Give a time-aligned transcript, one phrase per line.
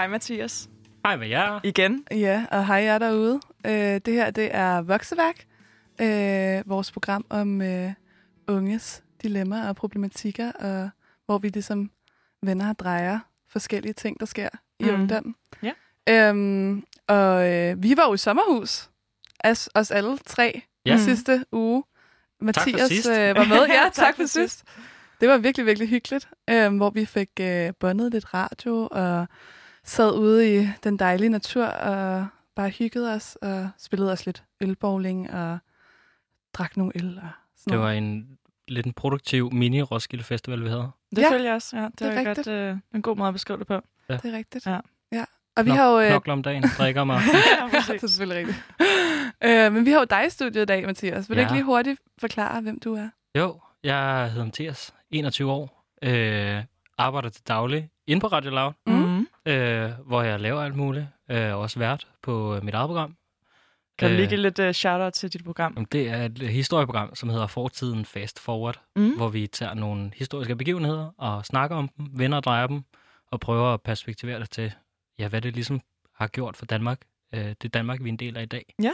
[0.00, 0.68] hej Mathias.
[1.04, 1.60] Hej med jer.
[1.64, 2.04] Igen.
[2.10, 3.40] Ja, og hej jer derude.
[3.66, 5.44] Øh, det her, det er Vokseværk.
[6.00, 7.92] Øh, vores program om øh,
[8.48, 10.90] unges dilemmaer og problematikker, og
[11.26, 11.90] hvor vi ligesom
[12.42, 13.18] vender og drejer
[13.48, 14.48] forskellige ting, der sker
[14.80, 14.94] i Mhm.
[14.94, 15.34] ungdommen.
[15.62, 15.72] Ja.
[16.08, 18.90] Øhm, og øh, vi var jo i sommerhus,
[19.44, 20.90] os, os alle tre, Ja.
[20.90, 20.98] ja.
[20.98, 21.84] sidste uge.
[22.40, 23.08] Mathias sidst.
[23.10, 23.66] øh, var med.
[23.76, 24.64] Ja, tak, Tak for sidst.
[25.20, 29.26] Det var virkelig, virkelig hyggeligt, øh, hvor vi fik øh, bundet lidt radio og
[29.84, 32.26] sad ude i den dejlige natur og
[32.56, 35.58] bare hyggede os og spillede os lidt ølbowling og
[36.54, 40.90] drak nogle øl og sådan Det var en lidt en produktiv mini-Roskilde Festival, vi havde.
[41.10, 41.76] Det Ja, følger jeg også.
[41.76, 42.48] Ja, det, det er er godt, rigtigt.
[42.48, 43.80] øh, en god måde at beskrive det på.
[44.08, 44.66] Det er rigtigt.
[44.66, 44.80] Ja.
[45.12, 45.24] ja.
[45.56, 46.00] Og vi Knok- har jo...
[46.00, 47.20] Øh, Knokler om dagen, drikker mig.
[47.72, 48.64] ja, det er selvfølgelig rigtigt.
[49.44, 51.28] øh, men vi har jo dig i studiet i dag, Mathias.
[51.28, 51.46] Vil du Ja.
[51.46, 53.08] ikke lige hurtigt forklare, hvem du er?
[53.38, 55.86] Jo, jeg hedder Mathias, 21 år.
[56.02, 56.64] Øh,
[56.98, 59.09] arbejder til daglig inde på Radio Loud, Mm.
[59.46, 61.06] Øh, hvor jeg laver alt muligt.
[61.30, 63.16] Øh, også vært på øh, mit eget program.
[63.98, 65.72] Kan du Øh, lige give lidt uh, shout-out til dit program?
[65.76, 69.16] Jamen, Det er et historieprogram, som hedder Fortiden Fast Forward, Mm.
[69.16, 72.82] hvor vi tager nogle historiske begivenheder og snakker om dem, vender og drejer dem,
[73.30, 74.72] og prøver at perspektivere det til,
[75.18, 75.80] ja, hvad det ligesom
[76.14, 77.00] har gjort for Danmark.
[77.34, 78.74] Øh, det Danmark, vi er en del af i dag.
[78.82, 78.92] Ja.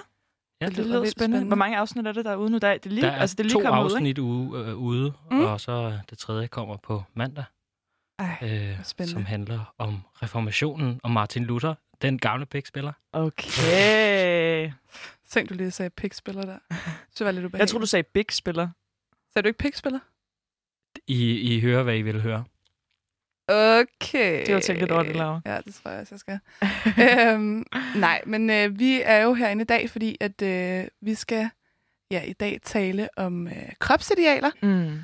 [0.61, 1.11] Ja, det lyder lyder spændende.
[1.11, 1.46] spændende.
[1.46, 2.58] Hvor mange afsnit er det, der er ude nu?
[2.58, 4.77] Der er, det er lige, Der er, altså, det er lige to afsnit ude, øh,
[4.77, 5.40] ude Mm.
[5.44, 7.44] og så det tredje kommer på mandag,
[8.19, 9.12] Ej, øh, spændende.
[9.12, 12.92] som handler om reformationen og Martin Luther, den gamle pækspiller.
[13.12, 14.73] Okay.
[15.31, 16.58] tænk, du lige sagde pikspiller der.
[17.14, 17.61] Så var det lidt ubehageligt.
[17.61, 18.69] Jeg tror, du sagde big spiller.
[19.33, 19.98] Sagde du ikke pikspiller?
[21.07, 22.45] I, I hører, hvad I vil høre.
[23.48, 24.46] Okay.
[24.46, 25.40] Det var tænkt lidt over det, Laura.
[25.46, 26.39] Ja, det tror jeg også, jeg skal.
[27.35, 27.64] øhm,
[27.96, 31.51] nej, men øh, vi er jo herinde i dag, fordi at øh, vi skal
[32.11, 34.98] ja, i dag tale om øh, kropsidealer, Mm.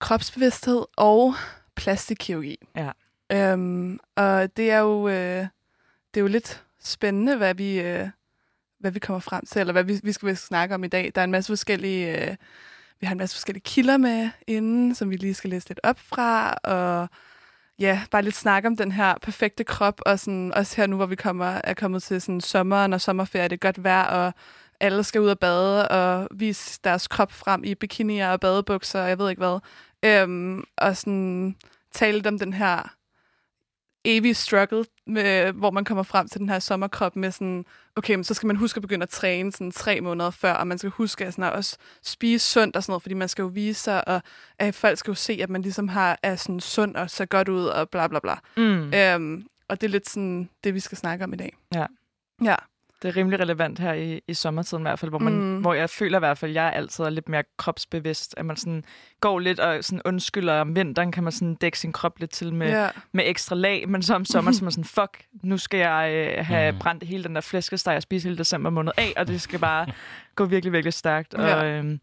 [0.00, 1.34] kropsbevidsthed og
[1.78, 2.58] plastikkirurgi.
[2.76, 2.90] Ja.
[3.32, 5.46] Øhm, og det er jo øh,
[6.14, 8.08] det er jo lidt spændende, hvad vi øh,
[8.78, 11.12] hvad vi kommer frem til, eller hvad vi, vi skal snakke om i dag.
[11.14, 12.36] Der er en masse forskellige øh,
[13.00, 15.98] vi har en masse forskellige kilder med inden, som vi lige skal læse lidt op
[15.98, 17.08] fra, og
[17.78, 21.06] ja, bare lidt snak om den her perfekte krop, og sådan, også her nu, hvor
[21.06, 24.32] vi kommer, er kommet til sådan sommeren og sommerferie, det er godt vejr, og
[24.80, 29.08] alle skal ud og bade og vise deres krop frem i bikinier og badebukser, og
[29.08, 29.60] jeg ved ikke hvad.
[30.04, 31.56] Øhm, og sådan
[31.92, 32.94] tale lidt om den her
[34.04, 37.64] evige struggle, med, hvor man kommer frem til den her sommerkrop med sådan,
[37.96, 40.66] okay, men så skal man huske at begynde at træne sådan tre måneder før, og
[40.66, 43.42] man skal huske at, sådan, at også spise sundt og sådan noget, fordi man skal
[43.42, 44.22] jo vise sig, og
[44.58, 47.48] at folk skal jo se, at man ligesom har, er sådan sund og ser godt
[47.48, 48.34] ud, og bla bla bla.
[48.56, 48.94] Mm.
[48.94, 51.56] Øhm, og det er lidt sådan det, vi skal snakke om i dag.
[51.74, 51.86] Ja.
[52.44, 52.56] Ja.
[53.02, 55.60] Det er rimelig relevant her i, i sommertiden i hvert fald, hvor, man, Mm.
[55.60, 58.34] hvor jeg føler i hvert fald, at jeg altid er lidt mere kropsbevidst.
[58.36, 58.84] At man sådan
[59.20, 62.54] går lidt og sådan undskylder om vinteren, kan man sådan dække sin krop lidt til
[62.54, 62.88] med, ja.
[63.12, 66.12] med ekstra lag, men så om sommeren så er man sådan, fuck, nu skal jeg
[66.38, 66.78] øh, have Mm.
[66.78, 69.86] brændt hele den der flæskesteg, jeg spiser hele december måned af, og det skal bare
[70.36, 71.34] gå virkelig, virkelig stærkt.
[71.34, 71.98] Og, øh,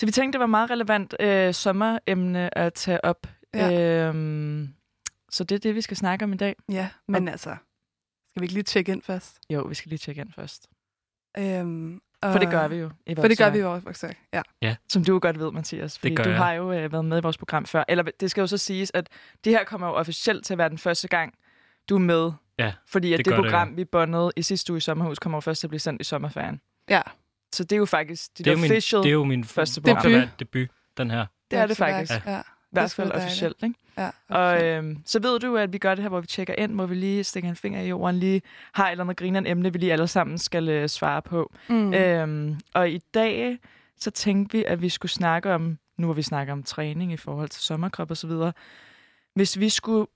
[0.00, 3.26] så vi tænkte, det var meget relevant øh, sommeremne at tage op.
[3.54, 4.08] Ja.
[4.08, 4.68] Øh,
[5.30, 6.54] så det er det, vi skal snakke om i dag.
[6.68, 7.56] ja, men altså,
[8.38, 9.38] skal vi ikke lige tjekke ind først?
[9.50, 10.66] Jo, vi skal lige tjekke ind først.
[11.38, 12.90] Øhm, og, For det gør vi jo.
[13.06, 13.50] I For det gør Voxer.
[13.50, 14.04] vi jo også, faktisk.
[14.62, 14.76] Ja.
[14.88, 15.98] Som du jo godt ved, Mathias.
[15.98, 16.38] Fordi gør du jeg.
[16.38, 17.84] har jo øh, været med i vores program før.
[17.88, 19.08] Eller det skal jo så siges, at
[19.44, 21.34] det her kommer jo officielt til at være den første gang,
[21.88, 22.32] du er med.
[22.58, 24.80] Ja, Fordi at det det, det gør det program, vi bondede i sidste uge i
[24.80, 26.60] sommerhus, kommer jo først til at blive sendt i sommerferien.
[26.90, 27.02] Ja,
[27.54, 29.02] Så det er jo faktisk dit Det er, jo min, official.
[29.02, 30.12] det er jo min første første program.
[30.12, 30.38] debut.
[30.38, 31.26] debut, den her.
[31.50, 32.12] det er det faktisk.
[32.26, 32.32] Ja.
[32.32, 32.42] ja.
[32.70, 33.56] I hvert fald officielt.
[33.62, 33.74] Ikke?
[33.98, 36.72] ja Og øhm, så ved du, at vi gør det her, hvor vi tjekker ind,
[36.72, 38.42] hvor vi lige stikker en finger i jorden, lige
[38.72, 41.52] har et eller andet grinerende emne, vi lige alle sammen skal øh, svare på.
[41.68, 41.94] mm.
[41.94, 43.58] Øhm, og i dag,
[43.96, 47.16] så tænkte vi, at vi skulle snakke om, nu hvor vi snakker om træning i
[47.16, 48.52] forhold til sommerkrop og så videre,
[49.34, 50.06] hvis vi skulle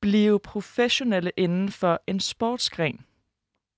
[0.00, 3.00] blive professionelle inden for en sportsgren,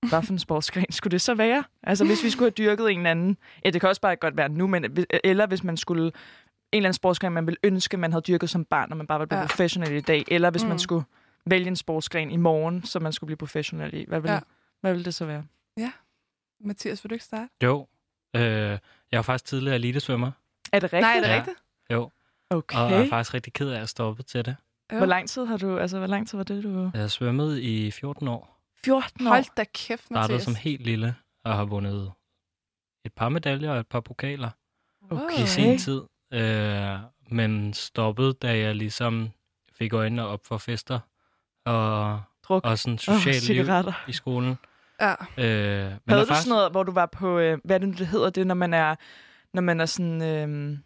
[0.09, 1.63] hvad for en sportsgren skulle det så være?
[1.83, 4.37] Altså hvis vi skulle have dyrket en eller anden, ja, det kan også bare godt
[4.37, 6.11] være nu, men, eller hvis man skulle,
[6.73, 9.19] en eller anden sportsgren, man ville ønske, man havde dyrket som barn, og man bare
[9.19, 9.43] var blevet Ja.
[9.43, 9.47] ja.
[9.47, 10.69] professionel i dag, eller hvis mm.
[10.69, 11.05] Man skulle
[11.45, 14.05] vælge en sportsgren i morgen, som man skulle blive professionel i.
[14.07, 14.35] Hvad ville, Ja.
[14.37, 14.41] ja.
[14.81, 15.43] hvad ville det så være?
[16.65, 17.49] Mathias, vil du ikke starte?
[17.63, 17.87] Jo,
[18.35, 18.79] øh, jeg
[19.11, 20.31] var faktisk tidligere elitesvømmer.
[20.73, 21.01] Er det rigtigt?
[21.01, 21.35] Nej, er det Ja.
[21.35, 21.57] rigtigt?
[21.91, 22.09] Jo,
[22.49, 22.77] Okay.
[22.77, 24.55] og jeg er faktisk rigtig ked af at stoppe til det.
[24.93, 24.97] Jo.
[24.97, 26.89] Hvor lang tid har du, altså hvor lang tid var det, du...
[26.93, 28.59] Jeg har svømmet i 14 år.
[28.85, 29.31] 14 år?
[29.31, 30.43] Hold da kæft, Startede Mathias.
[30.43, 32.11] som helt lille og har vundet
[33.05, 34.49] et par medaljer og et par pokaler
[35.11, 35.43] Okay.
[35.43, 36.01] i sin tid.
[36.33, 36.97] Øh,
[37.31, 39.29] men stoppede, da jeg ligesom
[39.77, 40.99] fik øjnene op for fester
[41.65, 42.65] og, Druk.
[42.65, 43.93] og sådan socialt liv cigaretter.
[44.07, 44.57] i skolen.
[45.01, 45.11] Ja.
[45.37, 47.93] Øh, men Havde du sådan noget, hvor du var på, øh, hvad er det, nu,
[47.97, 48.95] det hedder det, når man er,
[49.53, 50.21] når man er sådan...
[50.21, 50.77] Øh,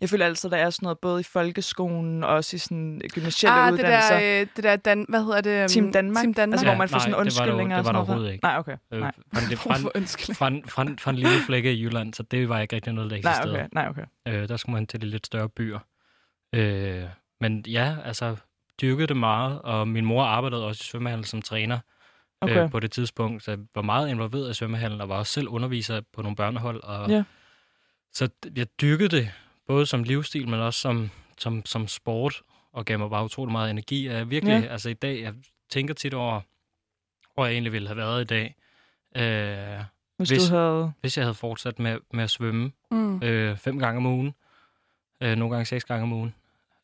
[0.00, 3.54] jeg føler altid, der er sådan noget både i folkeskolen og også i sådan gymnasielle
[3.54, 4.18] ah, det uddannelser.
[4.18, 5.62] der, øh, det der Dan, hvad hedder det?
[5.62, 6.22] Um, Team Danmark?
[6.22, 6.52] Team Danmark.
[6.54, 7.98] Altså, Ja, hvor man får sådan nej, det var der jo- undskyldninger det var der
[7.98, 8.30] og sådan noget.
[8.32, 8.44] overhovedet ikke.
[8.44, 8.76] Nej, okay.
[8.92, 10.06] Øh, Nej, fra, en, fra, en,
[10.36, 12.92] fra, en, fra, en, fra en lille flække i Jylland, så det var ikke rigtig
[12.92, 13.54] noget, der nej, eksisterede.
[13.58, 13.68] okay.
[13.72, 14.04] Nej, okay.
[14.28, 15.78] Øh, der skulle man til de lidt større byer.
[16.54, 17.02] Øh,
[17.40, 18.36] men ja, altså,
[18.82, 21.78] dyrkede det meget, og min mor arbejdede også i svømmehallen som træner
[22.40, 22.62] okay.
[22.64, 25.48] øh, på det tidspunkt, så jeg var meget involveret i svømmehallen, og var også selv
[25.48, 26.82] underviser på nogle børnehold.
[26.82, 27.22] Og, Ja.
[28.12, 29.30] Så jeg dyrkede det,
[29.66, 33.70] både som livsstil, men også som, som, som sport, og gav mig bare utrolig meget
[33.70, 34.06] energi.
[34.08, 34.68] Jeg virkelig, Ja.
[34.72, 35.34] altså i dag, jeg
[35.70, 36.40] tænker tit over,
[37.34, 38.56] hvor jeg egentlig ville have været i dag,
[39.16, 39.84] øh,
[40.16, 40.92] Hvis, hvis- du havde...
[41.00, 43.22] hvis jeg havde fortsat med, med at svømme Mm.
[43.22, 44.34] øh, fem gange om ugen,
[45.20, 46.34] øh, nogle gange seks gange om ugen,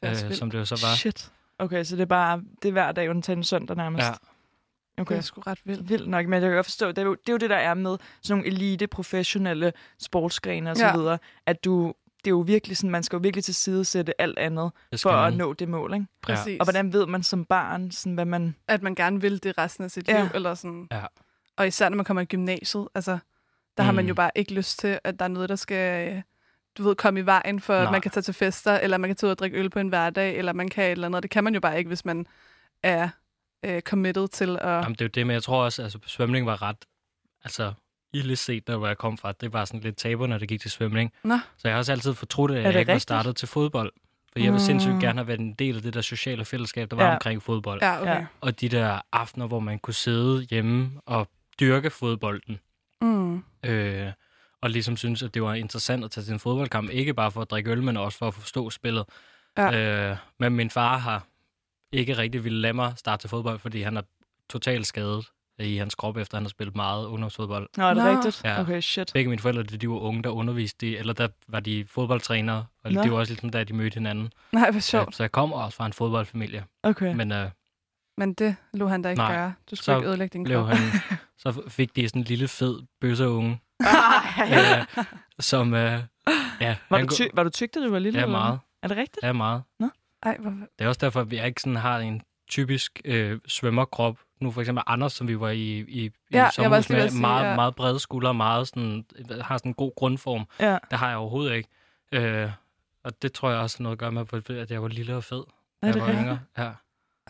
[0.03, 0.94] Det er øh, som det jo så var.
[0.97, 1.33] Shit.
[1.59, 4.06] Okay, så det er bare det er hver dag undtagen søndag nærmest.
[4.06, 5.17] Ja, Det Okay.
[5.17, 5.88] er sgu ret vildt.
[5.88, 7.56] Vildt nok, men jeg kan godt forstå, det er, jo, det er jo det, der
[7.56, 10.97] er med sådan nogle elite, professionelle sportsgrene og så Ja.
[10.97, 11.94] videre, at du,
[12.25, 15.00] det er jo virkelig sådan, man skal jo virkelig til side sætte alt andet det
[15.00, 15.32] for skal at man.
[15.32, 16.06] nå det mål, ikke?
[16.22, 16.61] Præcis.
[16.61, 18.55] Og hvordan ved man som barn, sådan, hvad man...
[18.69, 20.20] At man gerne vil det resten af sit Ja.
[20.22, 20.28] liv.
[20.34, 20.88] Eller sådan.
[20.93, 21.05] Ja.
[21.56, 22.88] Og især når man kommer i gymnasiet.
[22.94, 23.19] Altså,
[23.76, 24.08] der har man Mm.
[24.08, 26.22] jo bare ikke lyst til, at der er noget, der skal
[26.78, 27.93] du ved, komme i vejen for, at Nej.
[27.93, 29.88] man kan tage til fester, eller man kan tage ud og drikke øl på en
[29.88, 31.23] hverdag, eller man kan et eller andet.
[31.23, 32.26] Det kan man jo bare ikke, hvis man
[32.82, 33.08] er
[33.64, 34.69] øh, committed til at...
[34.69, 36.76] Jamen, det er jo det, men jeg tror også, at altså, svømning var ret,
[37.44, 37.73] altså,
[38.12, 39.33] ilde set, der hvor jeg kom fra.
[39.33, 41.12] Det var sådan lidt tabu, når det gik til svømning.
[41.25, 41.39] Nå.
[41.57, 43.03] Så jeg har også altid fortrudt, at jeg ikke var rigtigt?
[43.03, 43.93] startet til fodbold.
[44.33, 45.01] For jeg vil sindssygt Mm.
[45.01, 47.09] gerne have været en del af det der sociale fællesskab, der var Ja.
[47.09, 47.15] ja.
[47.15, 47.83] omkring fodbold.
[47.83, 48.11] Ja, okay.
[48.15, 48.27] Ja.
[48.41, 51.29] Og de der aftener, hvor man kunne sidde hjemme og
[51.61, 52.59] dyrke fodbolden.
[53.01, 53.43] Mm.
[53.67, 54.12] Øh,
[54.62, 56.91] og ligesom synes, at det var interessant at tage til en fodboldkamp.
[56.91, 59.05] Ikke bare for at drikke øl, men også for at forstå spillet.
[59.59, 60.11] Ja.
[60.11, 61.27] Øh, men min far har
[61.93, 64.03] ikke rigtig ville lade mig starte til fodbold, fordi han er
[64.51, 65.27] totalt skadet
[65.61, 67.69] i hans krop, efter han har spillet meget ungdomsfodbold.
[67.77, 68.11] Nå, er det Nå.
[68.11, 68.45] rigtigt?
[68.45, 68.61] Ja.
[68.61, 69.11] Okay, shit.
[69.15, 72.93] Begge mine forældre, de var unge, der underviste i, eller der var de fodboldtrænere, og
[72.93, 73.03] Nå.
[73.03, 74.33] det var også ligesom der, de mødte hinanden.
[74.53, 75.17] Nej, hvor Så, sjovt.
[75.17, 77.15] så jeg kom også fra en fodboldfamilie, Okay.
[77.15, 77.51] men øh,
[78.19, 79.35] Men det lå han da ikke Nej.
[79.35, 79.53] gøre.
[79.71, 80.67] Du skulle Så ikke ødelægge din krop.
[80.67, 80.79] han,
[81.43, 85.05] så fik de sådan en lille fed bøsseunge, Ah, øh,
[85.39, 86.01] som, øh,
[86.61, 88.19] ja, var, du ty- var du tyk, da du var lille?
[88.19, 88.59] Ja, eller meget.
[88.83, 89.23] Er det rigtigt?
[89.23, 89.62] Ja, meget.
[90.23, 90.51] Ej, hvor...
[90.51, 94.19] Det er også derfor, at vi ikke sådan har en typisk øh, svømmerkrop.
[94.40, 97.50] Nu for eksempel Anders, som vi var i, i, i Ja, sommerhus med, sige, meget,
[97.50, 97.54] ja.
[97.54, 99.04] meget brede skuldre, meget sådan,
[99.40, 100.44] har sådan en god grundform.
[100.60, 100.78] Ja.
[100.90, 101.69] Det har jeg overhovedet ikke.
[102.12, 102.50] Øh,
[103.04, 105.25] og det tror jeg også har noget at gøre med, at jeg var lille og
[105.25, 105.44] fed.
[105.82, 106.40] Da jeg var yngre.
[106.58, 106.70] Ja.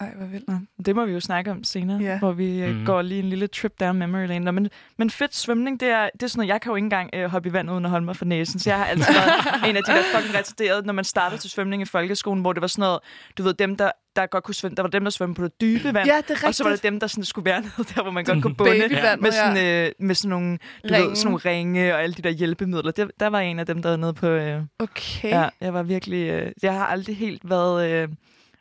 [0.01, 0.49] Ej, hvor vildt.
[0.49, 0.55] Nå,
[0.87, 2.19] det må vi jo snakke om senere, Ja.
[2.19, 2.87] hvor vi Mhm.
[2.87, 4.45] går lige en lille trip down memory lane.
[4.45, 4.69] Nå, men,
[4.99, 7.31] men fedt svømning, det er, det er sådan noget, jeg kan jo ikke engang øh,
[7.31, 9.77] hoppe i vandet uden at holde mig for næsen, så jeg har altid været en
[9.77, 12.67] af de der fucking retarderede, når man startede til svømning i folkeskolen, hvor det var
[12.69, 12.99] sådan noget,
[13.39, 15.61] du ved, dem der, der godt kunne svømme, der var dem, der svømte på det
[15.61, 16.45] dybe vand, Ja, det er rigtigt.
[16.45, 18.55] og så var det dem, der sådan skulle være nede der, hvor man godt kunne
[18.55, 18.73] bunde.
[19.21, 19.31] Med ja.
[19.33, 21.09] sådan, øh, med sådan nogle, du Ringe.
[21.09, 22.91] ved, sådan nogle ringe og alle de der hjælpemidler.
[22.93, 24.27] Det, der var en af dem, der var nede på...
[24.27, 25.29] Øh, Okay.
[25.31, 26.31] Ja, jeg var virkelig...
[26.31, 27.91] Øh, jeg har aldrig helt været...
[27.91, 28.09] Øh,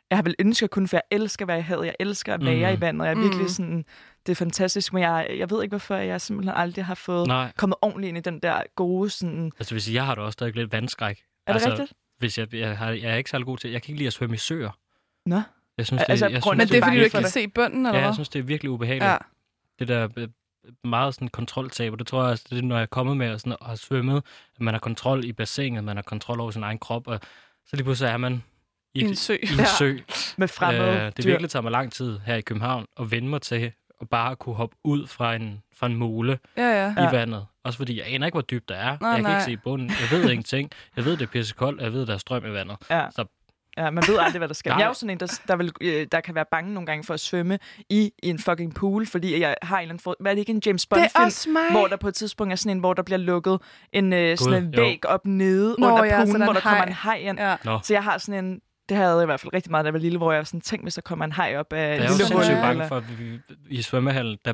[0.10, 1.86] jeg har vel ønsket at kunne, for jeg elsker at være i havet.
[1.86, 2.78] Jeg elsker at være Mhm.
[2.78, 3.06] i vandet.
[3.06, 3.48] Jeg er virkelig Mhm.
[3.50, 3.86] sådan...
[4.26, 7.52] Det er fantastisk, men jeg, jeg ved ikke, hvorfor jeg simpelthen aldrig har fået Nej,
[7.58, 9.52] kommet ordentligt ind i den der gode sådan...
[9.60, 11.18] altså hvis jeg har da også stadig lidt vandskræk.
[11.48, 11.94] Er det altså, rigtigt?
[12.18, 14.14] Hvis jeg, jeg, har, jeg er ikke særlig god til, jeg kan ikke lide at
[14.14, 14.72] svømme i søer.
[15.26, 15.42] Nå.
[15.78, 17.48] Jeg synes, det, Altså, jeg grund- synes, Men det er, fordi du ikke kan se
[17.48, 18.08] bunden, eller ja, hvad?
[18.08, 19.06] jeg synes, det er virkelig ubehageligt.
[19.12, 19.18] Ja.
[19.80, 20.28] det der øh,
[20.84, 23.18] meget sådan kontroltab, og det tror jeg også, det er det, når jeg er kommet
[23.18, 24.18] med og, sådan, og har svømmet,
[24.56, 27.20] at man har kontrol i bassinet, man har kontrol over sin egen krop, og
[27.66, 28.44] så lige pludselig er man
[28.96, 29.34] i, I en sø.
[29.34, 29.66] i en Ja.
[29.66, 29.98] sø.
[30.38, 31.24] Med fremmede Øh, det dyr.
[31.30, 34.56] virkelig tager mig lang tid her i København at vende mig til at bare kunne
[34.56, 36.72] hoppe ud fra en, fra en mole Ja, ja.
[36.86, 36.94] ja.
[37.04, 37.10] Ja.
[37.10, 37.46] i vandet.
[37.64, 38.98] Også fordi jeg aner ikke, hvor dybt der er.
[39.02, 39.34] Nej, jeg kan nej.
[39.34, 39.90] ikke se bunden.
[39.90, 40.70] Jeg ved ingenting.
[40.96, 42.78] Jeg ved, det er pissekoldt, og jeg ved, der er strøm i vandet.
[42.90, 43.06] Ja.
[43.12, 43.26] Så-
[43.78, 44.70] Ja, man ved aldrig, hvad der sker.
[44.72, 44.78] Nej.
[44.78, 47.04] Jeg er jo sådan en, der, der, vil, øh, der kan være bange nogle gange
[47.04, 50.04] for at svømme i, i en fucking pool, fordi jeg har en eller anden...
[50.04, 51.58] For, hvad er det ikke, en James Bond-film?
[51.72, 53.60] hvor der på et tidspunkt er sådan en, hvor der bliver lukket
[53.94, 54.82] en øh, sådan en jo.
[54.82, 56.86] væg op nede Nå, under ja, poolen, der er hvor der kommer haj.
[56.88, 57.40] en haj ind.
[57.40, 57.56] Ja.
[57.66, 58.60] Nå, Så jeg har sådan en...
[58.90, 60.44] Det havde jeg i hvert fald rigtig meget, da jeg var lille, hvor jeg var
[60.44, 62.44] sådan, tænk, hvis der kommer en haj op af jeg en er jo lille hul.
[62.44, 64.54] sindssygt hul, bange for, at vi, i svømmehallen, der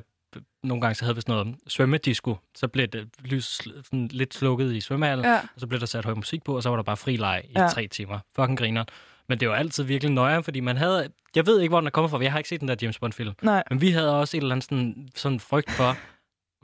[0.64, 4.74] nogle gange så havde vi sådan noget svømmedisco, så blev det lys sådan lidt slukket
[4.74, 5.40] i svømmehallen, Ja.
[5.40, 7.42] og så blev der sat høj musik på, og så var der bare fri leg
[7.46, 7.62] i Ja.
[7.62, 7.68] ja.
[7.70, 8.20] tre timer.
[8.36, 8.84] Fucking griner.
[9.30, 11.10] Men det var altid virkelig nøjere, fordi man havde...
[11.36, 12.76] Jeg ved ikke, hvor den er kommet fra, for jeg har ikke set den der
[12.82, 13.34] James Bond-film.
[13.42, 15.98] Nej, Men vi havde også et eller andet sådan, sådan frygt for,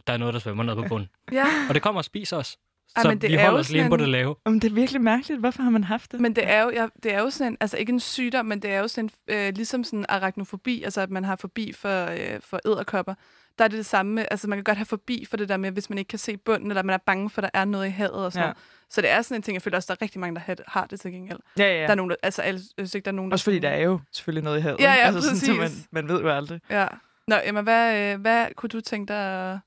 [0.08, 1.10] der er noget, der svømmer ned på bunden.
[1.32, 1.46] ja.
[1.70, 2.58] Og det kommer og spiser os.
[2.96, 4.36] Ej, Så men det vi er holder os lige på det lave.
[4.46, 5.40] men det er virkelig mærkeligt.
[5.40, 6.20] Hvorfor har man haft det?
[6.20, 8.60] Men det er jo, ja, det er jo sådan en, altså ikke en sygdom, men
[8.62, 12.06] det er jo sådan en, øh, ligesom sådan arachnofobi, altså at man har fobi for,
[12.06, 13.14] øh, for æderkopper.
[13.60, 15.58] Der er det det samme med, altså man kan godt have fobi for det der
[15.58, 17.66] med, hvis man ikke kan se bunden, eller man er bange for, at der er
[17.66, 18.48] noget i havet og sådan Ja.
[18.48, 18.58] noget.
[18.90, 20.86] Så det er sådan en ting, jeg føler også, der er rigtig mange, der har
[20.86, 21.40] det, til gengæld.
[21.58, 21.82] Ja, ja.
[21.82, 23.36] Der er nogen, der, altså alle, synes ikke, der er nogen, der...
[23.36, 24.80] Også fordi der er jo selvfølgelig noget i havet.
[24.80, 25.88] Ja, ja, altså, sådan, så man, præcis.
[25.92, 26.60] man ved jo aldrig.
[26.70, 26.88] Ja.
[27.28, 29.60] Nå, Emma, hvad, øh, hvad kunne du tænke dig at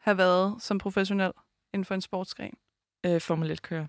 [0.00, 1.32] have været som professionel
[1.74, 2.54] inden for en sportsgren?
[3.06, 3.86] Øh, Formel 1 kører.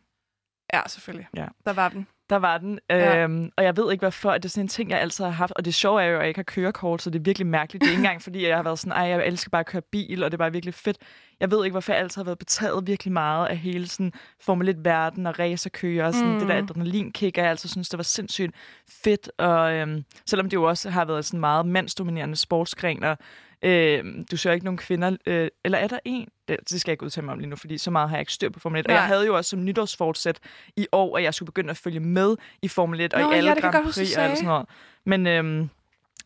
[0.74, 1.28] Ja, selvfølgelig.
[1.36, 1.46] Ja.
[1.66, 2.08] Der var den.
[2.30, 2.80] Der var den.
[2.90, 3.24] Ja.
[3.24, 4.32] Øhm, og jeg ved ikke, hvorfor.
[4.34, 5.54] Det er sådan en ting, jeg altid har haft.
[5.56, 7.82] Og det sjove er jo, at jeg ikke har kørekort, så det er virkelig mærkeligt.
[7.82, 9.82] Det er ikke engang, fordi jeg har været sådan, ej, jeg elsker bare at køre
[9.82, 10.98] bil, og det er bare virkelig fedt.
[11.40, 14.70] Jeg ved ikke, hvorfor jeg altid har været betaget virkelig meget af hele sådan Formel
[14.76, 16.34] 1-verden og racerkører og sådan Mm.
[16.34, 16.40] mm.
[16.40, 18.56] det der adrenalinkick, og jeg altid synes, det var sindssygt
[19.04, 19.32] fedt.
[19.38, 23.18] Og øhm, selvom det jo også har været sådan meget mandsdominerende sportsgren, og
[23.64, 26.28] øhm, du ser ikke nogen kvinder, øh, eller er der en?
[26.48, 28.22] Det, det skal jeg ikke udtale mig om lige nu, fordi så meget har jeg
[28.22, 28.86] ikke styr på Formel 1.
[28.86, 29.00] Og Nej.
[29.00, 30.40] jeg havde jo også som nytårsfortsæt
[30.78, 33.36] i år, at jeg skulle begynde at følge med i Formel 1 og Nå, i
[33.36, 34.66] alle ja, Grand Prix og alt sådan noget.
[35.06, 35.70] Men øhm,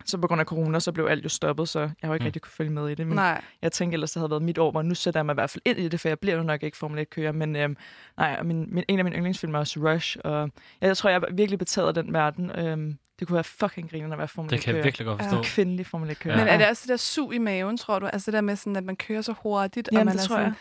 [0.05, 2.23] så på grund af corona, så blev alt jo stoppet, så jeg har jo ikke
[2.23, 2.25] Mm.
[2.25, 3.07] rigtig kunne følge med i det.
[3.07, 3.41] Men Nej.
[3.61, 5.49] jeg tænkte ellers, det havde været mit år, hvor nu sætter jeg mig i hvert
[5.49, 7.31] fald ind i det, for jeg bliver jo nok ikke Formel 1-kører.
[7.31, 7.77] Men øhm,
[8.17, 10.39] nej, og min, min, en af mine yndlingsfilm er også Rush, og
[10.81, 12.51] jeg, jeg tror, jeg er virkelig betaget af den verden.
[12.59, 14.83] Øhm, det kunne være fucking griner at være Formel Det kan jeg 1-kører.
[14.83, 15.25] virkelig godt Ja.
[15.25, 15.37] forstå.
[15.37, 16.37] En kvindelig Formel 1-kører.
[16.37, 16.43] Ja.
[16.43, 18.05] Men er det også det der sug i maven, tror du?
[18.05, 20.27] Altså det der med, sådan, at man kører så hurtigt, og Jamen, man det er
[20.27, 20.53] tror sådan,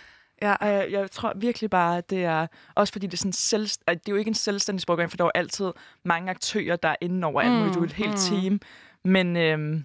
[0.42, 0.52] Ja.
[0.54, 2.46] Og jeg, jeg tror virkelig bare, at det er...
[2.74, 5.16] Også fordi det er sådan selv, at det er jo ikke en selvstændig sportgren, for
[5.16, 5.70] der er jo altid
[6.04, 7.74] mange aktører, der er inde over alt Mm, muligt.
[7.74, 8.16] Du er et helt mm.
[8.40, 8.60] team.
[9.04, 9.84] Men øhm,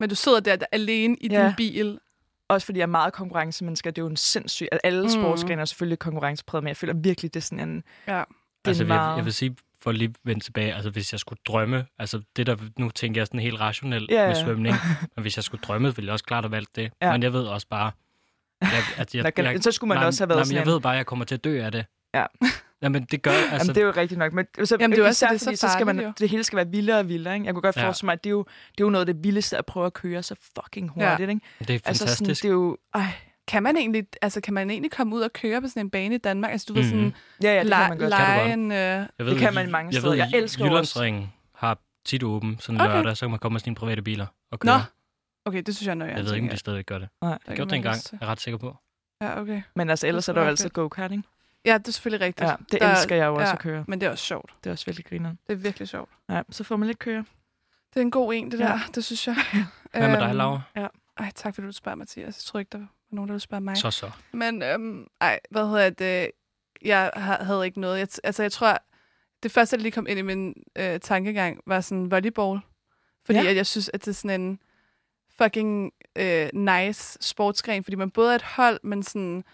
[0.00, 1.44] Men du sidder der, der alene i Ja.
[1.46, 1.98] din bil.
[2.48, 4.66] også fordi jeg er meget konkurrencemennesker, det er jo en sindssyg...
[4.72, 5.08] At alle Mm.
[5.08, 7.82] sportsgrene er selvfølgelig konkurrencepræget, men jeg føler virkelig, det er sådan en...
[8.06, 8.18] Ja.
[8.18, 8.24] Det
[8.70, 9.16] Altså, jeg, meget...
[9.16, 12.46] jeg vil sige, for at lige vende tilbage, altså hvis jeg skulle drømme, altså det
[12.46, 14.44] der, nu tænker jeg sådan helt rationelt Ja, med ja.
[14.44, 14.76] svømning,
[15.16, 16.90] men hvis jeg skulle drømme, ville jeg også klart have valgt det.
[17.02, 17.12] Ja.
[17.12, 17.90] Men jeg ved også bare,
[18.62, 20.66] jeg, at jeg, Der kan, så skulle man nej, også have været nej, men sådan
[20.66, 21.84] jeg ved bare, at jeg kommer til at dø af det.
[22.14, 22.26] Ja.
[22.82, 24.32] Jamen, det gør, altså, Jamen, det er jo rigtigt nok.
[24.32, 26.12] Men, så, Jamen, det er jo også, det så fordi, så skal man, jo.
[26.18, 27.34] det hele skal være vildere og vildere.
[27.34, 27.46] Ikke?
[27.46, 27.84] Jeg kunne godt Ja.
[27.86, 29.86] forestille mig, at det er, jo, det er jo noget af det vildeste at prøve
[29.86, 31.30] at køre så fucking hurtigt.
[31.30, 31.40] Ikke?
[31.58, 32.42] det er Altså, sådan, fantastisk.
[32.42, 32.76] det er jo...
[32.94, 33.12] Ej,
[33.48, 36.14] Kan man egentlig, altså kan man egentlig komme ud og køre på sådan en bane
[36.14, 36.50] i Danmark?
[36.52, 36.90] Altså du ved Mhm.
[36.90, 38.10] sådan, ja, ja, det kan man godt.
[38.10, 38.70] Lege en...
[38.72, 40.08] Øh, jeg det kan man mange jeg steder.
[40.14, 42.92] Ved, Jeg elsker Jyllandsringen har tit åben sådan Okay.
[42.94, 44.84] lørdag, så kan man komme med sine private biler og Nå, køre.
[45.44, 47.08] okay, det synes jeg er noget, Jeg ved ikke, om de stadigvæk gør det.
[47.22, 47.38] Nej.
[47.48, 48.76] Jeg gjorde det engang, jeg er ret sikker på.
[49.22, 49.62] Ja, okay.
[49.74, 51.22] Men altså, ellers er der jo altid være go-kart, ikke?
[51.64, 52.50] Ja, det er selvfølgelig rigtigt.
[52.50, 53.52] Ja, det Der- elsker jeg jo også ja.
[53.52, 53.84] at køre.
[53.88, 54.50] Men det er også sjovt.
[54.64, 55.30] Det er også virkelig griner.
[55.46, 56.10] Det er virkelig sjovt.
[56.30, 57.24] Ja, så får man lidt køre.
[57.94, 58.64] Det er en god en, det Ja.
[58.64, 58.78] der.
[58.94, 59.36] Det synes jeg.
[59.92, 60.60] Hvad med dig, Øhm, Laura?
[61.18, 62.26] Ej, tak fordi du spørger, Mathias.
[62.26, 63.76] Jeg tror ikke, der var nogen, der ville spørge mig.
[63.76, 64.10] Så så.
[64.32, 66.30] Men øhm, ej, hvad hedder det?
[66.82, 67.98] Jeg ha- havde ikke noget.
[67.98, 68.78] Jeg, altså, jeg tror,
[69.42, 72.60] det første, der lige kom ind i min øh, tankegang, var sådan volleyball.
[73.26, 73.46] Fordi Ja.
[73.50, 74.58] at jeg synes, at det er sådan en
[75.42, 79.44] fucking øh, nice sportsgren, fordi man både er et hold, men sådan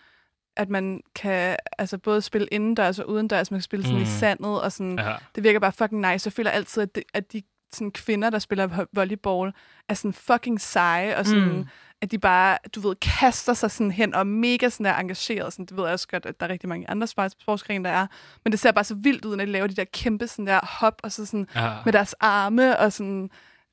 [0.56, 4.02] at man kan altså både spille indendørs og udendørs, man kan spille sådan mm.
[4.02, 5.16] i sandet, og sådan, Ja.
[5.34, 6.26] det virker bare fucking nice.
[6.26, 7.42] Jeg føler altid, at, det, at de
[7.75, 9.52] sådan, kvinder, der spiller vo- volleyball,
[9.88, 11.66] er sådan fucking seje, og sådan, Mm.
[12.02, 15.52] at de bare, du ved, kaster sig sådan hen, og er mega sådan der engageret.
[15.52, 17.90] Sådan, det ved jeg også godt, at der er rigtig mange andre sports- sportsgrene, der
[17.95, 18.07] er.
[18.45, 20.61] Men det ser bare så vildt ud, når de laver de der kæmpe sådan der
[20.62, 21.73] hop, og så sådan ja.
[21.85, 23.23] med deres arme, og sådan,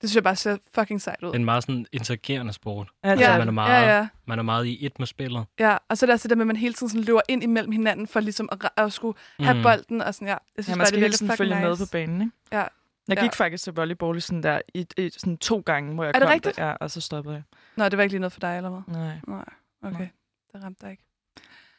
[0.02, 1.28] det synes jeg bare ser fucking sejt ud.
[1.28, 2.88] Det er en meget sådan interagerende sport.
[3.04, 3.26] Ja, det Ja.
[3.26, 3.54] er man er det.
[3.54, 4.08] meget, ja, ja.
[4.28, 5.46] man er meget i et med spillet.
[5.60, 7.44] Ja, og så er der altså det med, at man hele tiden sådan løber ind
[7.44, 9.64] imellem hinanden, for ligesom at, at skulle have Mm.
[9.64, 10.38] bolden, og sådan, ja.
[10.58, 11.68] Jeg synes Ja, bare, man skal det hele tiden følge nice.
[11.68, 12.32] med på banen, ikke?
[12.52, 12.64] Ja.
[13.08, 13.24] Jeg Ja.
[13.24, 16.20] gik faktisk til volleyball i sådan der, i, i, sådan to gange, hvor jeg Er
[16.20, 16.56] det kom rigtigt?
[16.58, 17.44] Der, ja, og så stoppede jeg.
[17.76, 18.82] Nå, det var ikke lige noget for dig, eller hvad?
[18.96, 19.46] Nej, Nej,
[19.84, 19.98] okay.
[20.00, 20.08] Nej.
[20.54, 21.04] Det ramte dig ikke.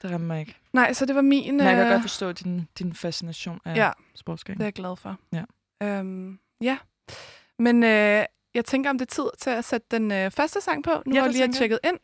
[0.03, 0.57] det rammer mig ikke.
[0.73, 1.57] Nej, så det var min...
[1.57, 3.91] Men jeg kan øh, godt forstå din, din fascination af Ja.
[4.15, 4.57] sportsgren.
[4.57, 5.17] Det er jeg glad for.
[5.33, 5.45] Ja.
[5.83, 6.79] Øhm, ja.
[7.59, 8.25] Men øh,
[8.55, 10.91] jeg tænker, om det er tid til at sætte den øh, første sang på.
[11.07, 11.99] Nu Ja, har jeg lige har tjekket ind.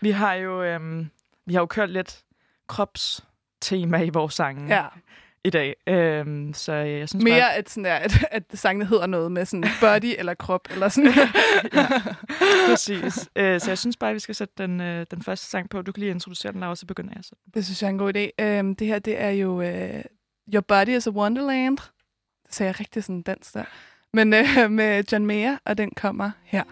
[0.00, 1.10] Vi har jo, øhm,
[1.46, 2.24] vi har jo kørt lidt
[2.66, 4.86] kropstema i vores sange Ja.
[5.44, 5.76] I dag.
[5.86, 9.32] Øhm, så øh, jeg synes Mere bare, at, sådan der, at, at sangene hedder noget
[9.32, 11.10] med sådan body eller krop, eller sådan.
[11.74, 11.88] ja,
[12.68, 13.28] præcis.
[13.36, 15.82] Øh, så jeg synes bare, at vi skal sætte den, øh, den første sang på.
[15.82, 17.34] Du kan lige introducere den, Laura, så begynder jeg så.
[17.54, 18.44] Det synes jeg er en god idé.
[18.44, 20.04] Øhm, det her, det er jo øh,
[20.54, 21.78] Your Body is a Wonderland.
[22.46, 23.64] Det sagde jeg rigtig sådan dansk der.
[24.12, 26.64] Men øh, med John Mayer, og den kommer her.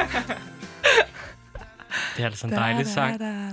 [2.16, 3.20] Det er altså en dejlig sang.
[3.20, 3.52] Det er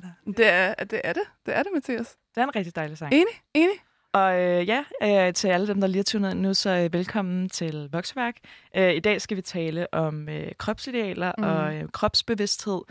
[0.83, 1.23] det, er det.
[1.45, 2.15] Det er det, Mathias.
[2.35, 3.13] Det er en rigtig dejlig sang.
[3.13, 3.75] Enig, enig.
[4.13, 6.93] Og øh, ja, øh, til alle dem, der lige har tunet ind nu, så øh,
[6.93, 8.35] velkommen til Vokseværk.
[8.75, 11.43] Øh, I dag skal vi tale om øh, kropsidealer mm.
[11.43, 12.81] og øh, kropsbevidsthed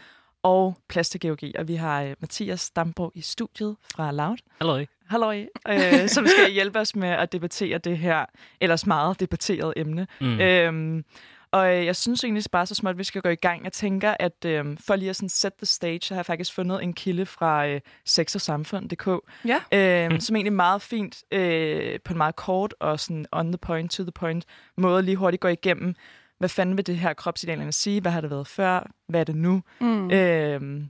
[0.42, 1.54] og plastikgeologi.
[1.58, 4.36] Og vi har øh, Mathias Damborg i studiet fra Loud.
[4.60, 4.84] Hallo.
[5.08, 5.32] Hallo,
[5.68, 8.24] øh, som skal hjælpe os med at debattere det her
[8.60, 10.06] ellers meget debatteret emne.
[10.20, 10.40] Mm.
[10.40, 11.04] Øhm,
[11.50, 13.64] og øh, jeg synes egentlig bare så småt, at vi skal gå i gang.
[13.64, 16.54] Jeg tænker, at øh, for lige at sådan set the stage, så har jeg faktisk
[16.54, 19.08] fundet en kilde fra øh, sexogsamfund.dk,
[19.44, 19.60] Ja.
[20.04, 20.20] øh, Mm.
[20.20, 24.02] som egentlig meget fint, øh, på en meget kort og sådan on the point, to
[24.02, 24.44] the point
[24.76, 25.94] måde, lige hurtigt går igennem,
[26.38, 28.00] hvad fanden vil det her kropsidealerne sige?
[28.00, 28.90] Hvad har det været før?
[29.08, 29.62] Hvad er det nu?
[29.80, 30.10] Mm.
[30.10, 30.82] Øh,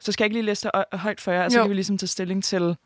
[0.00, 1.64] så skal jeg ikke lige læse det hø- højt for jer, og så Jo.
[1.64, 2.76] kan vi ligesom tage stilling til,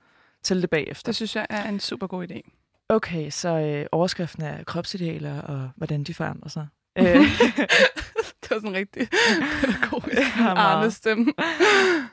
[0.42, 1.08] til det bagefter.
[1.08, 2.50] Det synes jeg er en super god idé.
[2.88, 6.66] Okay, så øh, overskriften er kropsidealer og hvordan de forandrer sig.
[6.98, 7.04] Øh,
[8.42, 9.08] det var sådan rigtig
[9.60, 10.20] pædagogisk.
[10.40, 11.32] Arne stemme.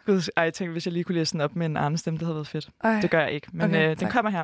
[0.05, 2.17] Gud, ej, jeg tænkte, hvis jeg lige kunne læse den op med en anden stemme,
[2.17, 2.69] det havde været fedt.
[2.83, 3.01] Ej.
[3.01, 4.11] Det gør jeg ikke, men Okay, okay, øh, den tak.
[4.11, 4.43] kommer her.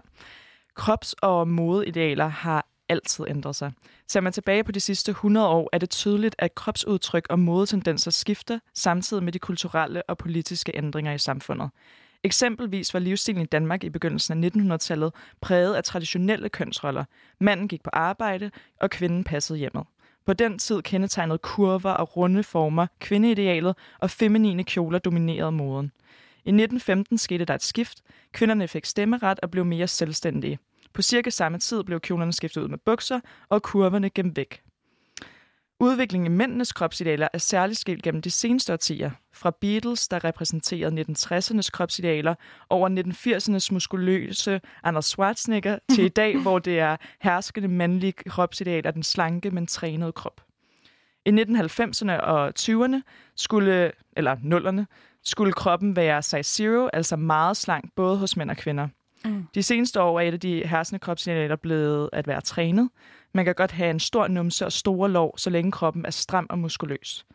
[0.79, 3.71] Krops- og modeidealer har altid ændret sig.
[4.07, 8.11] Ser man tilbage på de sidste 100 år, er det tydeligt, at kropsudtryk og modetendenser
[8.11, 11.69] skifter samtidig med de kulturelle og politiske ændringer i samfundet.
[12.23, 17.03] Eksempelvis var livsstilen i Danmark i begyndelsen af 1900-tallet præget af traditionelle kønsroller.
[17.39, 19.83] Manden gik på arbejde, og kvinden passede hjemmet.
[20.27, 25.91] På den tid kendetegnede kurver og runde former kvindeidealet, og feminine kjoler dominerede moden.
[26.45, 28.03] I 1915 skete der et skift.
[28.31, 30.59] Kvinderne fik stemmeret og blev mere selvstændige.
[30.93, 34.61] På cirka samme tid blev kjolerne skiftet ud med bukser, og kurverne gemt væk.
[35.79, 39.11] Udviklingen i mændenes kropsidealer er særligt sket gennem de seneste årtier.
[39.33, 42.35] Fra Beatles, der repræsenterede 1960'ernes kropsidealer,
[42.69, 49.03] over 1980'ernes muskuløse Anders Schwarzenegger, til i dag, hvor det er herskende mandlige kropsidealer, den
[49.03, 50.41] slanke, men trænede krop.
[51.25, 53.01] I 1990'erne og 20'erne
[53.35, 54.87] skulle, eller nullerne,
[55.23, 58.87] skulle kroppen være size zero, altså meget slank, både hos mænd og kvinder.
[59.25, 59.47] Mm.
[59.55, 62.89] De seneste år er et af de herskende kropsidealer blevet at være trænet.
[63.37, 66.47] Man kan godt have en stor numse og store lår, så længe kroppen er stram
[66.49, 67.25] og muskuløs.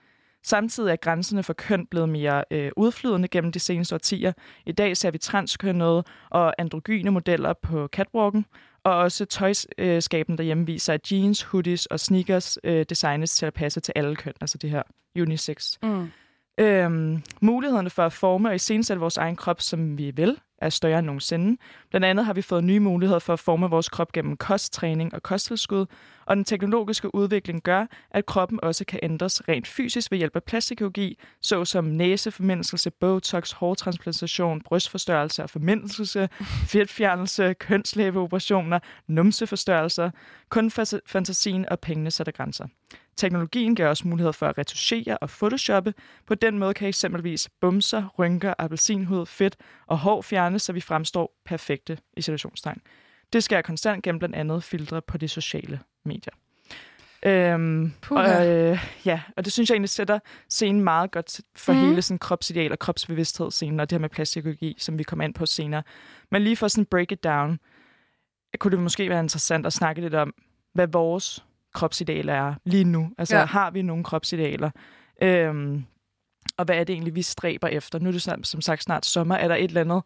[0.45, 4.33] Samtidig er grænserne for køn blevet mere øh, udflydende gennem de seneste årtier.
[4.67, 8.47] I dag ser vi transkønnede og androgyne modeller på catwalken,
[8.85, 13.81] og også tøjskaben derhjemme viser, at jeans, hoodies og sneakers øh, designes til at passe
[13.81, 14.83] til alle køn, altså det her
[15.17, 15.79] unisex.
[15.83, 16.11] Mm.
[16.59, 20.99] Øhm, mulighederne for at forme og iscenesætte vores egen krop, som vi vil, er større
[20.99, 21.57] end nogensinde.
[21.91, 25.23] Blandt andet har vi fået nye muligheder for at forme vores krop gennem kosttræning og
[25.23, 25.87] kosttilskud,
[26.27, 30.43] og den teknologiske udvikling gør, at kroppen også kan ændres rent fysisk ved hjælp af
[30.43, 36.29] plastikkirurgi, såsom næseformindelse, botox, hårtransplantation, brystforstørrelse og formindelse,
[36.67, 40.11] fedtfjernelse, kønslæbeoperationer, numseforstørrelser.
[40.49, 40.71] Kun
[41.07, 42.67] fantasien og pengene sætter grænser.
[43.17, 45.95] Teknologien giver også mulighed for at retuschere og photoshoppe.
[46.27, 51.39] På den måde kan eksempelvis bumser, rynker, appelsinhud, fedt og hår fjernes, så vi fremstår
[51.45, 52.81] perfekte i situationstegn.
[53.33, 56.33] Det sker konstant gennem blandt andet filtre på de sociale medier.
[57.27, 58.23] Øhm, Puha.
[58.23, 61.81] og, øh, ja, og det synes jeg egentlig sætter scenen meget godt for mm.
[61.81, 65.35] hele sådan kropsideal og kropsbevidsthed scenen, og det her med plastikkirurgi, som vi kommer ind
[65.35, 65.83] på senere.
[66.31, 67.59] Men lige for sådan break it down,
[68.59, 70.35] kunne det måske være interessant at snakke lidt om,
[70.75, 73.11] hvad vores kropsidealer er lige nu.
[73.19, 73.41] Altså, Ja.
[73.41, 73.47] ja.
[73.47, 74.71] har vi nogle kropsidealer?
[75.23, 75.85] Øhm,
[76.57, 77.99] og hvad er det egentlig, vi stræber efter?
[77.99, 79.35] Nu er det som sagt snart sommer.
[79.35, 80.03] Er der et eller andet,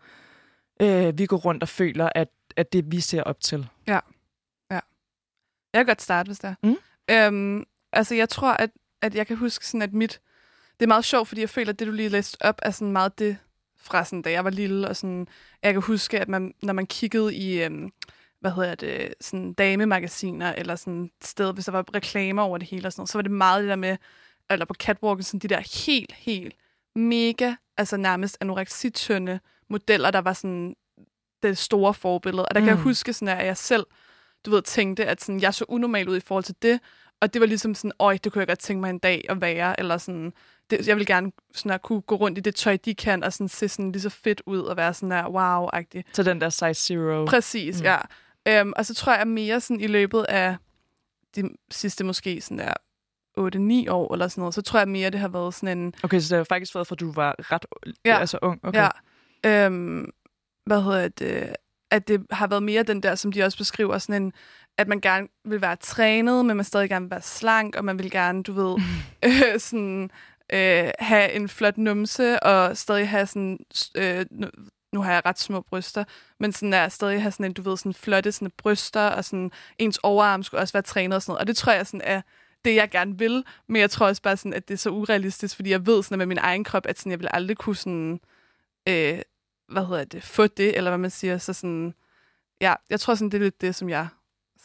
[0.83, 3.69] øh, vi går rundt og føler, at, at det vi ser op til?
[5.73, 6.55] Jeg kan godt starte, hvis det er.
[6.63, 6.77] Mm.
[7.11, 8.71] Øhm, altså, jeg tror, at,
[9.03, 10.21] at jeg kan huske sådan, at mit...
[10.81, 12.93] Det er meget sjovt, fordi jeg føler, at det, du lige læste op, er sådan
[12.93, 13.37] meget det
[13.77, 14.89] fra sådan, da jeg var lille.
[14.89, 15.29] Og sådan,
[15.63, 17.93] jeg kan huske, at man, når man kiggede i, øhm,
[18.47, 22.87] hvad hedder det, sådan damemagasiner, eller sådan sted, hvis der var reklamer over det hele
[22.89, 23.97] og sådan noget, så var det meget det der med,
[24.51, 26.55] eller på catwalken, sådan de der helt, helt
[26.95, 30.77] mega, altså nærmest anoreksitønde modeller, der var sådan
[31.43, 32.47] det store forbillede.
[32.47, 32.65] Og der mm.
[32.65, 32.83] kan jeg Mm.
[32.85, 33.87] huske sådan, at jeg selv
[34.47, 36.81] du ved, tænkte, at sådan, jeg så unormal ud i forhold til det,
[37.21, 39.41] og det var ligesom sådan, øj, det kunne jeg godt tænke mig en dag at
[39.41, 40.33] være, eller sådan,
[40.71, 43.33] det, jeg vil gerne sådan at kunne gå rundt i det tøj, de kan, og
[43.33, 46.03] sådan se sådan lige så fedt ud, og være sådan der, wow-agtig.
[46.13, 47.25] Så den der size zero.
[47.25, 47.85] Præcis, mm.
[47.85, 47.97] ja.
[48.51, 50.57] Um, og så tror jeg mere sådan i løbet af
[51.37, 52.73] de sidste måske sådan der
[53.89, 56.21] 8-9 år, eller sådan noget, så tror jeg mere, det har været sådan en, Okay,
[56.21, 57.67] så det har faktisk været, fra du var ret
[58.05, 58.19] Ja.
[58.19, 58.61] altså ung.
[58.63, 58.89] Okay.
[59.45, 59.67] Ja.
[59.67, 60.11] Øhm,
[60.67, 61.57] hvad hedder det?
[61.91, 64.33] At det har været mere den der, som de også beskriver, sådan en,
[64.79, 67.99] at man gerne vil være trænet, men man stadig gerne vil være slank, og man
[67.99, 68.77] vil gerne, du ved,
[69.27, 70.11] øh, sådan,
[70.53, 73.59] øh, have en flot numse, og stadig have sådan,
[73.97, 74.27] øh,
[74.93, 76.05] nu, har jeg ret små bryster,
[76.41, 79.51] men sådan der, stadig have sådan en, du ved, sådan flotte sådan bryster, og sådan
[79.79, 81.41] ens overarm skulle også være trænet og sådan noget.
[81.41, 82.23] Og det tror jeg sådan er
[82.65, 85.57] det, jeg gerne vil, men jeg tror også bare sådan, at det er så urealistisk,
[85.57, 88.21] fordi jeg ved sådan, med min egen krop, at sådan, jeg vil aldrig kunne sådan,
[88.89, 89.19] øh,
[89.69, 91.95] hvad hedder det, få det, eller hvad man siger, så sådan,
[92.61, 94.09] ja, jeg tror sådan, det er lidt det, som jeg,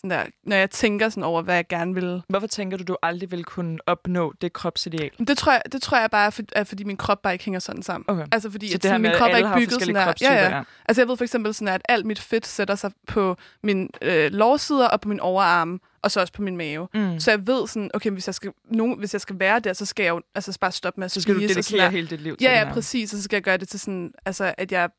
[0.02, 2.22] sådan der, når jeg tænker sådan over, hvad jeg gerne vil.
[2.30, 5.12] Hvorfor tænker du, du aldrig vil kunne opnå det kropsideal?
[5.28, 7.46] Det tror jeg, det tror jeg bare er, for, er, fordi min krop bare ikke
[7.46, 8.06] hænger sådan sammen.
[8.08, 8.26] Okay.
[8.32, 10.14] Altså fordi Så at det sådan, min krop er ikke bygget sådan der.
[10.22, 10.64] Ja, ja.
[10.86, 14.32] Altså jeg ved for eksempel sådan, at alt mit fedt sætter sig på min øh,
[14.32, 16.88] lårsider og på min overarm, og så også på min mave.
[16.94, 17.20] Mm.
[17.20, 19.86] Så jeg ved sådan, okay, hvis jeg skal, nogen, hvis jeg skal være der, så
[19.86, 22.08] skal jeg jo altså bare stoppe med at Så skal du spise sådan dedikere hele
[22.08, 23.14] dit liv til Ja, ja, præcis.
[23.14, 24.90] Og så skal jeg gøre det til sådan, altså, at jeg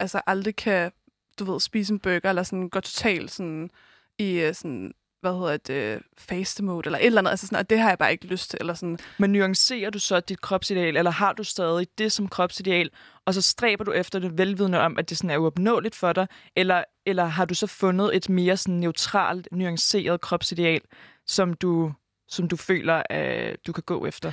[0.00, 0.92] altså, aldrig kan,
[1.38, 3.70] du ved, spise en burger, eller sådan gå totalt sådan,
[4.18, 7.30] i øh, sådan, hvad hedder det, faste mode, eller et eller andet.
[7.30, 8.56] Altså sådan, og det har jeg bare ikke lyst til.
[8.60, 8.98] Eller sådan.
[9.18, 12.90] Men nuancerer du så dit kropsideal, eller har du stadig det som kropsideal,
[13.24, 16.26] og så stræber du efter det velvidende om, at det sådan er uopnåeligt for dig,
[16.56, 20.80] eller, eller har du så fundet et mere sådan neutralt, nuanceret kropsideal,
[21.26, 21.92] som du,
[22.28, 24.32] som du føler, at du kan gå efter?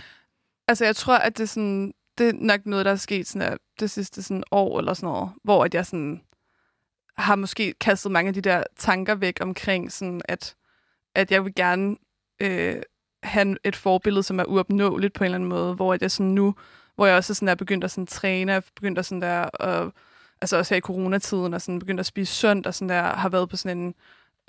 [0.67, 3.57] Altså, jeg tror, at det er, sådan, det er nok noget, der er sket sådan,
[3.79, 6.21] det sidste sådan, år eller sådan noget, hvor at jeg sådan,
[7.17, 10.55] har måske kastet mange af de der tanker væk omkring, sådan, at,
[11.15, 11.95] at jeg vil gerne
[12.39, 12.81] øh,
[13.23, 16.31] have et forbillede, som er uopnåeligt på en eller anden måde, hvor at jeg sådan
[16.31, 16.55] nu,
[16.95, 19.93] hvor jeg også sådan er begyndt at sådan træne, jeg begyndt at sådan der, og,
[20.41, 23.29] altså også her i coronatiden, og sådan begyndt at spise sundt, og sådan der, har
[23.29, 23.95] været på sådan en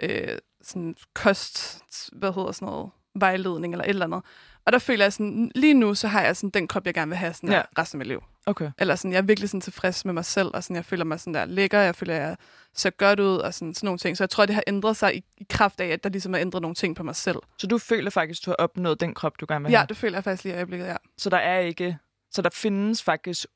[0.02, 4.22] øh, sådan kost, hvad hedder sådan noget, vejledning eller et eller andet.
[4.66, 7.08] Og der føler jeg sådan, lige nu, så har jeg sådan den krop, jeg gerne
[7.08, 7.56] vil have sådan Ja.
[7.56, 7.62] ja.
[7.78, 8.22] resten af mit liv.
[8.46, 8.70] Okay.
[8.78, 11.20] Eller sådan, jeg er virkelig sådan tilfreds med mig selv, og sådan, jeg føler mig
[11.20, 12.36] sådan der lækker, jeg føler, jeg
[12.74, 14.16] ser godt ud, og sådan, sådan nogle ting.
[14.16, 16.40] Så jeg tror, det har ændret sig i, i kraft af, at der ligesom er
[16.40, 17.38] ændret nogle ting på mig selv.
[17.58, 19.86] Så du føler faktisk, du har opnået den krop, du gerne vil Ja, have?
[19.86, 20.96] det føler jeg faktisk lige i øjeblikket, ja.
[21.18, 21.98] Så der er ikke...
[22.30, 23.46] Så der findes faktisk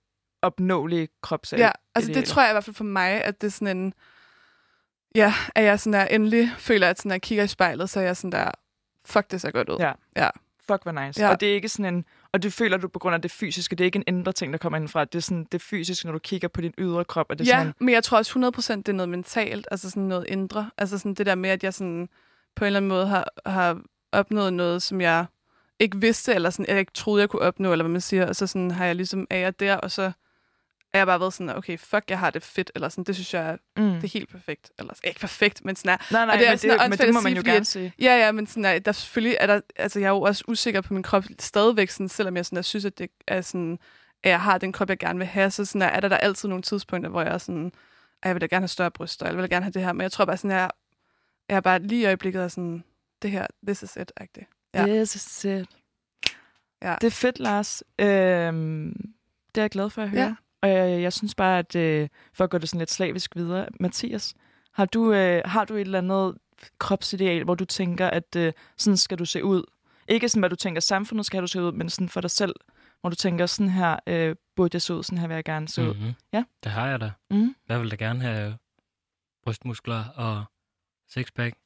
[0.42, 1.58] opnåelige kropsal.
[1.60, 3.94] Ja, altså det tror jeg i hvert fald for mig, at det er sådan en...
[5.14, 8.00] Ja, at jeg sådan der endelig føler, at sådan, når jeg kigger i spejlet, så
[8.00, 8.50] er jeg sådan der,
[9.04, 9.76] fuck, det ser godt ud.
[9.78, 9.92] Ja.
[10.16, 10.28] Ja.
[10.66, 11.20] Fuck, hvor nice.
[11.20, 11.30] Ja.
[11.30, 12.04] Og det er ikke sådan en...
[12.32, 13.76] Og det føler du på grund af det fysiske.
[13.76, 15.04] Det er ikke en indre ting, der kommer indenfra.
[15.04, 17.26] Det er sådan det fysiske, når du kigger på din ydre krop.
[17.30, 19.90] Og det er ja, sådan, men jeg tror også 100% det er noget mentalt, altså
[19.90, 20.70] sådan noget indre.
[20.78, 22.08] Altså sådan det der med, at jeg sådan
[22.56, 23.80] på en eller anden måde har, har
[24.12, 25.26] opnået noget, som jeg
[25.78, 28.36] ikke vidste, eller sådan, jeg ikke troede, jeg kunne opnå, eller hvad man siger, og
[28.36, 30.12] så sådan, har jeg ligesom æret der, og så
[30.92, 33.34] er jeg bare været sådan, okay, fuck, jeg har det fedt, eller sådan, det synes
[33.34, 33.82] jeg, Mm.
[33.92, 34.70] det er helt perfekt.
[34.78, 36.98] Eller ikke perfekt, men sådan er, Nej, nej, og det er men, sådan det, men
[36.98, 37.92] det må man sige, jo fordi gerne sige.
[37.98, 40.80] Ja, ja, men sådan er, der selvfølgelig er der, altså jeg er jo også usikker
[40.80, 43.78] på min krop stadigvæk, sådan, selvom jeg sådan, jeg synes, at det er sådan,
[44.22, 46.16] at jeg har den krop, jeg gerne vil have, så sådan er, er der, der
[46.16, 47.72] altid nogle tidspunkter, hvor jeg er sådan,
[48.22, 49.82] at jeg vil da gerne have større bryster, eller jeg vil da gerne have det
[49.82, 50.70] her, men jeg tror bare sådan, jeg,
[51.48, 52.84] jeg er bare lige i øjeblikket er sådan,
[53.22, 54.46] det her, this is it, agtigt.
[54.74, 54.86] Ja.
[54.88, 55.66] Yes, is it.
[56.82, 56.94] Ja.
[57.00, 57.82] Det er fedt, Lars.
[57.98, 59.12] Øhm,
[59.54, 60.22] det er jeg glad for at høre.
[60.22, 60.34] Ja.
[60.62, 63.68] Og jeg, jeg synes bare, at øh, for at gå det sådan lidt slavisk videre,
[63.80, 64.34] Mathias,
[64.72, 66.38] har du, øh, har du et eller andet
[66.78, 69.62] kropsideal, hvor du tænker, at øh, sådan skal du se ud?
[70.08, 72.54] Ikke sådan, hvad du tænker, samfundet skal du se ud, men sådan for dig selv,
[73.00, 75.68] hvor du tænker, sådan her øh, burde jeg se ud, sådan her vil jeg gerne
[75.68, 75.94] se ud.
[75.94, 76.12] Mm-hmm.
[76.32, 76.44] Ja.
[76.64, 77.12] Det har jeg da.
[77.30, 77.54] Mm.
[77.68, 78.56] Jeg vil da gerne have
[79.44, 80.44] brystmuskler og
[81.08, 81.56] sixpack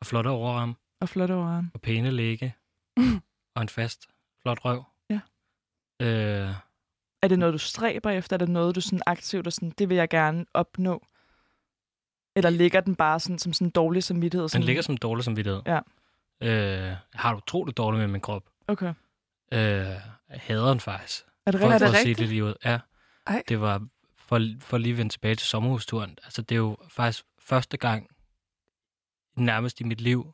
[0.00, 1.62] og flotte overarm Og flot over.
[1.74, 2.54] og pæne læge
[3.54, 4.08] og en fast,
[4.42, 4.84] flot røv.
[5.10, 5.20] Ja.
[6.02, 6.50] Øh,
[7.26, 8.36] Er det noget, du stræber efter?
[8.36, 11.06] Er det noget, du sådan aktivt og sådan, det vil jeg gerne opnå?
[12.36, 14.42] Eller ligger den bare sådan, som sådan dårlig samvittighed?
[14.42, 15.62] den Sådan, ligger som dårlig samvittighed.
[15.66, 15.80] Ja.
[16.40, 18.42] Øh, jeg har det utroligt dårligt med min krop.
[18.68, 18.94] Okay.
[19.52, 21.24] Øh, jeg hader den faktisk.
[21.46, 21.82] Er det For, rigtigt?
[21.82, 22.18] Er for det at sige rigtigt?
[22.18, 22.54] det lige ud.
[22.64, 22.78] Ja.
[23.26, 23.42] Ej.
[23.48, 23.86] Det var
[24.16, 26.18] for, for lige at vende tilbage til sommerhusturen.
[26.24, 28.08] Altså, det er jo faktisk første gang
[29.36, 30.32] nærmest i mit liv,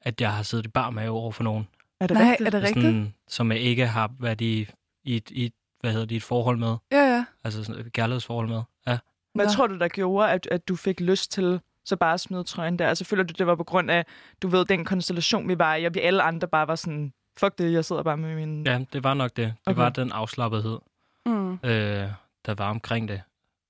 [0.00, 1.68] at jeg har siddet i bar med over for nogen.
[2.00, 2.46] Er det Nej, rigtigt?
[2.46, 2.84] er det rigtigt?
[2.84, 4.68] Sådan, som jeg ikke har været i,
[5.04, 5.52] i, et, i et,
[5.84, 6.76] hvad hedder det, i et forhold med.
[6.92, 7.24] Ja, ja.
[7.44, 8.62] Altså sådan et kærlighedsforhold med.
[8.86, 8.98] Ja.
[9.34, 9.52] Hvad Nå.
[9.52, 12.78] tror du, der gjorde, at, at du fik lyst til så bare at smide trøjen
[12.78, 12.88] der?
[12.88, 14.06] Altså føler du, det var på grund af,
[14.42, 17.58] du ved, den konstellation, vi var i, og vi alle andre bare var sådan, fuck
[17.58, 18.66] det, jeg sidder bare med min...
[18.66, 19.46] ja, det var nok det.
[19.46, 19.80] Det Okay.
[19.82, 20.78] var den afslappethed,
[21.26, 21.52] Mm.
[21.52, 22.08] øh,
[22.46, 23.22] der var omkring det,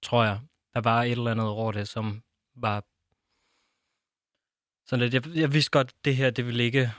[0.03, 0.39] tror jeg.
[0.75, 2.23] Der var et eller andet over det, som
[2.57, 2.83] var
[4.87, 6.93] sådan lidt, jeg, jeg vidste godt, det her, det ville ikke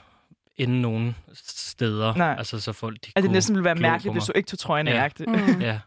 [0.58, 2.14] ende nogen steder.
[2.14, 2.34] Nej.
[2.38, 4.88] Altså, så folk, de At det næsten ville være mærkeligt, hvis du ikke tog trøjen
[4.88, 5.12] af.
[5.20, 5.24] Ja.
[5.26, 5.60] Mm.
[5.60, 5.80] Ja.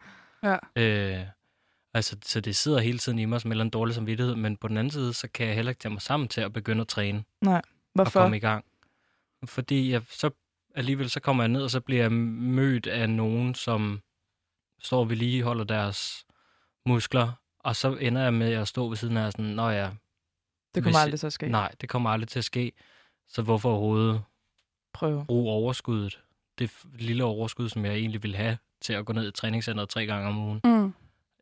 [0.44, 0.58] Ja.
[0.76, 1.26] Øh,
[1.94, 4.58] altså, så det sidder hele tiden i mig som en eller anden dårlig samvittighed, men
[4.58, 6.82] på den anden side, så kan jeg heller ikke tage mig sammen til at begynde
[6.82, 7.62] at træne og
[7.94, 8.20] Hvorfor?
[8.22, 8.66] komme i gang.
[9.46, 10.30] Fordi jeg, så
[10.76, 14.02] alligevel, så kommer jeg ned, og så bliver jeg mødt af nogen, som
[14.82, 16.26] står og vedligeholder deres
[16.86, 19.90] muskler, og så ender jeg med at stå ved siden af sådan, nå ja,
[20.76, 21.50] Det kommer hvis- aldrig til at ske.
[21.50, 22.72] nej, det kommer aldrig til at ske,
[23.28, 24.22] så hvorfor overhovedet
[24.94, 25.26] Prøv.
[25.26, 26.20] bruge overskuddet,
[26.60, 30.06] det lille overskud, som jeg egentlig vil have til at gå ned i træningscenteret tre
[30.06, 30.94] gange om ugen, Mm.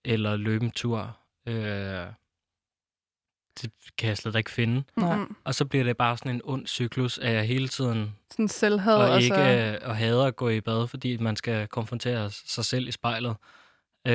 [0.05, 1.17] eller løbe en tur.
[1.45, 2.07] Øh,
[3.61, 4.83] det kan jeg slet ikke finde.
[4.95, 5.15] Nej.
[5.17, 5.35] Mm.
[5.43, 8.93] Og så bliver det bare sådan en ond cyklus, at jeg hele tiden Sådan selvhed,
[8.95, 9.77] og og ikke så...
[9.83, 13.35] øh, og hader at gå i bad, fordi man skal konfrontere sig selv i spejlet.
[14.07, 14.13] Øh,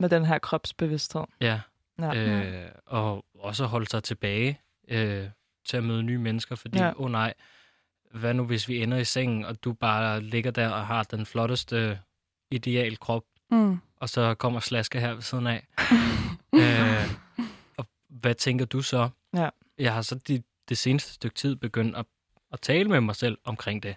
[0.00, 1.22] Med den her kropsbevidsthed.
[1.40, 1.60] ja,
[1.98, 2.14] Ja.
[2.14, 5.26] øh, og også holde sig tilbage øh,
[5.64, 6.92] til at møde nye mennesker, fordi, ja.
[6.96, 7.34] oh nej,
[8.14, 11.26] hvad nu hvis vi ender i sengen, og du bare ligger der og har den
[11.26, 11.98] flotteste
[12.50, 13.78] ideal krop, Mm.
[13.96, 15.66] og så kommer Slaske her ved siden af.
[16.54, 17.10] øh,
[17.76, 19.08] og hvad tænker du så?
[19.34, 19.48] Ja.
[19.78, 22.06] Jeg har så de, det seneste stykke tid begyndt at,
[22.52, 23.96] at tale med mig selv omkring det.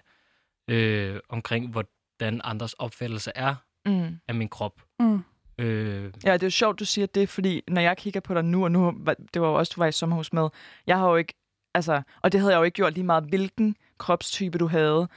[0.68, 3.54] Øh, omkring, hvordan andres opfattelse er
[3.86, 4.18] Mm.
[4.28, 4.82] af min krop.
[5.00, 5.24] Mm.
[5.58, 8.44] Øh, Ja, det er jo sjovt, du siger det, fordi når jeg kigger på dig
[8.44, 8.94] nu, og nu,
[9.34, 10.48] det var jo også, du var i sommerhus med,
[10.86, 11.34] jeg har jo ikke,
[11.74, 15.08] altså, og det havde jeg jo ikke gjort lige meget, hvilken kropstype du havde.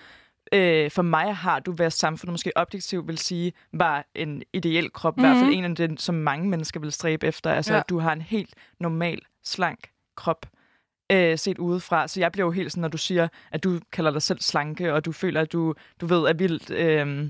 [0.53, 5.17] Øh, for mig har du, hvad samfundet måske objektivt vil sige, var en ideel krop,
[5.17, 5.25] mm-hmm.
[5.25, 5.65] i hvert fald Mhm.
[5.65, 7.51] en af den, som mange mennesker vil stræbe efter.
[7.51, 7.79] Altså, Ja.
[7.79, 10.45] at du har en helt normal, slank krop
[11.11, 12.07] øh, set udefra.
[12.07, 14.93] Så jeg bliver jo helt sådan, når du siger, at du kalder dig selv slanke,
[14.93, 17.29] og du føler, at du, du ved, er vildt øh,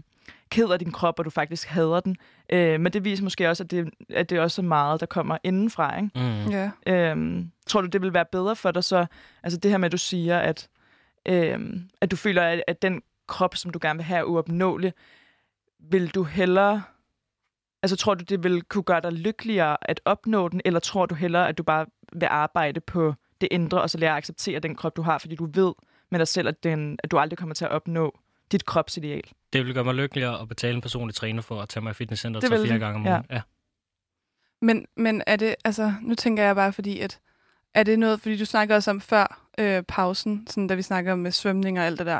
[0.49, 2.15] ked af din krop, og du faktisk hader den.
[2.49, 5.37] Øh, men det viser måske også, at det, at det også er meget, der kommer
[5.43, 5.95] indenfra.
[5.97, 6.09] Ikke?
[6.15, 6.71] mm, Ja.
[6.87, 9.05] Øhm, tror du, det vil være bedre for dig så?
[9.43, 10.67] Altså det her med, at du siger, at,
[11.27, 14.93] øhm, at du føler, at, at den krop, som du gerne vil have, er uopnåelig.
[15.79, 16.83] Vil du hellere...
[17.83, 21.15] Altså tror du, det vil kunne gøre dig lykkeligere at opnå den, eller tror du
[21.15, 24.75] hellere, at du bare vil arbejde på det indre, og så lære at acceptere den
[24.75, 25.73] krop, du har, fordi du ved
[26.11, 28.19] med dig selv, at, den, at du aldrig kommer til at opnå
[28.51, 29.23] dit kropsideal?
[29.53, 31.93] det vil gøre mig lykkeligere at betale en personlig træner for at tage mig i
[31.93, 33.13] fitnesscenter Det tre vil fire det, gange om ja.
[33.13, 33.25] ugen.
[33.31, 33.41] Ja.
[34.61, 37.19] Men, men er det, altså, nu tænker jeg bare, fordi at,
[37.79, 41.11] er det noget, fordi du snakker også om før øh, pausen, sådan, da vi snakker
[41.13, 42.19] om med svømning og alt det der,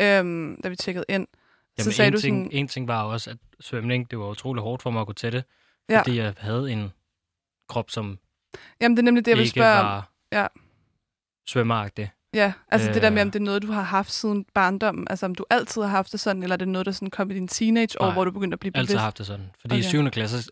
[0.00, 1.26] øhm, da vi tjekkede ind,
[1.78, 4.24] Jamen, så sagde en, du ting, sådan, en ting var også, at svømning, det var
[4.28, 5.44] utrolig hårdt for mig at gå til det,
[5.88, 5.98] Ja.
[6.00, 6.92] fordi jeg havde en
[7.68, 8.18] krop, som
[8.80, 10.02] jamen det er nemlig det, jeg vil spørge om.
[10.32, 10.46] Ja.
[11.46, 12.10] svømmeagtig.
[12.34, 12.94] Ja, altså øh.
[12.94, 13.26] det der med, Øh.
[13.26, 16.12] om det er noget, du har haft siden barndommen, altså om du altid har haft
[16.12, 18.30] det sådan, eller er det noget, der sådan kom i dine teenageår, Nej, hvor du
[18.30, 19.02] begyndte at blive Altid bevidst?
[19.02, 19.50] haft det sådan.
[19.60, 19.80] Fordi Okay.
[19.80, 20.10] i 7.
[20.10, 20.50] klasse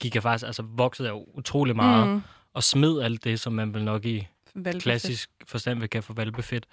[0.00, 2.22] gik jeg faktisk, altså voksede jeg utrolig meget, mm.
[2.54, 4.82] Og smed alt det, som man vel nok i Valgfedt.
[4.82, 6.66] klassisk forstand vil kalde for valbefedt.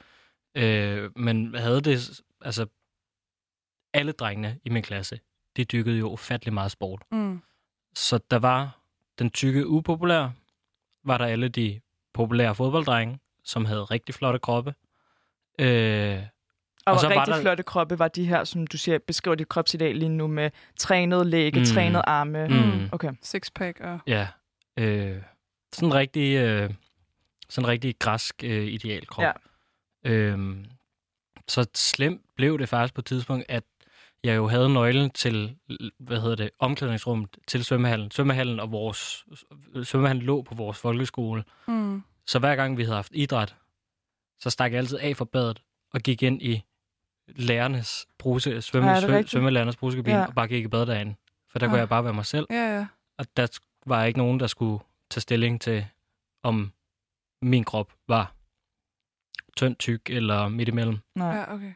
[0.55, 2.65] Øh, men havde det, altså,
[3.93, 5.19] alle drengene i min klasse,
[5.57, 7.01] de dyrkede jo ufattelig meget sport.
[7.11, 7.41] Mm.
[7.95, 8.79] Så der var
[9.19, 10.33] den tykke upopulære,
[11.03, 11.81] var der alle de
[12.13, 14.73] populære fodbolddrenge, som havde rigtig flotte kroppe.
[15.59, 16.19] Øh,
[16.85, 19.35] Og, Og så var rigtig der- flotte kroppe var de her, som du siger, beskriver
[19.35, 21.65] dit kropsideal lige nu med trænet læge, mm.
[21.65, 22.47] trænet arme.
[22.47, 22.89] Mm.
[22.91, 23.11] Okay.
[23.21, 23.99] Sixpack og...
[24.07, 24.27] ja,
[24.79, 25.21] øh,
[25.73, 26.69] sådan en rigtig, øh,
[27.49, 29.23] sådan en rigtig græsk øh, idealkrop.
[29.23, 29.31] Ja.
[30.05, 30.65] Øhm,
[31.47, 33.63] så slemt blev det faktisk på et tidspunkt, at
[34.23, 35.55] jeg jo havde nøglen til,
[35.99, 38.11] hvad hedder det, omklædningsrummet til svømmehallen.
[38.11, 39.25] Svømmehallen og vores,
[39.83, 41.43] svømmehallen lå på vores folkeskole.
[41.67, 42.03] Mm.
[42.25, 43.55] Så hver gang vi havde haft idræt,
[44.39, 45.61] så stak jeg altid af fra badet
[45.93, 46.63] og gik ind i
[47.27, 49.29] lærernes bruse, svømme, Ja, rigtigt?
[49.29, 50.25] svømmelærernes brusekabine Ja.
[50.25, 51.15] og bare gik i bad derinde.
[51.51, 51.69] For der Ah.
[51.69, 52.87] kunne jeg bare være mig selv, Ja, ja.
[53.17, 55.85] og der var ikke nogen, der skulle tage stilling til,
[56.43, 56.71] om
[57.41, 58.35] min krop var
[59.57, 60.97] tynd, tyk eller midt imellem.
[61.15, 61.35] Nej.
[61.35, 61.53] Ja.
[61.53, 61.73] Okay.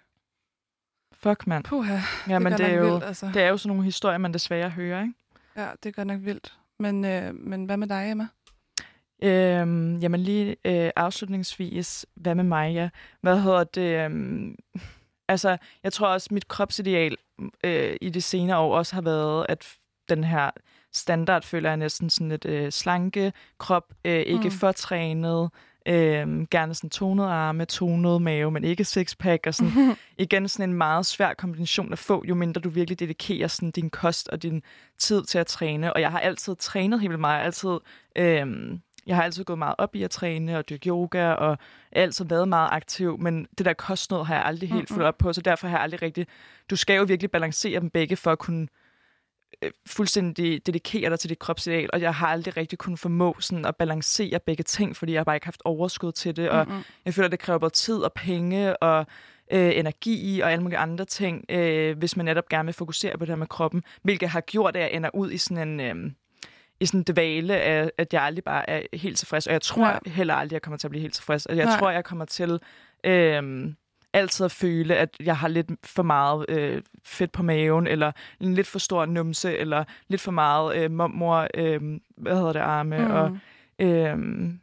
[1.14, 1.64] Fuck, mand.
[1.64, 3.32] Puha, Ja, men det det er jo, vildt, altså.
[3.34, 5.14] det er jo sådan nogle historier, man desværre hører, ikke?
[5.56, 6.58] Ja, det er godt nok vildt.
[6.80, 8.28] Men, øh, men hvad med dig, Emma?
[9.24, 12.90] Øhm, jamen lige øh, afslutningsvis, hvad med mig, ja?
[13.22, 14.06] Hvad hedder det?
[14.06, 14.56] Øhm,
[15.34, 17.18] altså, jeg tror også, mit kropsideal
[17.64, 19.78] øh, i de senere år også har været, at
[20.10, 20.52] den her
[20.96, 24.52] standard føler jeg næsten sådan et øh, slanke krop, øh, ikke Mm.
[24.52, 25.50] for trænet,
[25.88, 29.72] øh, gerne sådan tonet arme, tonet mave, men ikke sixpack, og sådan
[30.18, 33.90] igen sådan en meget svær kombination at få, jo mindre du virkelig dedikerer sådan din
[33.90, 34.62] kost og din
[34.98, 35.94] tid til at træne.
[35.94, 37.34] Og jeg har altid trænet helt vildt meget.
[37.34, 37.78] Jeg har altid,
[38.16, 41.58] øhm, jeg har altid gået meget op i at træne og dyrke yoga, og
[41.92, 45.34] altid været meget aktiv, men det der kostnød har jeg aldrig helt fulgt op på,
[45.34, 46.28] så derfor har jeg aldrig rigtig...
[46.70, 48.68] Du skal jo virkelig balancere dem begge for at kunne øh,
[49.88, 53.76] fuldstændig dedikere dig til dit kropsideal, og jeg har aldrig rigtig kunnet formå sådan at
[53.76, 56.84] balancere begge ting, fordi jeg har bare ikke haft overskud til det, og Mm-mm.
[57.06, 59.06] jeg føler, at det kræver både tid og penge og
[59.52, 63.26] øh, energi og alle mulige andre ting, øh, hvis man netop gerne vil fokusere på
[63.26, 65.80] det her med kroppen, hvilket har gjort, at jeg ender ud i sådan en...
[65.80, 66.12] Øh,
[66.80, 69.48] i sådan en dvale af, at jeg aldrig bare er helt tilfreds.
[69.48, 69.98] Og jeg tror ja.
[70.06, 71.46] heller aldrig, jeg kommer til at blive helt tilfreds.
[71.46, 71.74] Og jeg Nej.
[71.74, 71.80] Nej.
[71.80, 72.60] tror, jeg kommer til
[73.04, 73.76] øhm,
[74.16, 78.54] altid at føle, at jeg har lidt for meget øh, fedt på maven, eller en
[78.54, 82.98] lidt for stor numse, eller lidt for meget øh, mormor, øh, hvad hedder det, arme.
[82.98, 83.12] Mm.
[83.12, 83.38] Og
[83.80, 84.60] øhm,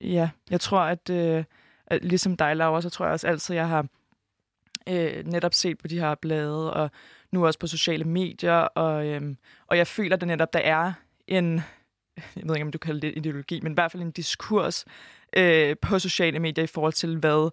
[0.00, 1.44] ja, jeg tror, at, øh,
[1.86, 3.86] at ligesom dig, Laura, så tror jeg også altid, jeg har
[4.88, 6.90] øh, netop set på de her blade, og
[7.32, 9.36] nu også på sociale medier, og, øhm,
[9.66, 10.92] og jeg føler, at der netop der er
[11.26, 11.62] en,
[12.16, 14.84] jeg ved ikke, om du kalder det ideologi, men i hvert fald en diskurs
[15.36, 17.50] øh, på sociale medier i forhold til, hvad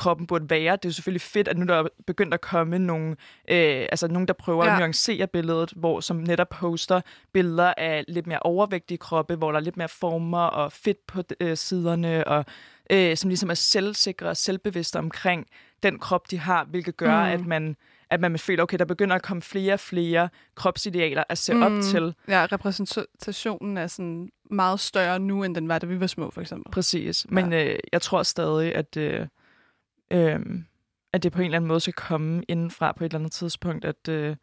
[0.00, 0.72] kroppen burde være.
[0.76, 3.10] Det er jo selvfølgelig fedt, at nu der er begyndt at komme nogle,
[3.50, 4.70] øh, altså nogen, der prøver ja.
[4.70, 4.76] Ja.
[4.76, 7.00] at nuancere billedet, hvor som netop poster
[7.32, 11.22] billeder af lidt mere overvægtige kroppe, hvor der er lidt mere former og fedt på
[11.40, 12.44] øh, siderne, og
[12.90, 15.46] øh, som ligesom er selvsikre og selvbevidste omkring
[15.82, 17.30] den krop, de har, hvilket gør, Mm.
[17.32, 17.76] at man
[18.10, 21.62] at man føler, okay, der begynder at komme flere og flere kropsidealer at se mm.
[21.62, 22.14] op til.
[22.28, 26.40] Ja, repræsentationen er sådan meget større nu, end den var, da vi var små, for
[26.40, 26.72] eksempel.
[26.72, 27.26] Præcis.
[27.28, 29.26] Men øh, jeg tror stadig, at, øh,
[30.10, 30.40] øh,
[31.12, 33.84] at det på en eller anden måde skal komme indenfra på et eller andet tidspunkt.
[33.84, 34.36] At, øh,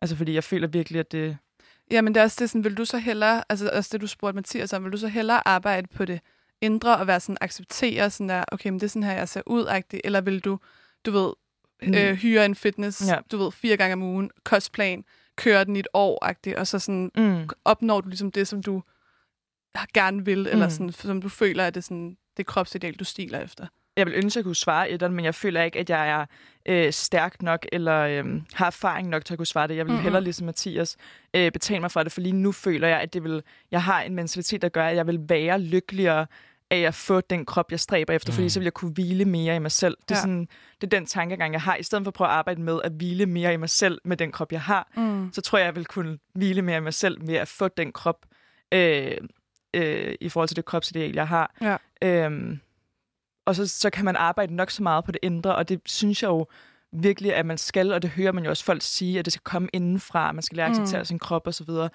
[0.00, 1.38] altså, fordi jeg føler virkelig, at det...
[1.90, 4.06] Ja, men det er også det, sådan, vil du så hellere, altså også det, du
[4.06, 6.20] spurgte Mathias om, vil du så hellere arbejde på det
[6.60, 9.42] indre og være sådan, acceptere sådan der, okay, men det er sådan her, jeg ser
[9.46, 9.66] ud
[10.04, 10.58] eller vil du,
[11.06, 11.32] du ved,
[11.82, 11.94] Mm.
[11.94, 13.18] øh, hyre en fitness, Ja.
[13.32, 15.04] du ved, fire gange om ugen, kostplan,
[15.36, 16.18] køre den i et år
[16.56, 17.48] og så sådan, Mm.
[17.64, 18.82] opnår du ligesom det, som du
[19.94, 20.70] gerne vil, eller Mm.
[20.70, 23.66] sådan, som du føler, at det er sådan, det kropsideal, du stiler efter.
[23.96, 26.26] Jeg vil ønske, at jeg kunne svare et men jeg føler ikke, at jeg er
[26.66, 28.24] øh, stærk nok, eller øh,
[28.54, 29.76] har erfaring nok til at kunne svare det.
[29.76, 29.92] Jeg vil Mhm.
[29.94, 30.02] mm-hmm.
[30.02, 30.96] hellere, ligesom Mathias,
[31.36, 34.02] øh, betale mig for det, for lige nu føler jeg, at det vil, jeg har
[34.02, 36.26] en mentalitet, der gør, at jeg vil være lykkeligere
[36.70, 38.34] af at få den krop, jeg stræber efter, mm.
[38.34, 39.96] fordi så vil jeg kunne hvile mere i mig selv.
[40.08, 40.20] Det er, Ja.
[40.20, 40.48] sådan,
[40.80, 41.76] det er den tankegang, jeg har.
[41.76, 44.16] I stedet for at prøve at arbejde med at hvile mere i mig selv med
[44.16, 45.32] den krop, jeg har, Mm.
[45.32, 47.92] så tror jeg, jeg vil kunne hvile mere i mig selv ved at få den
[47.92, 48.26] krop
[48.72, 49.16] øh,
[49.74, 51.54] øh, i forhold til det kropsideal, jeg har.
[51.60, 51.76] Ja.
[52.02, 52.60] Øhm,
[53.46, 56.22] og så, så kan man arbejde nok så meget på det indre, og det synes
[56.22, 56.46] jeg jo
[56.92, 59.42] virkelig, at man skal, og det hører man jo også folk sige, at det skal
[59.44, 61.04] komme indenfra, at man skal lære at acceptere Mm.
[61.04, 61.88] sin krop og så videre.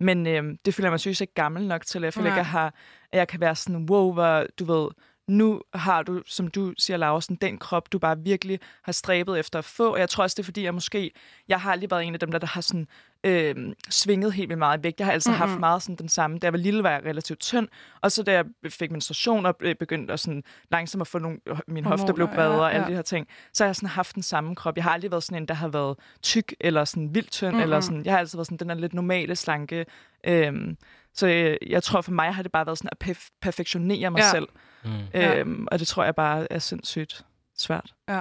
[0.00, 2.02] Men øhm, det føler jeg mig seriøst ikke gammel nok til.
[2.02, 2.32] Jeg føler Nej.
[2.36, 2.74] ikke, at jeg, har,
[3.12, 4.88] at jeg kan være sådan, wow, hvor, du ved,
[5.28, 9.38] nu har du, som du siger, Laura, sådan den krop, du bare virkelig har stræbet
[9.38, 9.92] efter at få.
[9.92, 11.10] Og jeg tror også, det er fordi, jeg måske,
[11.48, 12.88] jeg har aldrig været en af dem, der, der har sådan,
[13.24, 13.54] øh,
[13.90, 15.00] svinget helt vildt meget i vægt.
[15.00, 15.48] Jeg har altid mm-hmm.
[15.48, 16.38] haft meget sådan den samme.
[16.38, 17.68] Da jeg var lille, var jeg relativt tynd.
[18.00, 21.38] Og så da jeg fik menstruation og øh, begyndte at sådan langsomt at få nogle,
[21.66, 22.90] min hofte blev Hormoner, ja, bredere og alle ja.
[22.90, 24.76] de her ting, så har jeg sådan haft den samme krop.
[24.76, 27.50] Jeg har aldrig været sådan en, der har været tyk eller sådan vildt tynd.
[27.50, 27.62] Mm-hmm.
[27.62, 29.86] Eller sådan, jeg har altid været sådan den der lidt normale, slanke.
[30.24, 30.76] Øhm,
[31.16, 34.18] så øh, jeg tror for mig har det bare været sådan at perf- perfektionere mig
[34.18, 34.30] Ja.
[34.30, 34.48] selv.
[34.84, 34.90] Mm.
[35.14, 35.38] Ja.
[35.38, 37.24] Øhm, og det tror jeg bare er sindssygt.
[37.58, 37.94] svært.
[38.08, 38.14] Det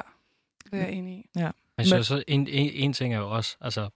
[0.73, 1.29] er jeg enig i.
[1.35, 3.89] Men Men- så, så en, en, en ting er jo også, altså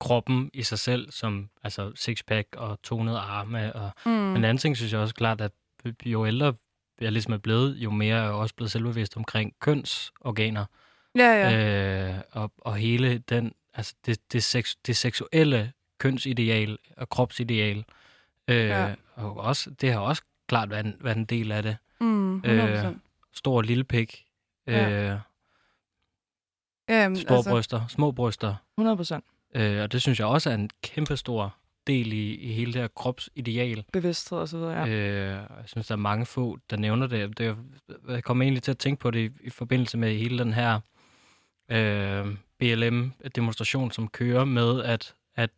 [0.00, 3.72] kroppen i sig selv, som altså sixpack og tonede arme.
[3.72, 4.10] Og, Mm.
[4.12, 5.52] Men en anden ting synes jeg også klart, at
[6.04, 6.54] jo ældre
[7.00, 10.64] jeg ligesom er blevet, jo mere er jeg også blevet selvbevidst omkring kønsorganer.
[11.16, 11.50] Ja, ja.
[11.50, 12.08] Ja.
[12.14, 15.72] Øh, og, og hele den, altså det, det, sex, det seksuelle
[16.02, 17.84] kønsideal og kropsideal.
[18.48, 18.94] Øh, Ja.
[19.14, 21.76] Og også, det har også klart været en, været en del af det.
[22.00, 22.48] Mm, 100%.
[22.48, 22.94] øh,
[23.32, 24.24] Stor og lille pik.
[24.66, 25.18] Øh, ja,
[26.88, 28.54] jamen, store altså, bryster, små bryster.
[28.78, 29.24] 100 procent.
[29.54, 32.80] Øh, og det synes jeg også er en kæmpe stor del i, i hele det
[32.80, 33.84] her kropsideal.
[33.92, 34.88] Bevidsthed og så videre, ja.
[34.88, 37.38] Øh, jeg synes, der er mange få, der nævner det.
[37.38, 37.56] det
[38.08, 40.80] jeg kommer egentlig til at tænke på det i, i forbindelse med hele den her
[41.68, 42.26] øh,
[42.58, 45.50] BLM-demonstration, som kører med, at, at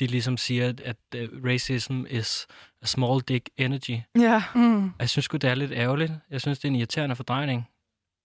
[0.00, 2.46] de ligesom siger, at, at uh, racism is
[2.82, 3.98] a small dick energy.
[4.18, 4.92] Ja, Mm.
[4.98, 6.12] Jeg synes det er lidt ærgerligt.
[6.30, 7.68] Jeg synes, det er en irriterende fordrejning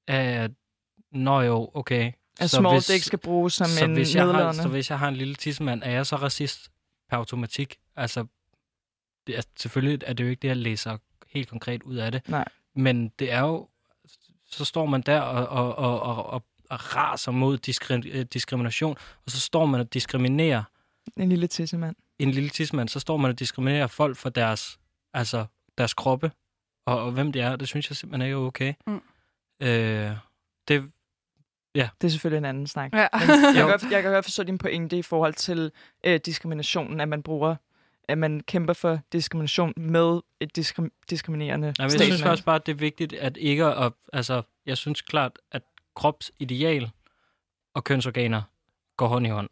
[0.07, 0.51] af, at
[1.11, 2.11] Nå jo, okay.
[2.39, 4.89] at så small hvis- dick skal bruges som så en hvis, jeg har, så hvis
[4.89, 6.71] jeg har en lille tissemand, er jeg så racist
[7.09, 7.75] per automatik?
[7.95, 8.25] Altså,
[9.27, 10.97] det er, selvfølgelig er det jo ikke det, jeg læser
[11.27, 12.29] helt konkret ud af det.
[12.29, 12.45] Nej.
[12.75, 13.67] Men det er jo,
[14.51, 18.97] så står man der og, og, og, og, og, og raser mod diskri, øh, diskrimination,
[19.25, 20.63] og så står man og diskriminerer
[21.17, 21.95] En lille tissemand.
[22.19, 24.79] en lille tidsmand, så står man og diskriminerer folk for deres,
[25.13, 25.45] altså
[25.77, 26.31] deres kroppe,
[26.85, 27.55] og, og hvem det er.
[27.55, 28.73] Det synes jeg simpelthen ikke er okay.
[28.87, 29.01] Mm.
[29.61, 30.11] Øh,
[30.67, 30.91] det,
[31.75, 32.93] Det er selvfølgelig en anden snak.
[32.93, 33.07] Ja.
[33.13, 35.71] Men jeg, kan godt, jeg kan godt forstå din pointe i forhold til
[36.03, 37.55] øh, diskriminationen, at man bruger
[38.07, 42.55] at man kæmper for diskrimination med et diskrim- diskriminerende Nej, men jeg synes også bare,
[42.55, 45.61] at det er vigtigt, at ikke at, altså, jeg synes klart, at
[45.95, 46.91] kropsideal
[47.73, 48.41] og kønsorganer
[48.97, 49.49] går hånd i hånd.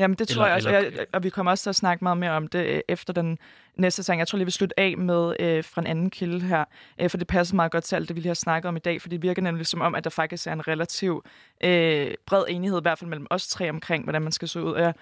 [0.00, 1.76] Jamen, det tror Eller- jeg også, eller- og, jeg, og vi kommer også til at
[1.76, 3.38] snakke meget mere om det øh, efter den
[3.76, 4.18] næste sang.
[4.18, 6.64] Jeg tror lige, vi vil slutte af med øh, fra en anden kilde her,
[7.00, 8.80] øh, for det passer meget godt til alt det, vi lige har snakket om i
[8.80, 11.24] dag, for det virker nemlig som om, at der faktisk er en relativ
[11.64, 14.76] øh, bred enighed, i hvert fald mellem os tre omkring, hvordan man skal se ud.
[14.76, 14.92] Jeg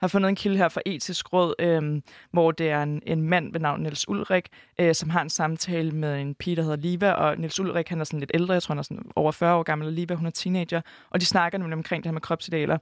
[0.00, 3.52] har fundet en kilde her fra Etisk Råd, øh, hvor det er en, en mand
[3.52, 4.46] ved navn Niels Ulrik,
[4.80, 8.00] øh, som har en samtale med en pige, der hedder Liva, og Niels Ulrik, han
[8.00, 10.14] er sådan lidt ældre, jeg tror, han er sådan over 40 år gammel, og Liva,
[10.14, 10.80] hun er teenager,
[11.10, 12.78] og de snakker nemlig omkring det her med kropsidealer.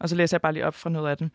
[0.00, 1.30] Og så læser jeg bare lige op fra noget af den.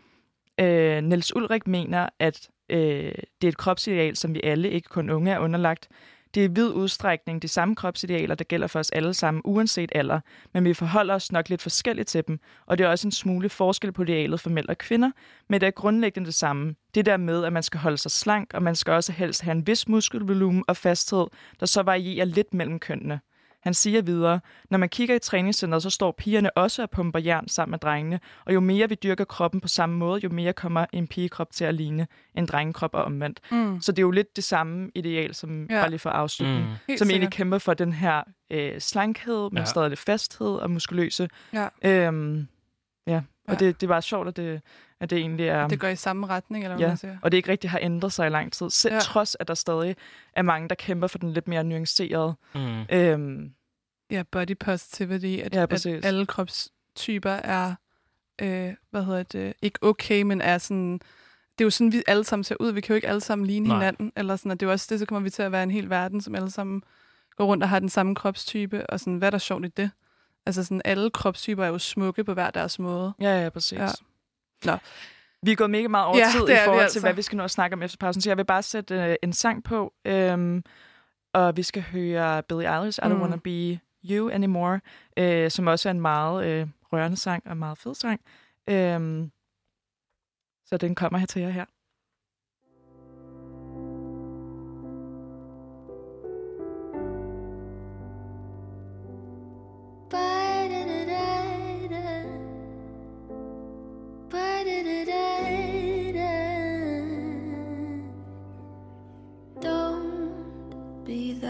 [0.59, 3.11] Øh, Niels Ulrik mener, at øh,
[3.41, 5.89] det er et kropsideal, som vi alle, ikke kun unge, er underlagt.
[6.35, 9.91] Det er i vid udstrækning de samme kropsidealer, der gælder for os alle sammen, uanset
[9.95, 10.19] alder,
[10.53, 13.49] men vi forholder os nok lidt forskelligt til dem, og det er også en smule
[13.49, 15.11] forskel på idealet for mænd og kvinder,
[15.49, 16.75] men det er grundlæggende det samme.
[16.95, 19.51] Det der med, at man skal holde sig slank, og man skal også helst have
[19.51, 21.25] en vis muskelvolumen og fasthed,
[21.59, 23.19] der så varierer lidt mellem kønnene.
[23.63, 24.39] Han siger videre,
[24.69, 28.19] når man kigger i træningscenteret, så står pigerne også og pumper jern sammen med drengene,
[28.45, 31.65] og jo mere vi dyrker kroppen på samme måde, jo mere kommer en pigekrop til
[31.65, 33.39] at ligne en drengekrop og omvendt.
[33.51, 33.81] Mm.
[33.81, 35.81] Så det er jo lidt det samme ideal, som Ja.
[35.81, 36.97] bare lige for afslutning, Mm.
[36.97, 39.65] Som egentlig kæmper for den her øh, slankhed, men Ja.
[39.65, 41.29] stadig lidt fasthed og muskuløse.
[41.53, 41.67] Ja.
[42.07, 42.47] Øhm,
[43.07, 43.15] ja,
[43.47, 43.53] og Ja.
[43.65, 44.61] det, det er bare sjovt, at det,
[45.03, 45.67] at det egentlig er...
[45.67, 46.91] Det går i samme retning, eller hvad Ja.
[46.91, 47.17] man siger.
[47.21, 48.99] og det ikke rigtig har ændret sig i lang tid, selv Ja.
[48.99, 49.95] trods at der stadig
[50.35, 52.35] er mange, der kæmper for den lidt mere nuancerede.
[52.55, 52.81] Mm.
[52.91, 53.53] Øhm,
[54.11, 57.75] Ja, body positivity, at, Ja, at alle kropstyper er,
[58.41, 60.93] øh, hvad hedder det, ikke okay, men er sådan,
[61.57, 62.71] det er jo sådan, vi alle sammen ser ud.
[62.71, 63.77] Vi kan jo ikke alle sammen ligne Nej.
[63.77, 65.63] hinanden, eller sådan, og det er jo også det, så kommer vi til at være
[65.63, 66.83] en hel verden, som alle sammen
[67.37, 69.91] går rundt og har den samme kropstype, og sådan, hvad er der sjovt i det?
[70.45, 73.13] Altså sådan, alle kropstyper er jo smukke på hver deres måde.
[73.21, 73.79] ja, ja, præcis.
[73.79, 73.87] Ja.
[74.65, 74.77] Nå.
[75.41, 76.93] Vi er gået mega meget over Ja, tid i forhold altså.
[76.93, 78.95] til, hvad vi skal nå at snakke om efter pausen, så jeg vil bare sætte
[78.95, 80.63] øh, en sang på, øhm,
[81.33, 83.21] og vi skal høre Billie Eilish, I Don't Mm.
[83.21, 84.79] Wanna Be You Anymore,
[85.17, 88.21] øh, som også er en meget øh, rørende sang og meget fed sang.
[88.69, 89.31] Øhm,
[90.65, 91.65] så den kommer her til jer her.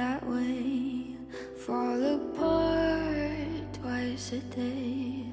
[0.03, 1.15] That way.
[1.65, 5.23] Fall apart twice a day.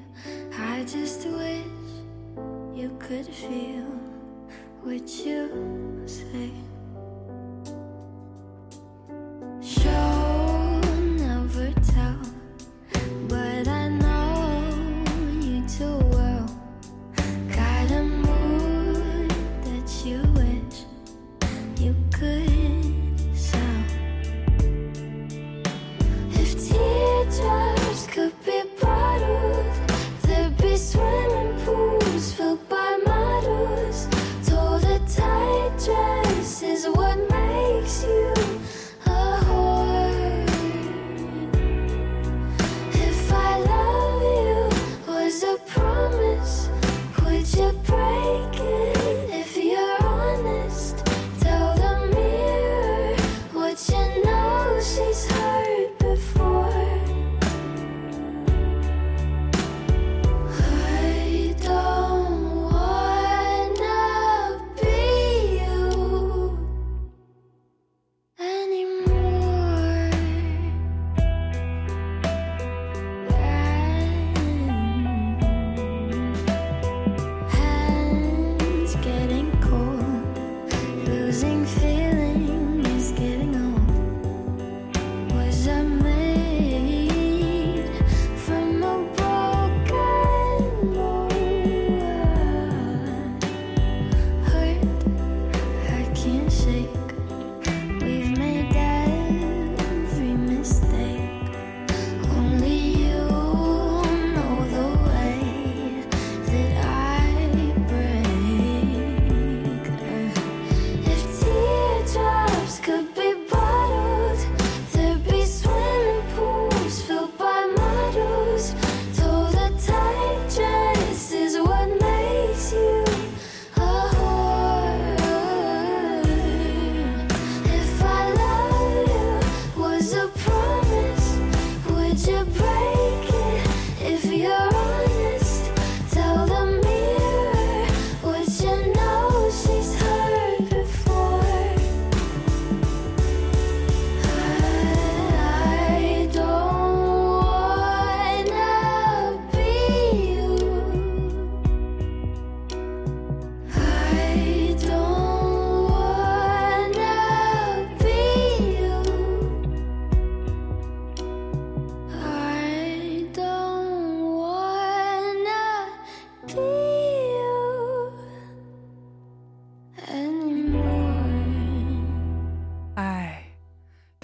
[0.73, 1.91] I just wish
[2.79, 3.89] you could feel
[4.85, 5.41] what you
[6.05, 6.70] say.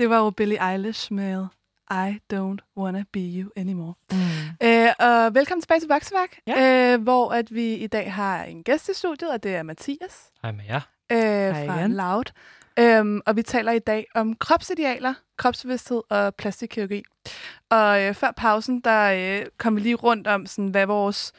[0.08, 1.46] Det var jo Billie Eilish med
[1.92, 3.94] I Don't Wanna Be You Anymore.
[4.12, 4.18] Mm.
[4.68, 6.94] Øh, og velkommen tilbage til Vokseværk, Ja.
[6.94, 10.32] øh, hvor at vi i dag har en gæst i studiet, og det er Mathias
[10.42, 10.82] Hej med jer.
[11.12, 11.18] øh,
[11.56, 11.92] Hej fra igen.
[11.94, 12.24] Loud.
[12.80, 17.04] Øhm, og vi taler i dag om kropsidealer, kropsbevidsthed og plastikkirurgi.
[17.70, 21.32] Og øh, før pausen, der øh, kom vi lige rundt om, sådan, hvad vores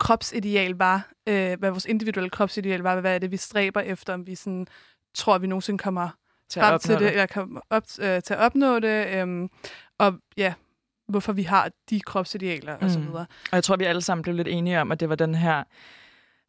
[0.00, 4.26] kropsideal var, øh, hvad vores individuelle kropsideal var, hvad er det, vi stræber efter, om
[4.26, 4.66] vi sådan,
[5.14, 6.08] tror, at vi nogensinde kommer
[6.50, 9.48] Til frem at til opnå det, eller kommer op, øh, til at opnå det, øhm,
[9.98, 10.54] og ja,
[11.08, 13.06] hvorfor vi har de kropsidealer og så Mm.
[13.06, 13.26] videre.
[13.50, 15.64] Og jeg tror, vi alle sammen blev lidt enige om, at det var den her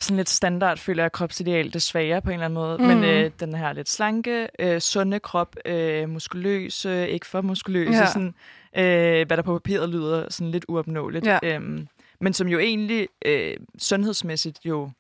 [0.01, 2.77] sådan lidt standard, føler jeg, kropsideal, desværre på en eller anden måde.
[2.77, 2.83] Mm.
[2.83, 7.89] Men øh, den her lidt slanke, øh, sunde krop, øh, muskuløs, øh, ikke for muskuløs,
[7.95, 7.97] Ja.
[7.99, 8.05] ja.
[8.05, 8.33] sådan,
[8.77, 11.25] øh, hvad der på papiret lyder sådan lidt uopnåeligt.
[11.25, 11.39] Ja.
[11.43, 11.87] Øhm,
[12.21, 14.91] men som jo egentlig øh, sundhedsmæssigt jo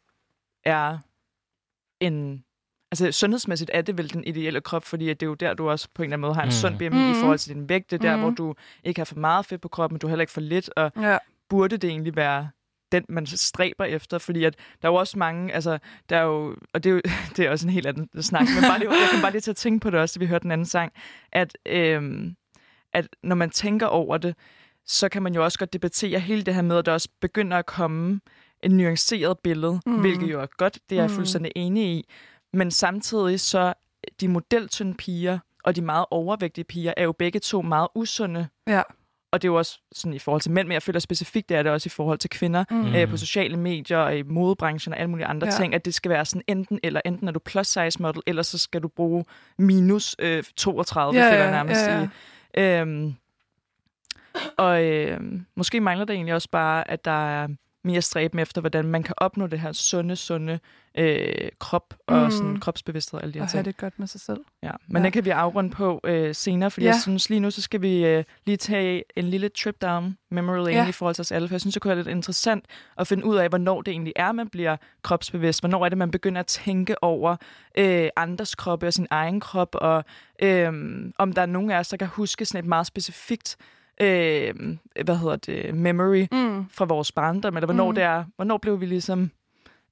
[0.65, 0.97] er
[1.99, 2.43] en...
[2.91, 5.69] Altså sundhedsmæssigt er det vel den ideelle krop, fordi at det er jo der, du
[5.69, 6.51] også på en eller anden måde har en Mm.
[6.51, 7.11] sund BMI Mhm.
[7.11, 7.91] i forhold til din vægt.
[7.91, 8.21] Det er der, Mhm.
[8.21, 10.41] hvor du ikke har for meget fedt på kroppen, men du har heller ikke for
[10.41, 11.17] lidt, og Ja.
[11.49, 12.49] burde det egentlig være
[12.91, 15.77] den, man stræber efter, fordi at der er jo også mange, altså,
[16.09, 17.01] der er jo, og det er jo
[17.37, 19.51] det er også en helt anden snak, men bare lige, jeg kan bare lige til
[19.51, 20.91] at tænke på det også, da vi hørte den anden sang,
[21.31, 22.35] at, øhm,
[22.93, 24.35] at når man tænker over det,
[24.85, 27.57] så kan man jo også godt debattere hele det her med, at der også begynder
[27.57, 28.19] at komme
[28.63, 29.91] en nuanceret billede, Mm.
[29.93, 29.99] mm.
[29.99, 31.15] hvilket jo er godt, det er jeg Mm.
[31.15, 32.05] fuldstændig enig i,
[32.57, 33.73] men samtidig så
[34.21, 38.81] de modeltynde piger og de meget overvægtige piger er jo begge to meget usunde Ja.
[39.31, 41.57] og det er jo også sådan i forhold til mænd, men jeg føler specifikt, det
[41.57, 42.95] er det også i forhold til kvinder Mm.
[42.95, 45.51] Øh, på sociale medier og i modebranchen og alle mulige andre Ja.
[45.53, 47.01] ting, at det skal være sådan enten eller.
[47.05, 49.25] Enten er du plus size model, eller så skal du bruge
[49.57, 52.07] minus øh, 32, Ja, føler jeg nærmest ja,
[52.57, 52.77] ja.
[52.77, 52.81] i.
[52.81, 53.15] Øhm,
[54.57, 55.19] og øh,
[55.55, 57.47] måske mangler det egentlig også bare, at der er
[57.83, 60.59] mere stræben efter, hvordan man kan opnå det her sunde, sunde
[60.97, 62.31] øh, krop og Mm.
[62.31, 63.57] sådan kropsbevidsthed og alle de her Og ting.
[63.59, 64.39] have det godt med sig selv.
[64.63, 65.03] Ja, men Ja.
[65.03, 66.91] den kan vi afrunde på øh, senere, fordi Ja.
[66.91, 70.57] jeg synes lige nu, så skal vi øh, lige tage en lille trip down memory
[70.57, 70.87] lane Ja.
[70.87, 72.65] i forhold til os alle, for jeg synes, det kunne være lidt interessant
[72.97, 76.11] at finde ud af, hvornår det egentlig er, man bliver kropsbevidst, hvornår er det, man
[76.11, 77.35] begynder at tænke over
[77.77, 80.03] øh, andres kroppe og sin egen krop, og
[80.43, 80.67] øh,
[81.17, 83.57] om der er nogen af os, der kan huske sådan et meget specifikt
[84.01, 84.53] øh,
[85.05, 86.65] hvad hedder det, memory Mm.
[86.69, 87.95] fra vores barndom, eller hvornår, mm.
[87.95, 89.31] det er, hvornår blev vi ligesom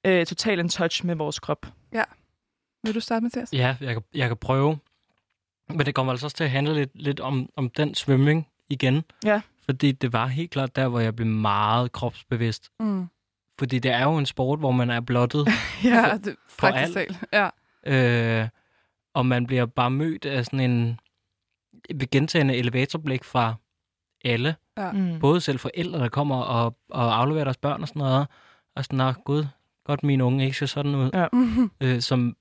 [0.06, 1.66] øh, totalt in touch med vores krop.
[2.86, 3.52] Vil du starte, Mathias?
[3.52, 4.78] Ja, jeg kan, jeg kan prøve.
[5.68, 9.04] Men det kommer altså også til at handle lidt, lidt om, om den svømning igen.
[9.24, 9.40] Ja.
[9.64, 12.70] Fordi det var helt klart der, hvor jeg blev meget kropsbevidst.
[12.80, 13.06] Mm.
[13.58, 15.48] Fordi det er jo en sport, hvor man er blottet.
[15.84, 17.18] Ja, det, for faktisk alt.
[17.32, 17.48] Ja.
[18.42, 18.48] øh,
[19.14, 21.00] og man bliver bare mødt af sådan en
[21.94, 23.54] ved gentagende elevatorblik fra
[24.24, 24.56] alle.
[24.76, 24.92] Ja.
[24.92, 25.18] Mm.
[25.18, 28.26] Både selv forældre, der kommer og, og afleverer deres børn og sådan noget.
[28.76, 29.46] Og sådan, gud,
[29.86, 31.10] godt min unge ikke ser sådan ud.
[31.14, 31.26] Ja.
[31.86, 32.36] Øh, som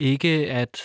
[0.00, 0.80] ikke at...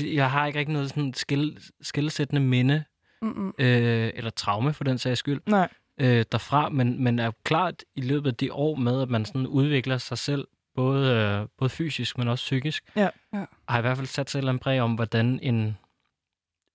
[0.00, 2.84] Jeg har ikke rigtig noget sådan skil, skillesættende minde,
[3.22, 3.48] Mm-mm.
[3.58, 5.68] øh, eller traume for den sags skyld, Nej.
[6.00, 9.46] øh, derfra, men, men er klart i løbet af de år med, at man sådan
[9.46, 13.08] udvikler sig selv, både, øh, både fysisk, men også psykisk, Ja.
[13.34, 13.44] Ja.
[13.68, 15.76] har i hvert fald sat sig en præg om, hvordan en,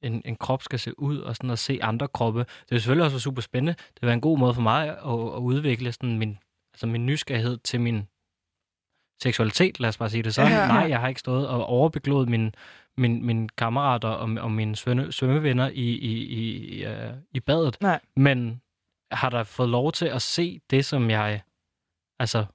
[0.01, 2.39] en, en krop skal se ud, og sådan at se andre kroppe.
[2.39, 3.75] Det er jo selvfølgelig også super spændende.
[4.01, 4.95] Det var en god måde for mig at,
[5.35, 6.37] at udvikle sådan min,
[6.73, 8.07] altså min nysgerrighed til min
[9.23, 10.51] seksualitet, lad os bare sige det sådan.
[10.51, 10.61] Ja.
[10.61, 10.67] Ja.
[10.67, 12.51] Nej, jeg har ikke stået og overbeglået mine
[12.97, 16.91] min, min kammerater og, og mine svømme, svømmevenner i, i, i, uh,
[17.31, 17.77] i badet.
[17.81, 17.99] Nej.
[18.15, 18.61] Men
[19.11, 21.41] har der fået lov til at se det, som jeg...
[22.19, 22.45] Altså,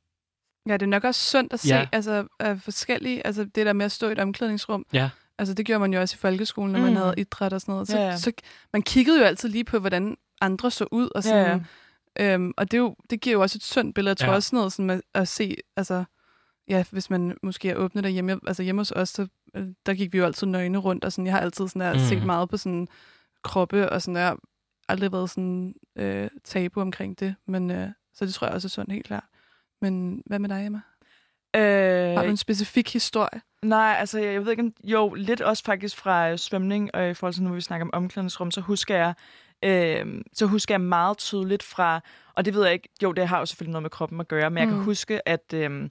[0.69, 1.89] Ja, det er nok også sundt at se Ja.
[1.93, 4.87] altså, af forskellige, altså det der med at stå i et omklædningsrum.
[4.93, 5.11] Ja.
[5.39, 6.97] Altså det gjorde man jo også i folkeskolen, når man Mm.
[6.97, 7.89] havde idræt og sådan noget.
[7.89, 8.17] Så, Ja, ja.
[8.17, 8.33] så
[8.73, 11.09] man kiggede jo altid lige på, hvordan andre så ud.
[11.15, 11.67] Og, Ja, sådan,
[12.21, 14.11] Øhm, og det, er jo, det giver jo også et sundt billede.
[14.11, 14.35] Jeg tror Ja.
[14.35, 16.05] også sådan noget sådan med at se, altså
[16.69, 20.13] ja, hvis man måske er åbnet derhjemme, altså hjemme hos os, så, øh, der gik
[20.13, 21.99] vi jo altid nøgne rundt, og sådan, jeg har altid sådan der, Mm.
[21.99, 22.89] set meget på sådan
[23.45, 24.37] kroppe, og sådan der,
[24.89, 28.71] aldrig været sådan øh, tabu omkring det, men øh, så det tror jeg også er
[28.71, 29.25] sundt, helt klart.
[29.83, 30.81] Men hvad med dig, Emma?
[31.57, 33.41] Øh, Har du en specifik historie?
[33.63, 37.11] nej, altså jeg, jeg ved ikke, om, jo, lidt også faktisk fra øh, svømning, og
[37.11, 39.15] i forhold til nu, vi snakker om omklædningsrum, så husker jeg,
[39.65, 42.01] øh, så husker jeg meget tydeligt fra,
[42.35, 44.51] og det ved jeg ikke, jo, det har jo selvfølgelig noget med kroppen at gøre,
[44.51, 44.75] men jeg Mm.
[44.75, 45.89] kan huske, at, øh,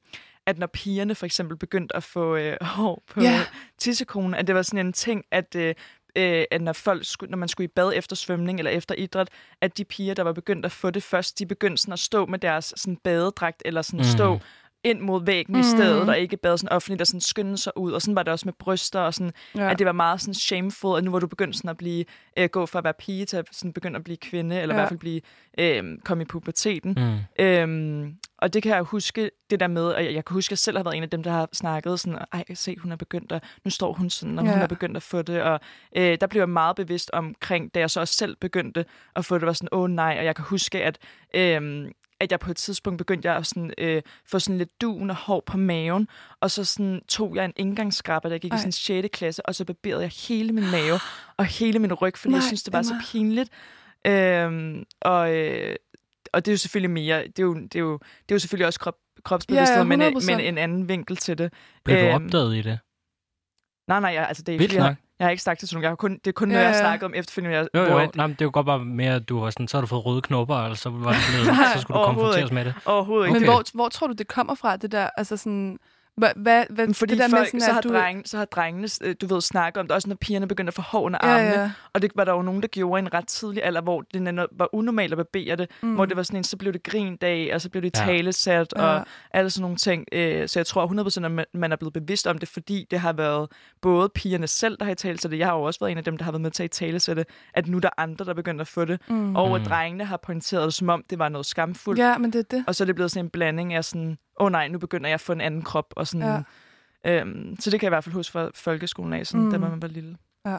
[0.49, 3.39] at når pigerne for eksempel begyndte at få øh, hår på yeah.
[3.77, 5.55] tissekonen, at det var sådan en ting, at...
[5.55, 5.75] Øh,
[6.15, 9.29] øh, at når, folk skulle, når man skulle i bad efter svømning eller efter idræt,
[9.61, 12.25] at de piger, der var begyndt at få det først, de begyndte sådan at stå
[12.25, 14.03] med deres sådan badedragt, eller sådan Mm.
[14.03, 14.39] stå
[14.83, 15.59] ind mod væggen mm.
[15.59, 17.91] i stedet, og ikke bad sådan offentligt og sådan skynde sig ud.
[17.91, 19.71] Og sådan var det også med bryster, og sådan, ja.
[19.71, 22.05] at det var meget sådan shameful, at nu var du begyndt sådan at blive,
[22.37, 24.79] øh, gå fra at være pige til at sådan begynde at blive kvinde, eller ja.
[24.79, 25.21] i hvert fald blive,
[25.59, 26.97] øh, komme i puberteten.
[26.97, 27.45] Mm.
[27.45, 30.51] Øhm, og det kan jeg huske, det der med, og jeg, jeg kan huske, at
[30.51, 32.95] jeg selv har været en af dem, der har snakket sådan, ej, se, hun er
[32.95, 34.51] begyndt at, nu står hun sådan, og ja.
[34.51, 35.59] hun er begyndt at få det, og
[35.95, 39.37] øh, der blev jeg meget bevidst omkring, da jeg så også selv begyndte at få
[39.37, 40.97] det, var sådan, åh oh, nej, og jeg kan huske, at
[41.35, 45.09] øh, at jeg på et tidspunkt begyndte jeg at sådan, øh, få sådan lidt dun
[45.09, 46.07] og hår på maven,
[46.39, 48.57] og så sådan, tog jeg en indgangsskraber, der gik Ej.
[48.57, 49.07] i sådan 6.
[49.13, 50.99] klasse, og så barberede jeg hele min mave
[51.37, 53.01] og hele min ryg, fordi Nej, jeg synes, det var Emma.
[53.01, 53.49] så pinligt.
[54.07, 55.75] Øhm, og, øh,
[56.33, 58.39] og det er jo selvfølgelig mere, det er jo, det er jo, det er jo
[58.39, 61.53] selvfølgelig også krop, kropsbevidsthed, ja, ja, men, men en anden vinkel til det.
[61.85, 62.79] Blev du øhm, opdaget i det?
[63.87, 65.83] Nej, nej, jeg, altså det er Vildt fordi, jeg, har ikke sagt det til nogen.
[65.83, 67.57] Jeg har kun, det er kun ja, noget, jeg har snakket om efterfølgende.
[67.57, 69.39] Jeg, jo, jo, hvor jeg, nej, men det er jo godt bare mere, at du
[69.39, 71.99] var sådan, så har du fået røde knopper, eller så, var det blevet, så skulle
[71.99, 72.73] du konfronteres med det.
[72.85, 73.39] Overhovedet ikke.
[73.39, 75.77] Men hvor, hvor tror du, det kommer fra, det der, altså sådan,
[76.19, 77.89] hvad, hvad, hvad, Fordi det der folk, med sådan, så, har du...
[77.89, 80.73] drenge, så har drengene, øh, du ved, snakket om det, også når pigerne begynder at
[80.73, 81.49] få hår under armene.
[81.49, 81.71] Ja, ja.
[81.93, 84.69] Og det var der jo nogen, der gjorde en ret tidlig alder, hvor det var
[84.75, 85.71] unormalt at barbere det.
[85.81, 85.93] Mm.
[85.95, 88.05] Hvor det var sådan en, så blev det grindag, og så blev det Ja.
[88.05, 88.81] talesat, Ja.
[88.81, 90.05] og alle sådan nogle ting.
[90.11, 93.13] Øh, Så jeg tror 100% at man- er blevet bevidst om det, fordi det har
[93.13, 93.47] været
[93.81, 95.37] både pigerne selv, der har i talesat det.
[95.39, 97.25] Jeg har jo også været en af dem, der har været med til at talesætte,
[97.53, 99.01] at nu er der andre, der begynder at få det.
[99.09, 99.35] Mm.
[99.35, 99.67] Og at Mm.
[99.67, 101.99] drengene har pointeret det, som om det var noget skamfuldt.
[101.99, 102.63] Ja, men det er det.
[102.67, 105.07] Og så er det blevet sådan en blanding af sådan, åh oh nej, nu begynder
[105.09, 105.93] jeg at få en anden krop.
[105.95, 106.43] Og sådan,
[107.05, 107.11] ja.
[107.21, 109.51] øhm, så det kan jeg i hvert fald huske fra folkeskolen af, sådan, mm.
[109.51, 110.17] da man var lille.
[110.45, 110.57] Ja.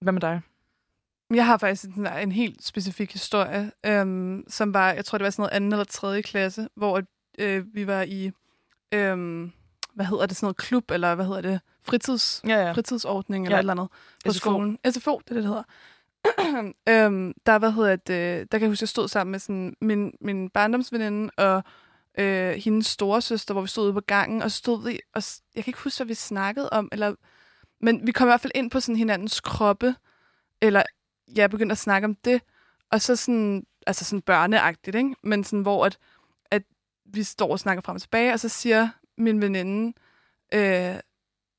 [0.00, 0.40] Hvad med dig?
[1.34, 5.30] Jeg har faktisk en, en helt specifik historie, øhm, som var, jeg tror, det var
[5.30, 7.02] sådan noget anden eller tredje klasse, hvor
[7.38, 8.30] øh, vi var i,
[8.94, 9.52] øhm,
[9.94, 12.72] hvad hedder det, sådan noget klub, eller hvad hedder det, fritids, Ja, ja.
[12.72, 13.60] fritidsordning, eller Ja.
[13.60, 13.88] et eller andet
[14.26, 14.38] på SFO.
[14.38, 14.78] skolen.
[14.90, 15.62] SFO, det er det, det hedder.
[17.06, 20.12] øhm, der, hvad hedder det, der kan jeg huske, jeg stod sammen med sådan min,
[20.20, 21.64] min barndomsveninde og
[22.18, 25.22] øh, hendes storesøster, hvor vi stod ude på gangen, og så stod vi, og
[25.54, 27.14] jeg kan ikke huske, hvad vi snakkede om, eller,
[27.80, 29.94] men vi kom i hvert fald ind på sådan hinandens kroppe,
[30.60, 30.82] eller
[31.36, 32.42] jeg begyndte at snakke om det,
[32.92, 35.14] og så sådan, altså sådan børneagtigt, ikke?
[35.22, 35.98] men sådan, hvor at,
[36.50, 36.62] at
[37.04, 38.88] vi står og snakker frem og tilbage, og så siger
[39.18, 39.92] min veninde,
[40.54, 40.96] øh,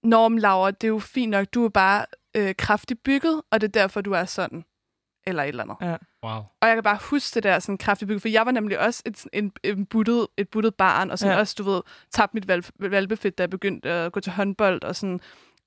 [0.03, 2.05] Norm Laura, det er jo fint nok, du er bare
[2.35, 4.65] øh, kraftigt bygget, og det er derfor, du er sådan.
[5.27, 5.77] Eller et eller andet.
[6.23, 6.31] Wow.
[6.61, 9.03] Og jeg kan bare huske det der sådan kraftigt bygget, for jeg var nemlig også
[9.05, 11.35] et, en, en buttet, et buttet barn, og sådan Ja.
[11.35, 11.39] ja.
[11.41, 14.95] også, du ved, tabte mit valp, valpefedt, da jeg begyndte at gå til håndbold, og
[14.95, 15.19] sådan,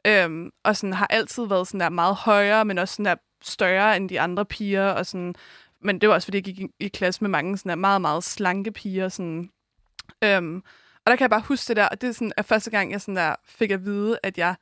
[0.06, 3.96] øhm, og sådan har altid været sådan der meget højere, men også sådan der større
[3.96, 5.34] end de andre piger, og sådan,
[5.82, 8.00] men det var også, fordi jeg gik i, i klasse med mange sådan der meget,
[8.00, 9.50] meget slanke piger, sådan,
[10.24, 10.56] øhm,
[11.04, 12.92] og der kan jeg bare huske det der, og det er sådan, at første gang,
[12.92, 14.54] jeg sådan der fik at vide, at jeg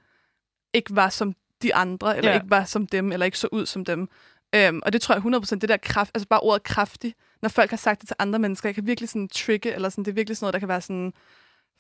[0.75, 2.35] ikke var som de andre, eller Ja.
[2.37, 2.41] ja.
[2.43, 4.09] ikke var som dem, eller ikke så ud som dem.
[4.55, 7.71] Øhm, og det tror jeg 100% det der kraft, altså bare ordet kraftig, når folk
[7.71, 10.15] har sagt det til andre mennesker, jeg kan virkelig sådan trigge, eller sådan, det er
[10.15, 11.13] virkelig sådan noget, der kan være sådan,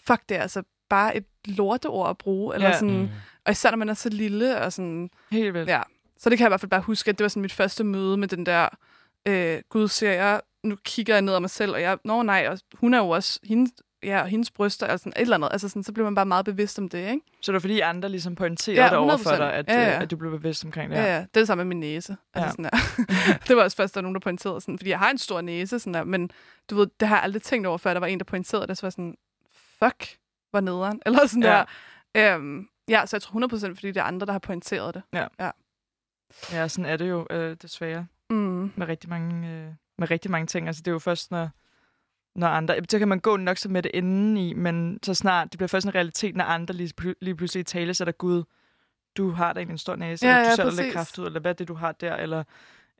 [0.06, 2.74] fuck det er altså bare et lorteord at bruge, eller Ja.
[2.78, 3.08] sådan, Mm.
[3.46, 5.68] og især når man er så lille, og sådan, Helt vildt.
[5.68, 5.82] ja.
[6.18, 7.84] Så det kan jeg i hvert fald bare huske, at det var sådan mit første
[7.84, 8.68] møde med den der,
[9.26, 12.46] øh, gud ser jeg, nu kigger jeg ned ad mig selv, og jeg, nå nej,
[12.50, 13.70] og hun er jo også, hendes,
[14.02, 16.26] ja, og hendes bryster, eller sådan et eller andet, altså sådan, så bliver man bare
[16.26, 17.20] meget bevidst om det, ikke?
[17.40, 19.36] Så det var fordi andre ligesom pointerede Ja, det over for 100%.
[19.36, 19.96] dig, at, Ja, ja.
[19.96, 21.08] øh, at du blev bevidst omkring det Ja, her.
[21.08, 21.18] ja.
[21.18, 22.16] Det er det samme med min næse.
[22.34, 22.50] Altså Ja.
[22.50, 23.38] sådan der.
[23.48, 25.40] det var også først, der var nogen, der pointerede sådan, fordi jeg har en stor
[25.40, 26.30] næse, sådan der, men
[26.70, 28.78] du ved, det har jeg aldrig tænkt over, før der var en, der pointerede det,
[28.78, 29.14] så var sådan,
[29.78, 30.16] fuck,
[30.50, 31.64] hvor nederen, eller sådan Ja.
[32.14, 32.34] der.
[32.34, 33.40] Øhm, ja, så jeg tror
[33.70, 35.02] 100% fordi det er andre, der har pointeret det.
[36.52, 38.72] Ja, sådan er det jo øh, desværre Mm.
[38.76, 39.66] med rigtig mange, øh,
[39.98, 40.66] med rigtig mange ting.
[40.66, 41.48] Altså det er jo først, når,
[42.34, 42.76] når andre...
[42.90, 45.52] Så kan man gå nok så med det inden i, men så snart...
[45.52, 48.44] Det bliver først en realitet, når andre lige, lige pludselig tale sætter Gud,
[49.16, 51.40] du har da en stor næse, Ja, eller du ja, ser lidt kraft ud, eller
[51.40, 52.44] hvad er det, du har der, eller...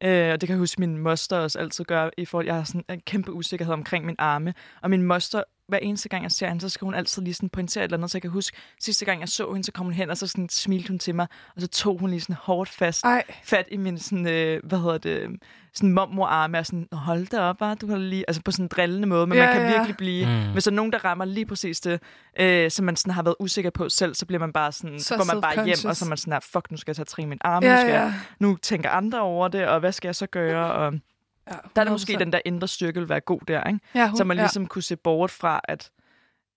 [0.02, 2.64] Øh, og det kan jeg huske, min moster også altid gør, i forhold, jeg har
[2.64, 4.54] sådan en kæmpe usikkerhed omkring min arme.
[4.82, 7.48] Og min moster, hver eneste gang jeg ser hende, så skal hun altid lige sådan
[7.48, 8.10] pointere et eller andet.
[8.10, 10.26] Så jeg kan huske, sidste gang jeg så hende, så kom hun hen, og så
[10.26, 13.66] sådan smilte hun til mig, og så tog hun lige sådan hårdt fast Ej, fat
[13.70, 15.30] i min sådan, øh, hvad hedder det,
[15.74, 17.74] sådan mormorarme, og sådan, "Nå, hold da op, hva?
[17.74, 19.72] du har lige, altså på sådan en drillende måde, men Ja, man kan ja.
[19.72, 20.52] virkelig blive, Mm.
[20.52, 22.00] hvis der er nogen, der rammer lige præcis det,
[22.40, 25.04] øh, som man sådan har været usikker på selv, så bliver man bare sådan, så,
[25.04, 26.96] Så går man bare hjem, og så er man sådan, "Ah, fuck, nu skal jeg
[26.96, 28.00] tage trin min arme, nu, ja, skal ja.
[28.02, 30.94] jeg, nu tænker andre over det, og hvad skal jeg så gøre, og
[31.50, 33.80] ja der er det måske den der indre styrke vil være god der, ikke?
[33.94, 34.42] ja, hun, Så man ja.
[34.42, 35.90] ligesom kunne se bort fra, at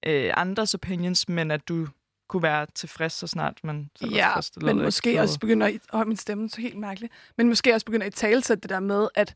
[0.05, 1.87] øh, andres opinions, men at du
[2.29, 5.19] kunne være tilfreds, så snart man selv Ja, tilfreds, eller men lidt måske flået.
[5.21, 5.73] også begynder at...
[5.93, 7.09] Åh, min stemme er så helt mærkelig.
[7.37, 9.35] Men måske også begynder at talsætte det der med, at,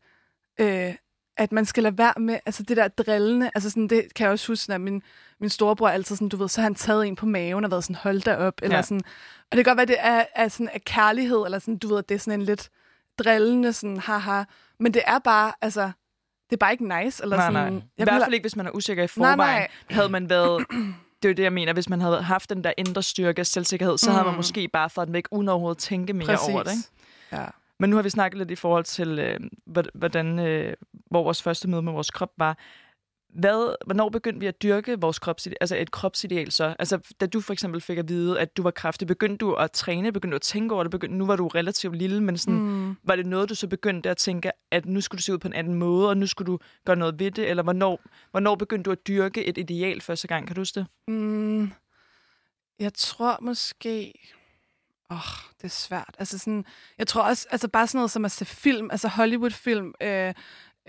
[0.59, 0.93] øh,
[1.37, 2.39] at man skal lade være med...
[2.45, 3.51] Altså det der drillende...
[3.55, 5.01] Altså sådan, det kan jeg også huske, at min,
[5.39, 7.83] min storebror altid sådan, du ved, så har han taget en på maven og været
[7.83, 8.53] sådan, hold da op.
[8.61, 8.81] Eller Ja.
[8.81, 9.01] sådan,
[9.51, 12.03] og det kan godt være, det er, er sådan af kærlighed, eller sådan, du ved,
[12.03, 12.69] det er sådan en lidt
[13.19, 14.43] drillende, sådan, haha.
[14.79, 15.81] Men det er bare, altså...
[16.49, 17.23] det er bare ikke nice.
[17.23, 17.81] Eller Nej, sådan, nej.
[17.81, 19.37] I Jeg hvert vil- fald ikke, hvis man er usikker i Nej, forvejen.
[19.37, 19.67] nej.
[19.89, 20.65] Havde man været...
[21.23, 21.73] Det er jo det, jeg mener.
[21.73, 24.13] Hvis man havde haft den der indre styrke og selvsikkerhed, så mm.
[24.13, 24.37] havde man Mm.
[24.37, 26.49] måske bare fået den væk, uden overhovedet at tænke mere Præcis.
[26.53, 26.71] over det.
[26.71, 27.41] Ikke?
[27.41, 27.45] Ja.
[27.79, 30.73] Men nu har vi snakket lidt i forhold til, øh, hvor- hvordan, øh,
[31.11, 32.57] hvor vores første møde med vores krop var.
[33.35, 36.75] Hvad, hvornår begyndte vi at dyrke vores kropsideal, altså et kropsideal så?
[36.79, 39.71] Altså, da du for eksempel fik at vide, at du var kraftig, begyndte du at
[39.71, 42.59] træne, begyndte du at tænke over det, begyndte, nu var du relativt lille, men sådan,
[42.59, 42.65] mm.
[42.65, 42.95] Mm.
[43.03, 45.47] var det noget, du så begyndte at tænke, at nu skulle du se ud på
[45.47, 48.83] en anden måde, og nu skulle du gøre noget ved det, eller hvornår, hvornår begyndte
[48.83, 50.47] du at dyrke et ideal første gang?
[50.47, 50.87] Kan du huske det?
[51.07, 51.71] Mm,
[52.79, 54.13] jeg tror måske...
[55.11, 56.15] Åh, oh, det er svært.
[56.19, 56.65] Altså sådan,
[56.97, 60.33] jeg tror også, altså bare sådan noget som at se film, altså Hollywood-film, øh,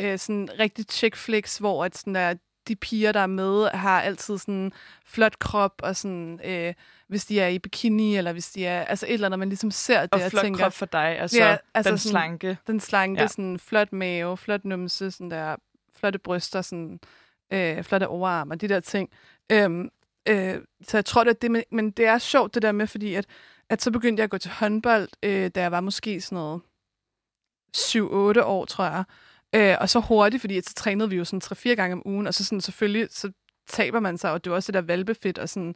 [0.00, 2.34] øh, sådan rigtig chick flicks, hvor at sådan der,
[2.68, 4.72] de piger, der er med, har altid sådan
[5.04, 6.74] flot krop, og sådan, øh,
[7.08, 9.70] hvis de er i bikini, eller hvis de er, altså et eller andet, man ligesom
[9.70, 12.58] ser det, Og og flot tænker, krop for dig, altså, Ja, altså den sådan- slanke.
[12.66, 13.26] den slanke, Ja.
[13.26, 15.56] sådan flot mave, flot numse, sådan der,
[15.96, 17.00] flotte bryster, sådan,
[17.52, 19.10] øh, flotte overarm og de der ting.
[19.52, 19.88] Øhm,
[20.28, 23.14] øh, så jeg tror, det det, men, men det er sjovt det der med, fordi
[23.14, 23.26] at,
[23.68, 26.60] at så begyndte jeg at gå til håndbold, øh, da jeg var måske sådan noget
[27.76, 29.04] 7-8 år, tror jeg.
[29.56, 32.34] Øh, og så hurtigt, fordi så trænede vi jo sådan 3-4 gange om ugen, og
[32.34, 33.32] så sådan selvfølgelig, så
[33.68, 35.74] taber man sig, og det var også det der valbefedt og sådan.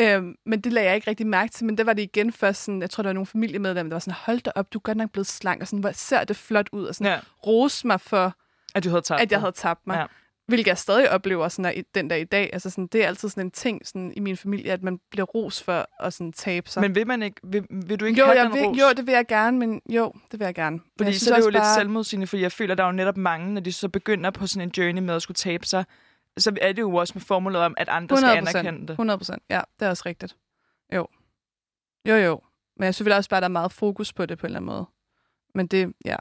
[0.00, 2.64] Øhm, men det lagde jeg ikke rigtig mærke til, men det var det igen først
[2.64, 4.82] sådan, jeg tror, der var nogle familiemedlemmer, der var sådan, hold da op, du er
[4.82, 7.86] godt nok blevet slank, og sådan, hvor ser det flot ud, og sådan, Ja, rose
[7.86, 8.34] mig for,
[8.74, 9.96] at du havde tabt at jeg havde tabt mig.
[9.96, 10.06] Ja.
[10.46, 12.50] Hvilket jeg stadig oplever sådan, i- den dag i dag.
[12.52, 15.24] Altså, sådan, det er altid sådan en ting sådan, i min familie, at man bliver
[15.24, 16.80] ros for at sådan, tabe sig.
[16.82, 18.78] Men vil, man ikke, vil, vil du ikke jo, have jeg den vil, ros?
[18.78, 20.80] jo, det vil jeg gerne, men jo, det vil jeg gerne.
[20.96, 22.84] Fordi jeg så er det jo også lidt bare- selvmodsigende, fordi jeg føler, at der
[22.84, 25.34] er jo netop mange, når de så begynder på sådan en journey med at skulle
[25.36, 25.84] tabe sig,
[26.38, 28.90] så er det jo også med formålet om, at andre skal 100 anerkende det.
[28.90, 30.36] 100 procent, ja, det er også rigtigt.
[30.94, 31.06] Jo.
[32.08, 32.40] Jo, jo.
[32.76, 34.58] Men jeg synes også bare, at der er meget fokus på det på en eller
[34.58, 34.86] anden måde.
[35.54, 36.16] Men det, ja,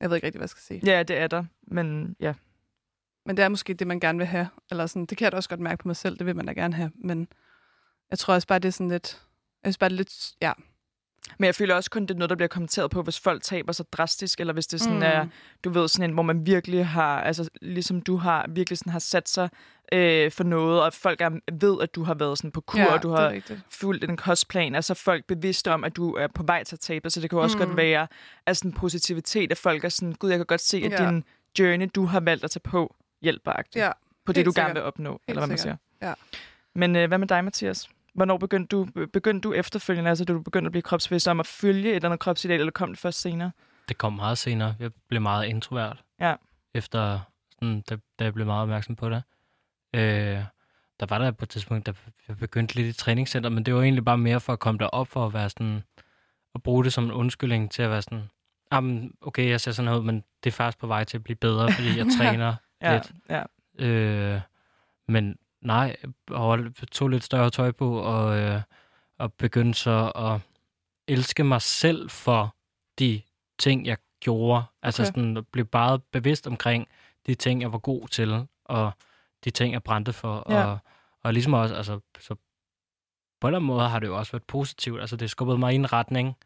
[0.00, 0.80] jeg ved ikke rigtig, hvad jeg skal sige.
[0.84, 1.44] Ja, det er der.
[1.66, 2.34] Men ja.
[3.26, 4.48] Men det er måske det, man gerne vil have.
[4.70, 6.46] Eller sådan, det kan jeg da også godt mærke på mig selv, det vil man
[6.46, 6.90] da gerne have.
[7.04, 7.28] Men
[8.10, 9.20] jeg tror også bare, det er sådan lidt...
[9.64, 10.32] Jeg synes bare, det er lidt...
[10.42, 10.52] Ja.
[11.38, 13.72] Men jeg føler også kun, det er noget, der bliver kommenteret på, hvis folk taber
[13.72, 15.02] sig drastisk, eller hvis det sådan Mm.
[15.02, 15.26] er,
[15.64, 18.98] du ved, sådan en, hvor man virkelig har, altså ligesom du har, virkelig sådan har
[18.98, 19.48] sat sig
[19.92, 22.92] øh, for noget, og folk er, ved, at du har været sådan på kur, ja,
[22.92, 26.64] og du har fulgt en kostplan, altså folk bevidste om, at du er på vej
[26.64, 27.58] til at tabe, så det kan også.
[27.58, 27.64] Mm.
[27.64, 28.06] godt være,
[28.46, 31.10] at sådan positivitet, at folk er sådan, gud, jeg kan godt se, at Ja.
[31.10, 31.24] din
[31.58, 33.90] journey, du har valgt at tage på, hjælper Ja.
[34.26, 34.74] på det, helt du gerne sikkert.
[34.74, 35.76] vil opnå, eller hvad man siger.
[36.00, 36.08] sikkert.
[36.08, 36.14] Ja.
[36.74, 37.88] Men øh, hvad med dig, Mathias?
[38.14, 41.46] Hvornår begyndte du, begyndte du efterfølgende, altså da du begyndte at blive kropsbevidst om at
[41.46, 43.50] følge et eller andet kropsideal, eller kom det først senere?
[43.88, 44.74] Det kom meget senere.
[44.78, 46.02] Jeg blev meget introvert.
[46.20, 46.34] Ja.
[46.74, 47.20] Efter,
[47.54, 49.22] sådan, da, da jeg blev meget opmærksom på det.
[49.94, 50.38] Øh,
[51.00, 51.92] der var der på et tidspunkt, da
[52.28, 55.08] jeg begyndte lidt i træningscenter, men det var egentlig bare mere for at komme derop
[55.08, 55.82] for at være sådan,
[56.54, 58.22] at bruge det som en undskyldning til at være sådan,
[58.72, 61.24] jamen, okay, jeg ser sådan her ud, men det er faktisk på vej til at
[61.24, 63.12] blive bedre, fordi jeg træner Ja, lidt.
[63.28, 63.42] ja.
[63.86, 64.40] Øh,
[65.08, 65.96] men nej,
[66.30, 66.58] og
[66.92, 68.60] tog lidt større tøj på, og, øh,
[69.18, 70.40] og begyndte så at
[71.08, 72.56] elske mig selv for
[72.98, 73.22] de
[73.58, 74.64] ting, jeg gjorde.
[74.82, 75.06] Altså Okay.
[75.06, 76.88] sådan, at blive bare bevidst omkring
[77.26, 78.92] de ting, jeg var god til, og
[79.44, 80.46] de ting, jeg brændte for.
[80.52, 80.66] Ja.
[80.66, 80.78] Og,
[81.22, 82.34] og ligesom også, altså, så
[83.40, 85.00] på en måde har det jo også været positivt.
[85.00, 86.36] Altså, det skubbede mig i en retning,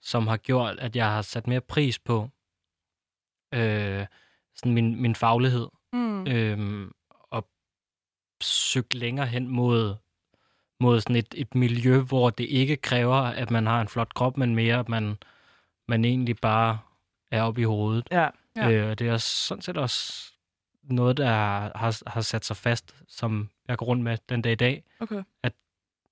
[0.00, 2.28] som har gjort, at jeg har sat mere pris på
[3.54, 4.06] øh,
[4.54, 6.26] sådan min, min faglighed Mm.
[6.26, 7.48] øhm, og
[8.42, 9.94] søgt længere hen mod,
[10.80, 14.36] mod sådan et, et miljø, hvor det ikke kræver, at man har en flot krop,
[14.36, 15.16] men mere, at man,
[15.88, 16.78] man egentlig bare
[17.30, 18.08] er oppe i hovedet.
[18.10, 18.28] ja.
[18.56, 18.70] Ja.
[18.70, 20.32] Øh, og det er sådan set også
[20.82, 24.54] noget, der har, har sat sig fast, som jeg går rundt med den dag i
[24.54, 24.84] dag.
[25.00, 25.22] Okay.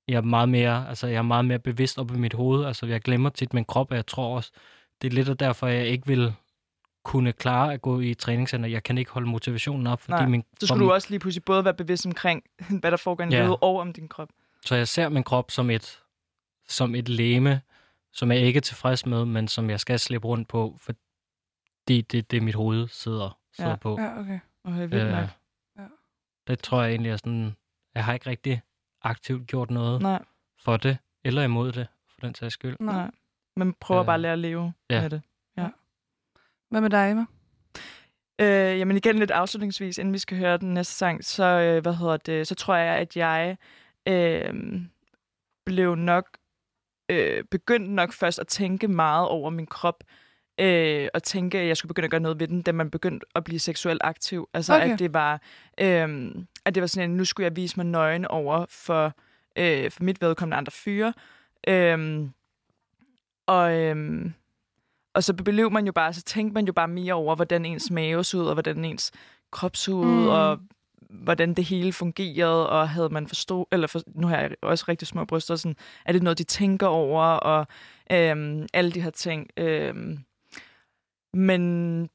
[0.08, 2.64] Jeg er meget mere, altså jeg er meget mere bevidst op i mit hoved.
[2.64, 4.52] Altså jeg glemmer tit min krop, og jeg tror også,
[5.02, 6.34] det er lidt af derfor, jeg ikke vil
[7.04, 8.68] kunne klare at gå i træningscenter.
[8.68, 10.26] Jeg kan ikke holde motivationen op, fordi Nej.
[10.26, 12.42] min Så skulle du også lige pludselig både være bevidst omkring,
[12.80, 13.42] hvad der foregår i Ja.
[13.42, 14.28] livet, og om din krop.
[14.64, 16.00] Så jeg ser min krop som et,
[16.68, 17.60] som et leme,
[18.12, 22.30] som jeg ikke er tilfreds med, men som jeg skal slippe rundt på, fordi det,
[22.30, 23.76] det mit hoved sidder, sidder Ja.
[23.76, 24.00] på.
[24.00, 24.38] Ja, okay.
[24.64, 25.28] Okay, vildt Øh, nok.
[26.46, 27.56] Det tror jeg egentlig er sådan,
[27.94, 28.62] jeg har ikke rigtig
[29.02, 30.22] aktivt gjort noget Nej,
[30.64, 32.76] for det, eller imod det, for den sags skyld.
[32.80, 32.94] Nej.
[32.94, 33.10] nej.
[33.56, 35.00] Men prøver Øh, bare at lære at leve ja.
[35.00, 35.22] med det.
[36.70, 37.24] Hvad med dig, Emma?
[38.40, 41.94] Øh, jamen igen lidt afslutningsvis, inden vi skal høre den næste sang, så, øh, hvad
[41.94, 43.56] hedder det, så tror jeg, at jeg
[44.08, 44.54] øh,
[45.66, 46.38] blev nok,
[47.08, 50.04] øh, begyndte nok først at tænke meget over min krop,
[50.60, 53.26] øh, og tænke, at jeg skulle begynde at gøre noget ved den, da man begyndte
[53.34, 54.48] at blive seksuelt aktiv.
[54.54, 54.92] Altså, Okay.
[54.92, 55.40] at det var,
[55.80, 59.12] øh, at det var sådan, at nu skulle jeg vise mig nøgen over for,
[59.56, 61.12] øh, for mit vedkommende andre fyre.
[61.68, 62.28] Øh,
[63.46, 64.30] og, øh,
[65.14, 67.90] og så blev man jo bare, så tænkte man jo bare mere over, hvordan ens
[67.90, 69.12] mave så ud, og hvordan ens
[69.52, 70.28] krop så ud, Mm.
[70.28, 70.58] og
[71.10, 75.08] hvordan det hele fungerede, og havde man forstå, eller for, nu har jeg også rigtig
[75.08, 77.66] små bryster, sådan, er det noget, de tænker over, og
[78.12, 79.48] øhm, alle de her ting.
[79.56, 80.18] Øhm,
[81.34, 82.08] men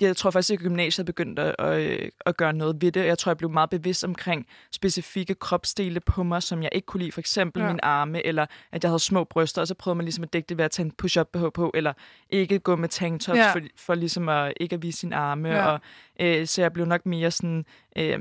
[0.00, 3.06] jeg tror faktisk, at gymnasiet begyndte at, at, at gøre noget ved det.
[3.06, 7.00] Jeg tror, jeg blev meget bevidst omkring specifikke kropsdele på mig, som jeg ikke kunne
[7.00, 7.12] lide.
[7.12, 7.66] For eksempel Ja.
[7.68, 10.46] mine arme, eller at jeg havde små bryster, og så prøvede man ligesom at dække
[10.48, 11.92] det ved at tage en push-up BH på, eller
[12.30, 13.52] ikke gå med tanktops, Ja.
[13.52, 15.48] for, for ligesom at ikke at vise sine arme.
[15.48, 15.66] Ja.
[15.66, 15.80] Og,
[16.20, 17.64] øh, så jeg blev nok mere sådan,
[17.98, 18.18] øh,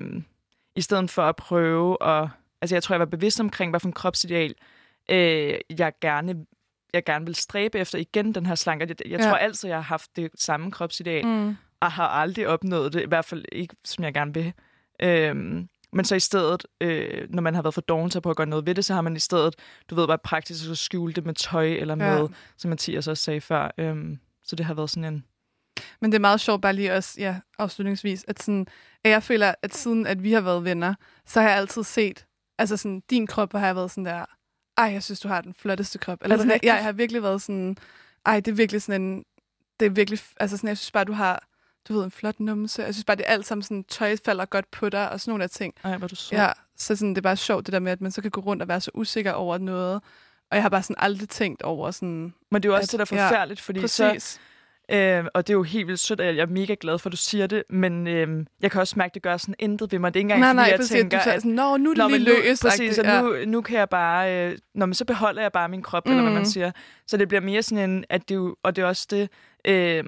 [0.75, 2.29] i stedet for at prøve at...
[2.61, 4.53] Altså jeg tror, jeg var bevidst omkring, hvad for en kropsideal
[5.11, 6.45] øh, jeg gerne
[6.93, 8.85] jeg gerne vil stræbe efter igen, den her slanke.
[8.89, 9.25] Jeg, jeg Ja.
[9.29, 11.55] tror altid, jeg har haft det samme kropsideal, mm.
[11.79, 14.53] Og har aldrig opnået det, i hvert fald ikke, som jeg gerne vil.
[15.01, 18.31] Øhm, men så i stedet, øh, når man har været for doven til at prøve
[18.31, 19.55] at gøre noget ved det, så har man i stedet,
[19.89, 22.15] du ved, bare praktisk at skjule det med tøj eller Ja.
[22.15, 23.71] noget, som Mathias også sagde før.
[23.77, 25.23] Øhm, så det har været sådan en...
[26.01, 28.67] Men det er meget sjovt bare lige også, ja, afslutningsvis, at, sådan,
[29.03, 30.93] at jeg føler, at siden at vi har været venner,
[31.25, 32.25] så har jeg altid set,
[32.57, 34.25] altså sådan, din krop har jeg været sådan der,
[34.77, 36.19] ej, jeg synes, du har den flotteste krop.
[36.21, 37.77] Eller sådan, jeg, jeg har virkelig været sådan,
[38.25, 39.25] ej, det er virkelig sådan en,
[39.79, 41.43] det er virkelig, altså sådan, jeg synes bare, du har,
[41.87, 42.83] du ved, en flot numse.
[42.83, 45.31] Jeg synes bare, det er alt sammen sådan, tøj falder godt på dig, og sådan
[45.31, 45.73] nogle af ting.
[45.83, 46.35] Ej, hvor du så.
[46.35, 48.41] Ja, så sådan, det er bare sjovt, det der med, at man så kan gå
[48.41, 50.01] rundt og være så usikker over noget.
[50.51, 52.99] Og jeg har bare sådan aldrig tænkt over sådan, Men det er jo også At-
[52.99, 54.37] det, der er ja, forfærdeligt, fordi så...
[54.91, 57.11] Øh, og det er jo helt vildt sødt, og jeg er mega glad for, at
[57.11, 59.99] du siger det, men øh, jeg kan også mærke, at det gør sådan intet ved
[59.99, 60.13] mig.
[60.13, 61.89] Det er ikke engang, nej, fordi nej, jeg præcis, tænker, du at sådan, nå, nu
[61.91, 62.61] er det lige løs.
[62.61, 63.21] præcis, og ja.
[63.21, 64.49] nu, nu kan jeg bare...
[64.51, 66.11] Øh, nå, men så beholder jeg bare min krop, mm.
[66.11, 66.45] eller hvad man Mm.
[66.45, 66.71] siger.
[67.07, 68.05] Så det bliver mere sådan en...
[68.09, 69.29] At det jo, og det er også det,
[69.65, 70.03] øh,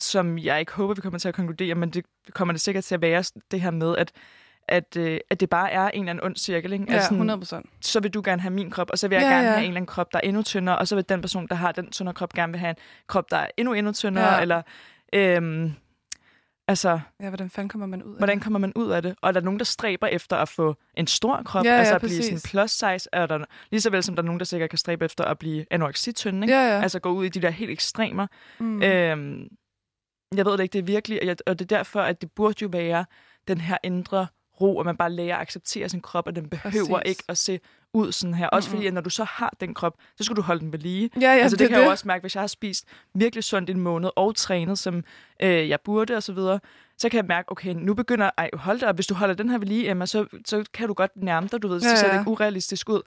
[0.00, 2.94] som jeg ikke håber, vi kommer til at konkludere, men det kommer det sikkert til
[2.94, 4.12] at være det her med, at
[4.68, 6.72] at, øh, at det bare er en eller anden ond cirkel.
[6.72, 6.84] Ikke?
[6.88, 7.66] Ja, Altså sådan, 100 procent.
[7.80, 9.52] så vil du gerne have min krop, og så vil jeg Ja, ja, gerne ja.
[9.54, 11.54] have en eller anden krop, der er endnu tyndere, og så vil den person, der
[11.54, 14.34] har den tyndere krop, gerne vil have en krop, der er endnu, endnu tyndere, Ja.
[14.34, 14.40] ja.
[14.42, 14.62] eller...
[15.12, 15.72] Øhm,
[16.68, 18.42] altså, Ja, hvordan fanden kommer man ud af hvordan det?
[18.44, 19.14] kommer man ud af det?
[19.22, 21.94] Og er der nogen, der stræber efter at få en stor krop, Ja, ja, altså
[21.94, 23.08] at blive sådan plus size?
[23.12, 25.38] Er der, lige så vel som der er nogen, der sikkert kan stræbe efter at
[25.38, 26.54] blive anoreksi-tynd, ikke?
[26.54, 26.82] Ja, ja.
[26.82, 28.26] Altså gå ud i de der helt ekstremer.
[28.58, 28.82] Mm.
[28.82, 29.48] Øhm,
[30.36, 32.30] jeg ved det ikke, det er virkelig, og, jeg, og det er derfor, at det
[32.32, 33.04] burde jo være
[33.48, 34.26] den her indre
[34.60, 37.08] ro, at man bare lærer at acceptere sin krop, og den behøver Præcis.
[37.10, 37.60] ikke at se
[37.92, 38.46] ud sådan her.
[38.48, 38.76] Også Mm-mm.
[38.76, 41.10] fordi, at når du så har den krop, så skal du holde den ved lige.
[41.20, 42.84] ja, ja, altså, det, det, kan jeg jo også mærke, hvis jeg har spist
[43.14, 45.04] virkelig sundt en måned og trænet, som
[45.42, 46.60] øh, jeg burde og så videre,
[46.98, 49.48] så kan jeg mærke, okay, nu begynder, ej, hold da op, hvis du holder den
[49.48, 51.96] her ved lige, Emma, så, så kan du godt nærme dig, du ved, så Ja,
[51.96, 52.18] ser det ja.
[52.20, 53.02] ikke urealistisk ud.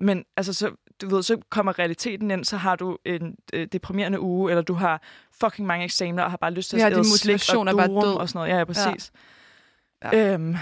[0.00, 0.70] Men altså, så,
[1.02, 4.74] du ved, så kommer realiteten ind, så har du en øh, deprimerende uge, eller du
[4.74, 5.02] har
[5.44, 7.86] fucking mange eksamener, og har bare lyst til at Ja, æde slik og er bare
[7.86, 8.14] durum død.
[8.14, 8.50] og sådan noget.
[8.52, 9.12] Ja, ja, præcis.
[9.14, 9.18] Ja.
[10.12, 10.32] Ja.
[10.34, 10.56] Øhm,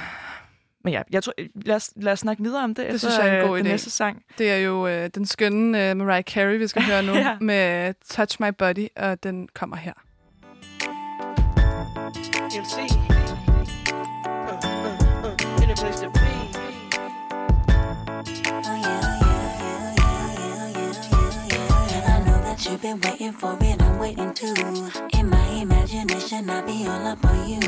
[0.85, 3.19] men ja, jeg tror, lad os, lad os snakke videre om det, Det efter synes
[3.19, 3.71] jeg er en øh, god den idé.
[3.71, 4.23] næste sang.
[4.39, 7.37] Det er jo øh, den skønne øh, Mariah Carey, vi skal høre nu, Ja.
[7.41, 9.93] med Touch My Body, og den kommer her.
[12.61, 12.77] MC.
[12.79, 13.17] Uh,
[14.65, 16.21] uh, uh, in a place to be.
[22.13, 24.55] I know that you've been waiting for it, waiting too.
[25.13, 27.61] In my imagination, I be all up on you.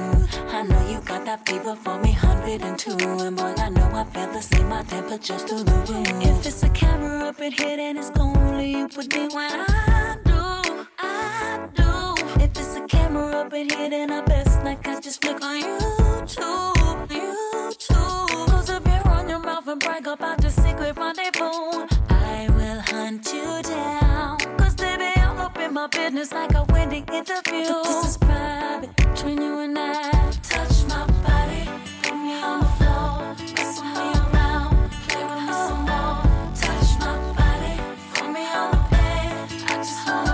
[0.49, 2.91] I know you got that fever for me, 102.
[3.27, 6.09] And boy, I know I feel the same, my temperature's through the roof.
[6.29, 10.17] If it's a camera up in here, then it's only you put me when I
[10.25, 12.43] do, I do.
[12.43, 15.61] If it's a camera up in here, then I best not catch just flick on
[15.63, 18.47] YouTube, YouTube.
[18.49, 20.42] Close up your on your mouth and brag about
[25.83, 27.67] my business like a wedding interview.
[27.83, 30.13] This is private between you and I.
[30.43, 31.69] Touch my body,
[32.03, 36.23] put me on the floor, wrestle me around, play with me some more.
[36.55, 37.75] Touch my body,
[38.15, 39.35] put me on the bed.
[39.67, 40.32] I just wanna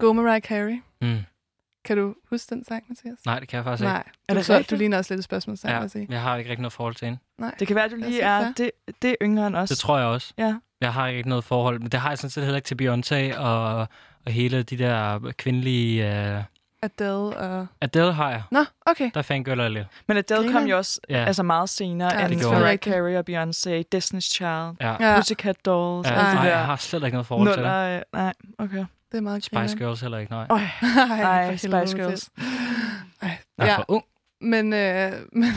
[0.00, 0.82] Den gode Mariah Carey.
[1.02, 1.18] Mm.
[1.84, 3.18] Kan du huske den sang, Mathias?
[3.26, 3.92] Nej, det kan jeg faktisk ikke.
[3.92, 4.04] Nej.
[4.28, 6.06] Er Du, det så, du ligner også lidt et spørgsmål, sang, Ja, sige.
[6.10, 7.20] jeg har ikke rigtig noget forhold til hende.
[7.38, 7.54] Nej.
[7.58, 8.52] Det kan være, at du Det er lige er fair.
[8.56, 8.70] det,
[9.02, 9.68] det er yngre end os.
[9.68, 10.32] Det tror jeg også.
[10.38, 10.54] Ja.
[10.80, 13.38] Jeg har ikke noget forhold, men det har jeg sådan set heller ikke til Beyoncé
[13.38, 13.78] og,
[14.26, 16.04] og hele de der kvindelige...
[16.38, 16.42] Uh...
[16.82, 17.66] Adele og...
[17.80, 18.42] Adele har jeg.
[18.50, 19.10] Nå, okay.
[19.14, 19.86] Der fangirler jeg lidt.
[20.08, 20.68] Men Adele kom Grineren.
[20.68, 21.24] jo også Ja.
[21.24, 22.78] altså meget senere Ja, ja, det end Mariah.
[22.78, 24.96] Carey og Beyoncé, Destiny's Child, Ja.
[25.12, 27.62] Ja, Pussycat Dolls, Ja, alt nej, det jeg har slet ikke noget forhold til det.
[27.62, 28.84] Nuller, øh, nej, okay.
[29.12, 29.76] Det er meget Spice.
[29.78, 30.46] Girls heller ikke, nej.
[30.50, 30.58] Øj,
[31.10, 32.30] Ej, Ej, Spice Girls.
[33.22, 33.28] Ej,
[33.58, 34.04] Jeg ja, for ung.
[34.40, 35.50] men, øh, men,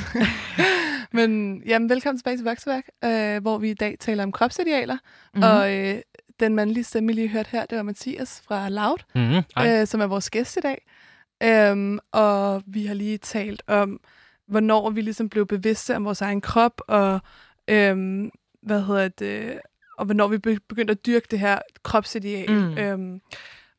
[1.30, 4.94] men jamen, velkommen tilbage til Vokseværk, øh, hvor vi i dag taler om kropsidealer.
[4.94, 5.44] Mhm.
[5.44, 5.52] Mm-hmm.
[5.58, 6.02] Og øh,
[6.40, 9.44] den mandlige stemme, I lige hørte her, det var Mathias fra Loud, Mm-hmm.
[9.56, 9.82] Ej.
[9.82, 10.88] øh, som er vores gæst i dag.
[11.44, 14.00] Øhm, og vi har lige talt om,
[14.48, 17.20] hvornår vi ligesom blev bevidste om vores egen krop, og
[17.68, 18.32] øhm,
[18.64, 19.60] hvad hedder det,
[20.02, 22.52] og hvornår vi be- begyndte at dyrke det her kropsideal.
[22.52, 22.78] Mm.
[22.78, 23.22] Øhm,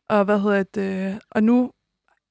[0.09, 1.73] og hvad hedder det, og nu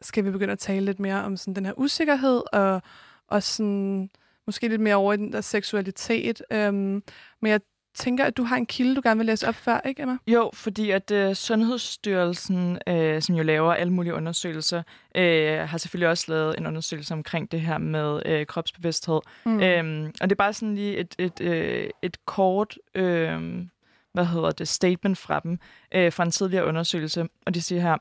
[0.02, 2.82] skal vi begynde at tale lidt mere om sådan den her usikkerhed, og,
[3.28, 4.10] og sådan,
[4.48, 6.44] måske lidt mere over i den der seksualitet.
[6.52, 7.04] Øhm,
[7.42, 7.62] men jeg
[7.96, 10.18] tænker, at du har en kilde, du gerne vil læse op før, ikke Emma?
[10.28, 14.84] Jo, fordi at øh, Sundhedsstyrelsen, øh, som jo laver alle mulige undersøgelser,
[15.16, 19.20] øh, har selvfølgelig også lavet en undersøgelse omkring det her med øh, kropsbevidsthed.
[19.46, 19.62] Mm.
[19.62, 23.66] Øhm, og det er bare sådan lige et, et, øh, et kort øh,
[24.14, 25.60] hvad hedder det, statement fra dem
[25.96, 27.28] øh, fra en tidligere undersøgelse.
[27.46, 27.98] Og de siger her,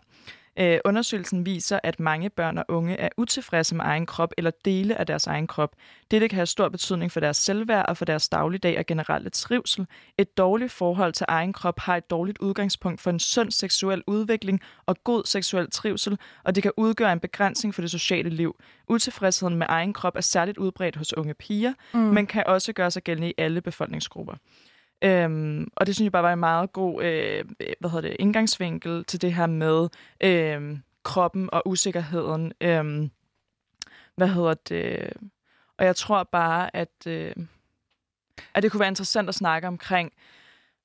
[0.59, 4.97] øh, undersøgelsen viser, at mange børn og unge er utilfredse med egen krop eller dele
[4.99, 5.75] af deres egen krop.
[6.11, 9.87] Dette kan have stor betydning for deres selvværd og for deres dagligdag og generelle trivsel.
[10.19, 14.61] Et dårligt forhold til egen krop har et dårligt udgangspunkt for en sund seksuel udvikling
[14.87, 18.57] og god seksuel trivsel, og det kan udgøre en begrænsning for det sociale liv.
[18.89, 22.01] Utilfredsheden med egen krop er særligt udbredt hos unge piger, Mm.
[22.01, 24.35] men kan også gøre sig gældende i alle befolkningsgrupper.
[25.03, 27.45] Øhm, og det synes jeg bare var en meget god øh,
[27.81, 29.89] hvad hedder det, indgangsvinkel til det her med
[30.21, 32.53] øh, kroppen og usikkerheden.
[32.61, 33.09] Øh,
[34.17, 35.13] hvad hedder det?
[35.79, 37.33] Og jeg tror bare, at, øh,
[38.55, 40.13] at det kunne være interessant at snakke omkring,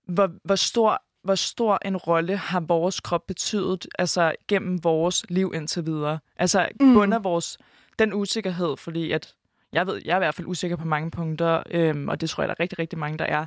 [0.08, 5.52] hvor, hvor stor hvor stor en rolle har vores krop betydet altså gennem vores liv
[5.56, 6.20] indtil videre.
[6.38, 6.94] Altså Mm.
[6.94, 7.58] bunder vores
[8.00, 9.34] den usikkerhed, fordi at
[9.74, 12.44] jeg ved, jeg er i hvert fald usikker på mange punkter, øhm, og det tror
[12.44, 13.46] jeg, der er rigtig, rigtig mange, der er.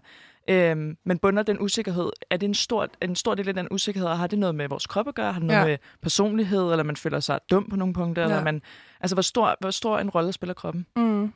[0.51, 4.09] Øhm, men bunder den usikkerhed, er det en stor, en stor del af den usikkerhed,
[4.09, 5.33] og har det noget med vores krop at gøre?
[5.33, 5.63] Har det noget Ja.
[5.65, 5.69] ja.
[5.69, 8.23] med personlighed, eller man føler sig dum på nogle punkter?
[8.23, 8.29] Ja.
[8.29, 8.63] Eller man,
[9.01, 10.87] altså, hvor stor, hvor stor en rolle spiller kroppen?
[10.97, 11.33] Mm.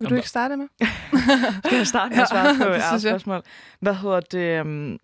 [0.00, 0.68] Vil du ikke starte med?
[1.64, 3.00] Skal jeg starte med at svare på det ja, jeg.
[3.00, 3.42] spørgsmål?
[3.80, 4.60] Hvad hedder det?
[4.60, 4.98] øhm,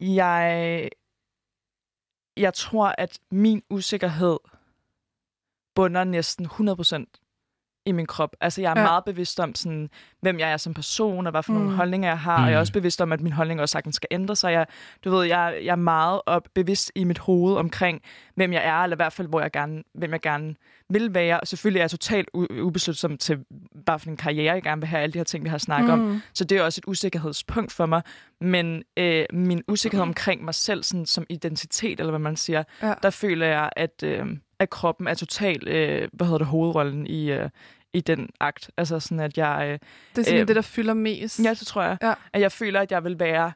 [0.00, 0.88] Jeg,
[2.36, 4.38] jeg tror, at min usikkerhed
[5.74, 8.36] bunder næsten 100% i min krop.
[8.40, 8.80] Altså, jeg er Ja.
[8.80, 8.86] ja.
[8.90, 9.90] meget bevidst om, sådan,
[10.20, 11.58] hvem jeg er som person, og hvad for mm.
[11.58, 11.64] Mm.
[11.64, 12.36] nogle holdninger jeg har.
[12.38, 12.42] Mm.
[12.44, 12.60] Og jeg er Mm.
[12.60, 14.52] også bevidst om, at min holdning også sagtens skal ændre sig.
[14.52, 14.66] Jeg,
[15.04, 18.02] du ved, jeg, jeg er meget op, bevidst i mit hoved omkring,
[18.34, 20.54] hvem jeg er, eller i hvert fald, hvor jeg gerne, hvem jeg gerne
[20.90, 21.40] vil være.
[21.40, 23.38] Og selvfølgelig er jeg totalt u- ubeslutsom til,
[23.84, 25.94] hvad for en karriere jeg gerne vil have, alle de her ting, vi har snakket
[25.98, 26.00] mm.
[26.02, 26.08] om.
[26.08, 26.20] Mm.
[26.34, 28.02] Så det er også et usikkerhedspunkt for mig.
[28.40, 32.94] Men øh, min usikkerhed omkring mig selv sådan, som identitet, eller hvad man siger, Ja.
[33.02, 34.26] der føler jeg, at, øh,
[34.58, 37.50] at kroppen er totalt, øh, hvad hedder det, hovedrollen i, øh,
[37.92, 38.70] i den akt.
[38.76, 39.60] Altså sådan, at jeg...
[39.66, 39.78] Øh, Det er
[40.14, 41.40] simpelthen Øhm, det, der fylder mest.
[41.44, 41.96] ja, det tror jeg.
[42.02, 42.14] Ja.
[42.32, 43.52] At jeg føler, at jeg vil være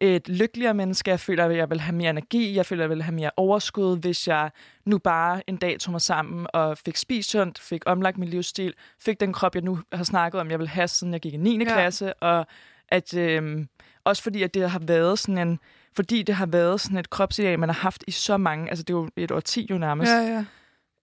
[0.00, 1.10] et lykkeligere menneske.
[1.10, 2.54] Jeg føler, at jeg vil have mere energi.
[2.56, 4.50] Jeg føler, at jeg vil have mere overskud, hvis jeg
[4.84, 8.74] nu bare en dag tog mig sammen og fik spist sundt, fik omlagt min livsstil,
[9.00, 11.36] fik den krop, jeg nu har snakket om, jeg vil have, siden jeg gik i
[11.36, 11.58] 9.
[11.58, 11.64] Ja.
[11.64, 12.14] Klasse.
[12.14, 12.46] Og
[12.88, 13.68] at, øhm,
[14.04, 15.58] også fordi, at det har været sådan en
[15.96, 18.94] fordi det har været sådan et kropsideal, man har haft i så mange, altså det
[18.94, 20.44] er jo et årti jo nærmest, Ja,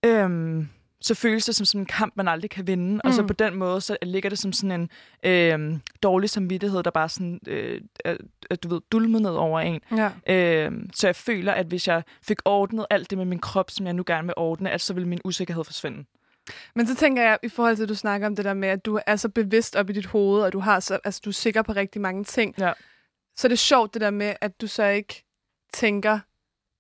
[0.04, 0.24] ja.
[0.24, 0.70] øhm,
[1.04, 2.94] så føles det som sådan en kamp, man aldrig kan vinde.
[2.94, 3.02] Mm.
[3.04, 3.28] Og så Mm.
[3.28, 4.90] på den måde, så ligger det som sådan en
[5.32, 8.18] øhm, dårlig samvittighed, der bare sådan, øh, er,
[8.50, 9.82] er, du ved, dulmet ned over en.
[9.98, 10.12] ja.
[10.66, 13.86] Øhm, så jeg føler, at hvis jeg fik ordnet alt det med min krop, som
[13.86, 16.06] jeg nu gerne vil ordne, at så ville min usikkerhed forsvinde.
[16.76, 18.86] Men så tænker jeg, i forhold til, at du snakker om det der med, at
[18.86, 21.34] du er så bevidst op i dit hoved, og du, har så, altså, du er
[21.34, 22.56] sikker på rigtig mange ting.
[22.60, 22.72] Ja.
[23.38, 25.24] Så er det sjovt det der med, at du så ikke
[25.74, 26.20] tænker,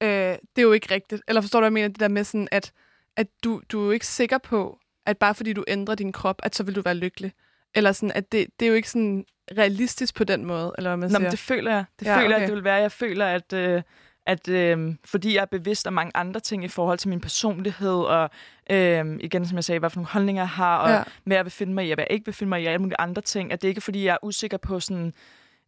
[0.04, 1.22] øh, det er jo ikke rigtigt.
[1.28, 1.88] Eller forstår du, hvad jeg mener?
[1.88, 2.72] Det der med sådan, at,
[3.18, 6.40] at du, du er jo ikke sikker på, at bare fordi du ændrer din krop,
[6.44, 7.34] at så vil du være lykkelig.
[7.76, 9.26] Eller sådan, at det, det er jo ikke sådan
[9.58, 11.20] realistisk på den måde, eller hvad man Nå, siger.
[11.20, 11.86] men det føler jeg.
[12.00, 12.44] Det Ja, føler jeg, okay.
[12.44, 12.76] at det vil være.
[12.76, 13.82] Jeg føler, at, øh,
[14.26, 17.96] at øh, fordi jeg er bevidst om mange andre ting i forhold til min personlighed,
[17.96, 18.30] og
[18.70, 21.04] øh, igen, som jeg sagde, hvad for nogle holdninger jeg har, og ja.
[21.24, 22.72] hvad jeg vil finde mig i, og hvad jeg ikke vil finde mig i, og
[22.72, 23.52] alle mulige andre ting.
[23.52, 25.14] At det ikke er, fordi jeg er usikker på sådan,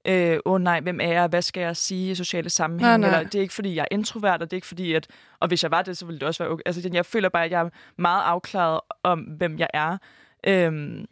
[0.08, 3.08] øh, åh nej, hvem er jeg, hvad skal jeg sige i sociale sammenhæng, Nej, nej.
[3.20, 5.08] eller det er ikke, fordi jeg er introvert, og det er ikke fordi, at,
[5.40, 6.62] og hvis jeg var det, så ville det også være okay.
[6.66, 9.98] Altså, jeg føler bare, at jeg er meget afklaret om, hvem jeg er.
[10.48, 11.06] Øhm,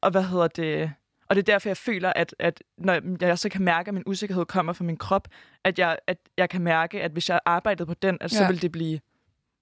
[0.00, 0.92] og hvad hedder det?
[1.28, 4.02] Og det er derfor, jeg føler, at, at når jeg så kan mærke, at min
[4.06, 5.28] usikkerhed kommer fra min krop,
[5.64, 8.48] at jeg, at jeg kan mærke, at hvis jeg arbejdede på den, at så Ja.
[8.50, 9.00] vil det blive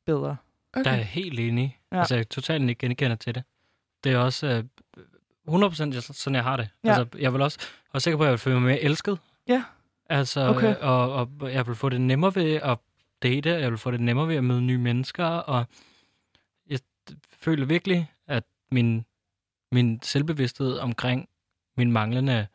[0.07, 0.37] bedre.
[0.73, 0.85] Okay.
[0.85, 1.79] Der er jeg helt enig.
[1.93, 1.99] Ja.
[1.99, 3.43] Altså, jeg er totalt ikke genkender til det.
[4.05, 4.65] Det er også øh,
[5.49, 6.69] 100% jeg- sådan, jeg har det.
[6.85, 6.89] Ja.
[6.99, 7.59] Altså, jeg vil også
[7.93, 9.19] være sikker på, at jeg vil føle mig mere elsket.
[9.49, 9.65] Ja.
[10.11, 10.77] Altså, Okay.
[10.77, 12.79] og, og jeg vil få det nemmere ved at
[13.23, 15.67] date, jeg vil få det nemmere ved at møde nye mennesker, og
[16.69, 16.79] jeg
[17.33, 19.05] føler virkelig, at min,
[19.73, 21.29] min selvbevidsthed omkring
[21.77, 22.47] min manglende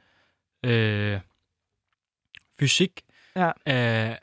[0.66, 1.20] øh,
[2.60, 3.02] fysik
[3.36, 3.48] Ja.
[3.48, 4.16] øh,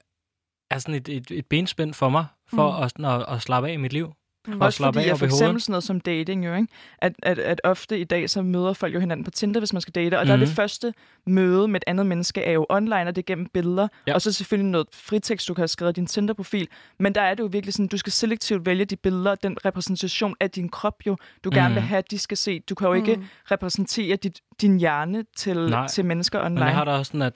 [0.70, 3.04] er sådan et, et, et benspænd for mig, for Mm.
[3.04, 4.14] at, at, at slappe af i mit liv.
[4.46, 4.60] Mm.
[4.60, 6.68] Og Også fordi, af for eksempel sådan noget som dating jo, ikke?
[6.98, 9.82] At, at, at ofte i dag, så møder folk jo hinanden på Tinder, hvis man
[9.82, 10.54] skal date, og der er det Mhm.
[10.54, 10.94] første
[11.26, 14.14] møde med et andet menneske, er jo online, og det er gennem billeder, Ja.
[14.14, 17.34] og så selvfølgelig noget fritekst, du kan have skrevet i din Tinder-profil, men der er
[17.34, 20.94] det jo virkelig sådan, du skal selektivt vælge de billeder, den repræsentation af din krop
[21.06, 21.88] jo, du gerne vil Mhm.
[21.88, 22.60] have, de skal se.
[22.60, 23.24] Du kan jo ikke Mm.
[23.50, 25.86] repræsentere dit, din hjerne til, Nej.
[25.86, 26.54] til mennesker online.
[26.54, 27.34] Men jeg har da også sådan, at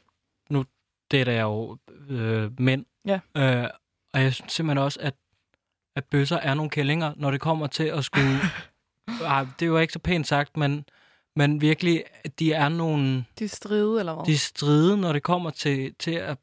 [0.50, 0.64] nu
[1.12, 1.76] dater jeg jo
[2.08, 2.84] øh, mænd.
[3.06, 3.20] Ja.
[3.36, 3.68] Øh,
[4.14, 5.14] og jeg synes simpelthen også, at,
[5.96, 8.38] at bøsser er nogle kællinger, når det kommer til at skulle...
[9.24, 10.84] Ej, det er jo ikke så pænt sagt, men,
[11.36, 12.04] men virkelig,
[12.38, 13.24] de er nogle...
[13.38, 14.24] De er stride, eller hvad?
[14.24, 16.38] De er stride, når det kommer til, til at,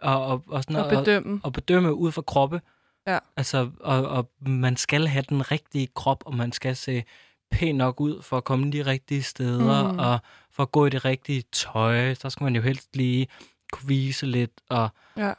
[0.00, 1.40] og, og, og, sådan, Og bedømme.
[1.44, 2.60] at bedømme ud fra kroppe.
[3.06, 3.18] Ja.
[3.36, 7.04] Altså, og, og man skal have den rigtige krop, og man skal se
[7.50, 9.92] pænt nok ud for at komme de rigtige steder, Mm.
[9.92, 9.98] mm.
[9.98, 10.18] og
[10.50, 12.14] for at gå i det rigtige tøj.
[12.14, 13.26] Så skal man jo helst lige
[13.72, 15.32] kunne vise lidt, og, Ja.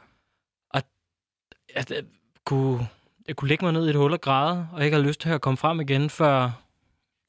[0.70, 0.82] og
[1.74, 2.04] at, at,
[2.44, 2.88] kunne,
[3.28, 5.28] jeg kunne lægge mig ned i et hul og græde, og ikke have lyst til
[5.28, 6.50] at komme frem igen, før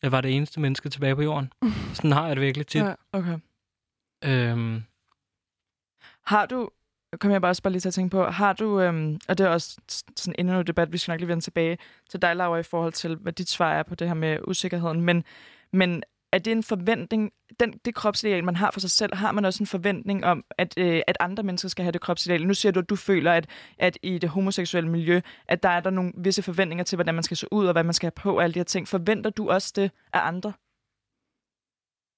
[0.01, 1.53] jeg var det eneste menneske tilbage på jorden.
[1.93, 2.81] Sådan har jeg det virkelig tit.
[2.83, 2.93] Ja.
[3.13, 3.37] Okay.
[4.25, 4.83] Øhm,
[6.25, 6.69] Har du,
[7.19, 9.45] kom jeg bare også bare lige til at tænke på, har du, øhm, og det
[9.45, 9.77] er også
[10.15, 11.77] sådan endnu en debat, vi skal nok lige vende tilbage
[12.09, 15.01] til dig, Laura, i forhold til, hvad dit svar er på det her med usikkerheden,
[15.01, 15.23] men,
[15.73, 16.03] men
[16.33, 19.63] er det en forventning, den, det kropsideal, man har for sig selv, har man også
[19.63, 22.47] en forventning om, at, øh, at andre mennesker skal have det kropsideal?
[22.47, 23.49] Nu siger du, at du føler, at,
[23.79, 27.23] at i det homoseksuelle miljø, at der er der nogle visse forventninger til, hvordan man
[27.23, 28.87] skal se ud, og hvad man skal have på, og alle de her ting.
[28.87, 30.53] Forventer du også det af andre?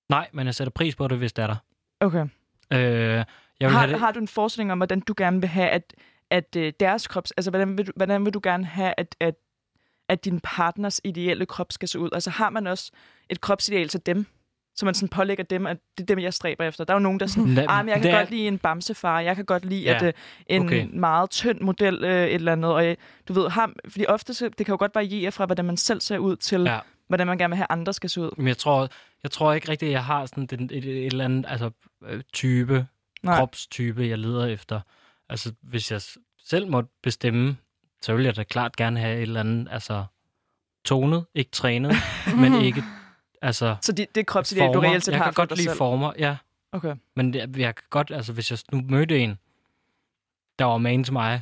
[0.09, 1.55] nej, men jeg sætter pris på det, hvis det er der.
[1.99, 2.27] Okay.
[2.73, 3.25] Øh, jeg
[3.59, 5.93] vil har, have det, har du en forestilling om, hvordan du gerne vil have, at,
[6.29, 7.31] at øh, deres krops...
[7.31, 9.35] Altså, hvordan vil, du, hvordan vil du gerne have, at, at,
[10.09, 12.09] at din partners ideelle krop skal se ud?
[12.13, 12.91] Altså, har man også
[13.29, 14.25] et kropsideal til dem?
[14.77, 16.83] Så man sådan pålægger dem, at det er dem, jeg stræber efter.
[16.83, 18.47] Der er jo nogen, der er sådan, ah, men jeg kan det er- godt lide
[18.47, 20.13] en bamsefar, jeg kan godt lide Ja, at, øh,
[20.47, 20.87] en okay.
[20.93, 22.73] meget tynd model, øh, et eller andet.
[22.73, 25.65] Og jeg, du ved, ham, fordi ofte, så, det kan jo godt variere fra, hvordan
[25.65, 26.79] man selv ser ud, til Ja.
[27.07, 28.31] hvordan man gerne vil have, andre skal se ud.
[28.37, 28.89] Men jeg tror,
[29.23, 31.71] jeg tror ikke rigtigt, at jeg har sådan den, et, et, eller andet altså,
[32.05, 32.85] øh, type,
[33.23, 33.37] Nej.
[33.37, 34.81] Kropstype, jeg leder efter.
[35.29, 36.01] Altså, hvis jeg
[36.45, 37.57] selv måtte bestemme,
[38.05, 40.05] så ville jeg da klart gerne have et eller andet, altså,
[40.85, 41.91] tonet, ikke trænet,
[42.41, 42.83] men ikke,
[43.41, 45.63] altså, Så det, det er kropsideal, du reelt set Jeg har kan for godt lide
[45.69, 45.77] selv.
[45.77, 46.37] former, ja.
[46.71, 46.95] Okay.
[47.15, 49.39] Men det, jeg kan godt, altså, hvis jeg nu mødte en,
[50.59, 51.41] der var man til mig,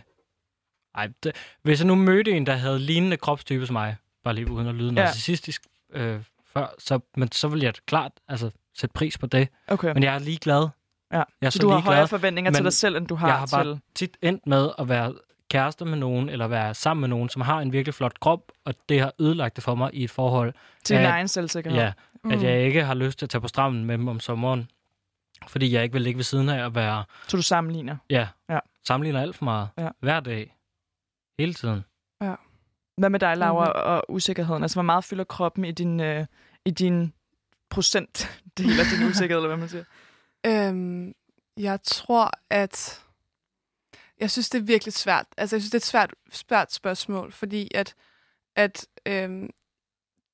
[0.95, 4.51] ej, det, hvis jeg nu mødte en, der havde lignende kropstype som mig, bare lige
[4.51, 5.03] uden at lyde Ja.
[5.05, 5.61] narcissistisk
[5.93, 6.19] øh,
[6.53, 9.47] før, så, men så vil jeg klart altså, sætte pris på det.
[9.67, 9.93] okay.
[9.93, 10.67] Men jeg er ligeglad.
[11.11, 11.17] Ja.
[11.17, 13.37] Jeg er Så så, du har højere forventninger til dig selv, end du har, jeg
[13.39, 13.79] har bare til...
[13.95, 15.13] tit endt med at være
[15.53, 18.73] kærester med nogen, eller være sammen med nogen, som har en virkelig flot krop, og
[18.89, 20.53] det har ødelagt det for mig i et forhold,
[20.83, 21.79] Til din egen selvsikkerhed.
[21.81, 21.93] ja,
[22.23, 22.31] mm.
[22.31, 24.69] at jeg ikke har lyst til at tage på stranden med dem om sommeren,
[25.47, 27.97] fordi jeg ikke vil ligge ved siden af at være Så du sammenligner.
[28.09, 28.27] Ja.
[28.49, 28.59] Ja.
[28.87, 29.69] Sammenligner alt for meget.
[29.77, 29.89] Ja.
[29.99, 30.55] Hver dag.
[31.39, 31.83] Hele tiden.
[32.97, 33.73] Hvad med dig, Laura, Mhm.
[33.75, 34.63] og usikkerheden?
[34.63, 36.25] Altså, hvor meget fylder kroppen i din, øh,
[36.65, 37.13] i din
[37.69, 39.83] procentdel af din usikkerhed, eller hvad man siger?
[40.45, 41.13] Øhm,
[41.57, 43.03] jeg tror, at...
[44.19, 45.25] Jeg synes, det er virkelig svært.
[45.37, 47.95] Altså, jeg synes, det er et svært, svært spørgsmål, fordi at,
[48.55, 49.49] at øhm,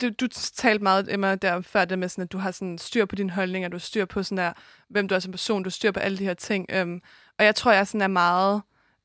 [0.01, 3.05] du, du talte meget, Emma, der før det med, sådan, at du har sådan styr
[3.05, 4.53] på dine holdninger, du har styr på sådan der,
[4.89, 6.65] hvem du er som person, du har styr på alle de her ting.
[6.69, 7.01] Øhm,
[7.39, 8.61] og jeg tror, jeg sådan er meget,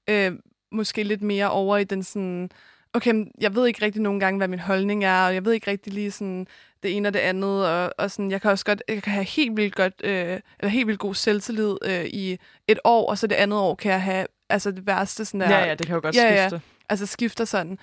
[0.08, 0.32] øh,
[0.72, 2.50] måske lidt mere over i den sådan,
[2.92, 5.70] okay, jeg ved ikke rigtig nogle gange, hvad min holdning er, og jeg ved ikke
[5.70, 6.46] rigtig lige sådan
[6.82, 9.24] det ene og det andet, og, og sådan, jeg kan også godt, jeg kan have
[9.24, 12.38] helt vildt godt, øh, eller helt vildt god selvtillid øh, i
[12.68, 15.58] et år, og så det andet år kan jeg have, altså det værste sådan der,
[15.58, 16.48] Ja, ja, det kan jo godt Ja, ja.
[16.48, 16.66] skifte.
[16.88, 17.78] altså skifter sådan.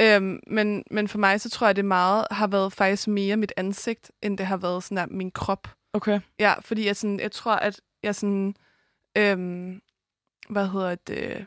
[0.00, 3.52] Øhm, men, men for mig, så tror jeg, det meget har været faktisk mere mit
[3.56, 5.68] ansigt, end det har været sådan der, min krop.
[5.92, 6.20] Okay.
[6.38, 8.54] Ja, fordi jeg, sådan, jeg tror, at jeg sådan...
[9.18, 9.80] Øhm,
[10.48, 11.46] hvad hedder det?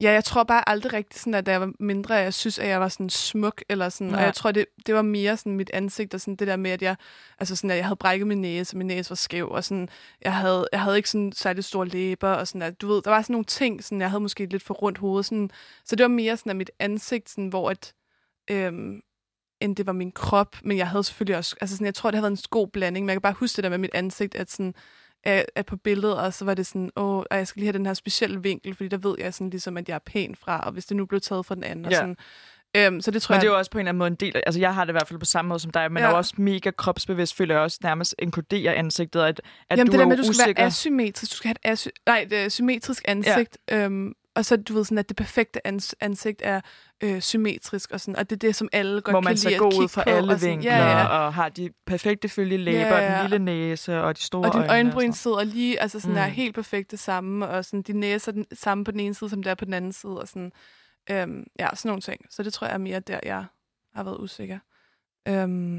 [0.00, 2.68] Ja, jeg tror bare aldrig rigtigt, sådan, at da jeg var mindre, jeg synes, at
[2.68, 4.20] jeg var sådan smuk, eller sådan, Nej.
[4.20, 6.70] og jeg tror, det, det var mere sådan mit ansigt, og sådan det der med,
[6.70, 6.96] at jeg,
[7.38, 9.88] altså sådan, at jeg havde brækket min næse, og min næse var skæv, og sådan,
[10.22, 13.10] jeg havde, jeg havde ikke sådan særlig store læber, og sådan, at, du ved, der
[13.10, 15.50] var sådan nogle ting, sådan, jeg havde måske lidt for rundt hoved, sådan,
[15.84, 17.94] så det var mere sådan, at mit ansigt, sådan, hvor at,
[18.50, 19.00] øhm,
[19.60, 20.56] end det var min krop.
[20.62, 21.56] Men jeg havde selvfølgelig også...
[21.60, 23.04] Altså sådan, jeg tror, det har været en god blanding.
[23.04, 24.74] Men jeg kan bare huske det der med mit ansigt, at sådan
[25.24, 27.78] at, at på billedet, og så var det sådan, åh, ej, jeg skal lige have
[27.78, 30.60] den her specielle vinkel, fordi der ved jeg sådan ligesom, at jeg er pæn fra,
[30.60, 31.84] og hvis det nu blev taget fra den anden.
[31.84, 31.96] Og Ja.
[31.96, 32.16] sådan,
[32.76, 33.40] øhm, så det tror Men jeg...
[33.42, 34.90] det er jo også på en eller anden måde en del altså jeg har det
[34.90, 36.08] i hvert fald på samme måde som dig, men Ja.
[36.08, 39.40] er også mega kropsbevidst, føler jeg også nærmest inkluderer ansigtet, at,
[39.70, 40.60] at Jamen du det der er med, at du skal usikker.
[40.62, 43.84] være asymmetrisk, du skal have et asy- nej, et øh, symmetrisk ansigt, ja.
[43.84, 46.60] øhm, og så du ved sådan, at det perfekte ans- ansigt er
[47.02, 49.48] øh, symmetrisk, og, sådan, og det er det, som alle godt hvor kan man så
[49.48, 51.06] lide at går kigge ud fra på, alle og sådan, vinkler, Ja, ja.
[51.06, 54.52] og har de perfekte følge læber, Ja, ja, den lille næse, og de store Og
[54.52, 54.72] din øjne.
[54.72, 56.18] øjenbryn og sidder lige, altså sådan mm.
[56.18, 59.14] er helt perfekt det samme, og sådan, din næse er den samme på den ene
[59.14, 60.52] side, som det er på den anden side, og sådan,
[61.10, 62.26] øhm, ja, sådan nogle ting.
[62.30, 63.44] Så det tror jeg er mere der, jeg
[63.94, 64.58] har været usikker.
[65.28, 65.76] Øhm,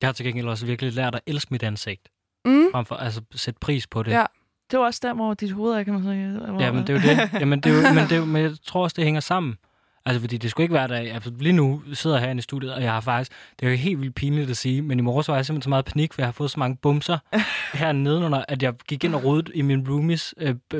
[0.00, 2.08] Jeg har til gengæld også virkelig lært at elske mit ansigt.
[2.44, 4.10] mm, Frem for altså sætte pris på det.
[4.12, 4.26] Ja.
[4.72, 6.64] Det var også der, hvor dit hoved er, kan man sige.
[6.64, 7.40] Ja, men det er jo det.
[7.40, 9.58] Jamen, det er jo, men, det er jo, men jeg tror også, det hænger sammen.
[10.06, 10.94] Altså, fordi det skulle ikke være der.
[11.14, 13.32] Altså, lige nu sidder jeg herinde i studiet, og jeg har faktisk...
[13.60, 15.68] Det er jo helt vildt pinligt at sige, men i morges var jeg simpelthen så
[15.68, 17.18] meget panik, for jeg har fået så mange bumser
[17.78, 20.74] hernede under, at jeg gik ind og rodede i min roomies øh, b-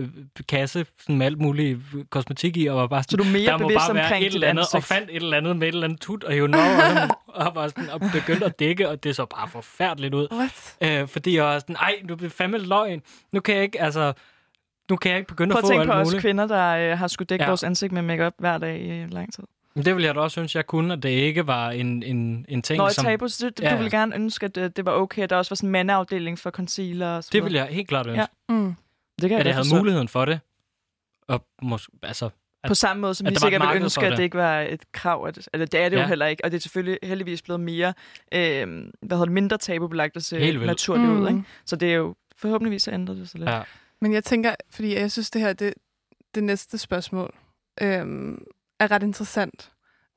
[0.49, 1.78] kasse sådan med alt muligt
[2.11, 4.35] kosmetik i, og var bare Så sådan, du er mere der må bare være et
[4.35, 7.09] eller andet, og fandt et eller andet med et eller andet tut, og hævde over,
[7.27, 10.28] og, og, var sådan, og begyndte at dække, og det så bare forfærdeligt ud.
[10.32, 10.74] what?
[11.03, 13.03] Øh, fordi jeg var sådan, ej, du bliver fandme løgn.
[13.32, 14.12] Nu kan jeg ikke, altså...
[14.93, 16.20] Nu kan jeg ikke begynde Prøv at at få tænke alt på os muligt.
[16.20, 17.48] kvinder, der øh, har skulle dække Ja.
[17.51, 19.44] vores ansigt med makeup hver dag i lang tid.
[19.74, 22.47] Men det ville jeg da også synes, jeg kunne, at det ikke var en, en,
[22.48, 23.05] en ting, Nå, som...
[23.05, 23.77] tabu, så det, Ja, du ja.
[23.77, 26.39] ville gerne ønske, at det, det var okay, at der også var sådan en mandeafdeling
[26.39, 28.20] for concealer og så Det ville jeg helt klart ønske.
[28.48, 28.55] Ja.
[28.55, 28.74] Mm.
[29.20, 29.77] det kan at jeg havde forstå.
[29.77, 30.40] muligheden for det.
[31.28, 32.24] Og måske, altså,
[32.64, 34.16] at- På samme måde, som vi sikkert ville ønske, at det.
[34.19, 35.27] det ikke var et krav.
[35.27, 36.02] At, eller det er det Ja.
[36.02, 36.44] jo heller ikke.
[36.44, 37.89] Og det er selvfølgelig heldigvis blevet mere
[38.35, 38.66] øh,
[39.02, 41.27] hvad hedder det, mindre tabubelagt at se naturligt ud.
[41.28, 41.39] Ikke?
[41.39, 41.44] Mm.
[41.66, 43.51] Så det er jo forhåbentligvis så ændrer det sig lidt.
[43.51, 43.60] ja.
[44.02, 45.74] Men jeg tænker, fordi jeg synes, det her, det,
[46.34, 47.34] det næste spørgsmål,
[47.82, 48.44] øhm,
[48.80, 49.72] er ret interessant.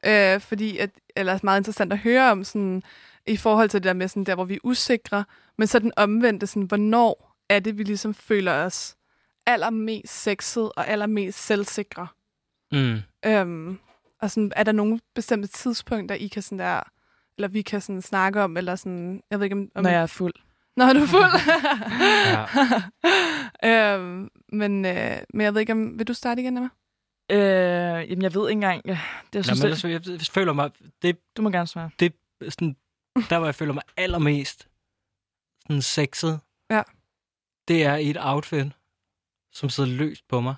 [0.05, 2.83] Øh, fordi, at, eller meget interessant at høre om, sådan,
[3.27, 5.25] i forhold til det der med, sådan, der hvor vi er usikre,
[5.57, 8.95] men så den omvendte, sådan, hvornår er det, vi ligesom føler os
[9.45, 12.07] allermest sexet og allermest selvsikre?
[12.71, 12.97] Mm.
[13.25, 13.79] Øhm,
[14.21, 16.81] og sådan, er der nogle bestemte tidspunkter, I kan sådan der,
[17.37, 19.71] eller vi kan sådan snakke om, eller sådan, jeg ved ikke om...
[19.75, 20.33] om Når jeg er fuld.
[20.77, 21.31] Når du er fuld.
[23.64, 23.95] Ja.
[23.95, 25.99] øhm, men, øh, men jeg ved ikke om...
[25.99, 26.69] Vil du starte igen, Emma?
[27.31, 28.81] Øh, jamen, jeg ved ikke engang.
[28.85, 28.99] Ja,
[29.34, 30.72] det, jeg Nå, synes, men det, ellers, jeg, jeg føler mig,
[31.02, 31.89] det du må gerne svare.
[32.02, 32.10] er
[32.49, 32.76] sådan,
[33.30, 34.68] der hvor jeg føler mig allermest
[35.61, 36.39] sådan sexet,
[36.69, 36.81] Ja.
[37.68, 38.65] det er i et outfit,
[39.52, 40.56] som sidder løst på mig.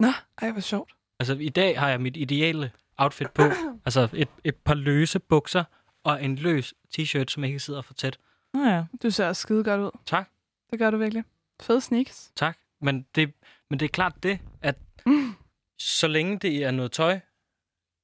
[0.00, 0.08] Nå,
[0.42, 0.92] ej, hvor sjovt.
[1.20, 3.42] Altså, i dag har jeg mit ideale outfit på.
[3.86, 5.64] altså, et, et par løse bukser
[6.04, 8.18] og en løs t-shirt, som ikke sidder for tæt.
[8.56, 8.84] Nå ja.
[9.02, 9.90] Du ser også skide godt ud.
[10.06, 10.30] Tak.
[10.70, 11.24] Det gør du virkelig.
[11.60, 12.32] Fede sneaks.
[12.36, 12.58] Tak.
[12.80, 13.32] Men det,
[13.70, 14.76] men det er klart det, at
[15.06, 15.34] Mm.
[15.78, 17.20] så længe det er noget tøj,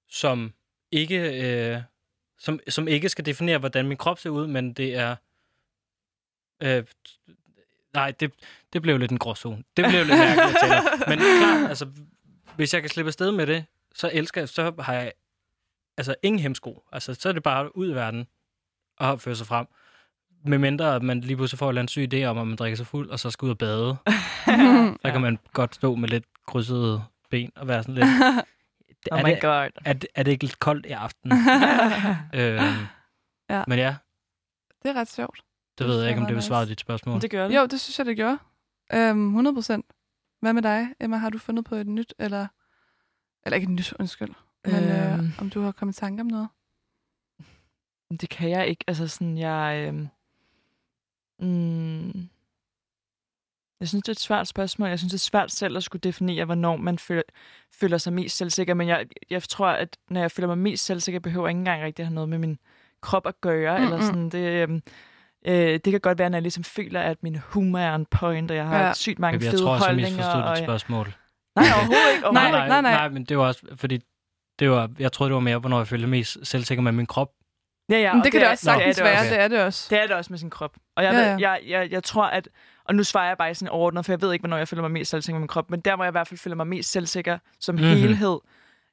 [0.08, 0.52] som
[0.90, 1.82] ikke, øh,
[2.38, 5.16] som, som ikke skal definere, hvordan min krop ser ud, men det er...
[6.62, 6.84] Øh,
[7.94, 8.32] nej, det,
[8.72, 9.64] det blev lidt en gråzone.
[9.76, 10.84] Det blev lidt mærkeligt at tale om.
[11.10, 11.88] Men klart, altså,
[12.56, 13.64] hvis jeg kan slippe afsted med det,
[13.94, 15.12] så elsker jeg, så har jeg
[15.96, 16.84] altså ingen hemsko.
[16.92, 18.26] Altså, så er det bare ud i verden
[18.96, 19.66] og opføre sig frem.
[20.44, 22.56] Med mindre, at man lige pludselig får en eller anden syg idé om, at man
[22.56, 23.96] drikker sig fuld, og så skal ud og bade.
[25.02, 28.06] Så kan man godt stå med lidt krydsede ben og være sådan lidt...
[29.12, 29.70] Oh er, my det, god.
[29.84, 31.32] er, det, er det ikke lidt koldt i aften?
[32.40, 32.86] øhm,
[33.50, 33.64] Ja.
[33.68, 33.96] Men ja,
[34.82, 35.40] det er ret sjovt.
[35.78, 36.70] det ved jeg ikke, om det besvarede nice.
[36.70, 37.20] dit spørgsmål.
[37.20, 37.56] Det gør det.
[37.56, 38.38] Jo, det synes jeg, det gjorde.
[38.92, 39.86] Øhm, 100 procent.
[40.40, 41.16] Hvad med dig, Emma?
[41.16, 42.46] Har du fundet på et nyt, eller...
[43.46, 44.34] Eller ikke et nyt, undskyld.
[44.64, 45.32] Men øh, Øhm.
[45.38, 46.48] om du har kommet i tanke om noget?
[48.20, 48.84] Det kan jeg ikke.
[48.86, 49.92] Altså sådan, jeg...
[49.94, 50.06] Øh,
[51.42, 52.28] mm,
[53.80, 54.88] jeg synes, det er et svært spørgsmål.
[54.88, 57.22] Jeg synes, det er svært selv at skulle definere, hvornår man føler,
[57.80, 58.74] føler sig mest selvsikker.
[58.74, 61.82] Men jeg, jeg tror, at når jeg føler mig mest selvsikker, behøver jeg ikke engang
[61.82, 62.58] rigtig at have noget med min
[63.00, 63.78] krop at gøre.
[63.78, 63.92] Mm-hmm.
[63.92, 64.80] Eller sådan, det, øh,
[65.46, 68.50] øh, det kan godt være, når jeg ligesom føler, at min humor er on point,
[68.50, 68.92] og jeg har Ja.
[68.94, 70.16] sygt mange jeg fede tror også, jeg holdninger.
[70.16, 71.14] misforstod og dit jeg- spørgsmål.
[71.56, 72.32] Nej, overhovedet ikke.
[72.32, 72.68] Nej, Overhovedet.
[72.68, 72.92] nej, nej.
[72.92, 74.00] nej, men det var også, fordi
[74.58, 77.28] det var, jeg tror, det var mere, hvornår jeg følte mest selvsikker med min krop.
[77.90, 79.30] Ja, ja, Men det kan det også er- sagtens det er det være, også.
[79.34, 79.86] det er det også.
[79.90, 80.76] Det er det også med sin krop.
[80.96, 82.48] Og jeg, Ja, ja, ved, jeg, jeg, jeg tror, at...
[82.84, 84.82] Og nu svarer jeg bare i sådan overordnet, for jeg ved ikke, hvornår jeg føler
[84.82, 85.70] mig mest selvsikker med min krop.
[85.70, 87.84] Men der, hvor jeg i hvert fald føler mig mest selvsikker som Mhm.
[87.84, 88.00] mm-hmm.
[88.00, 88.38] helhed,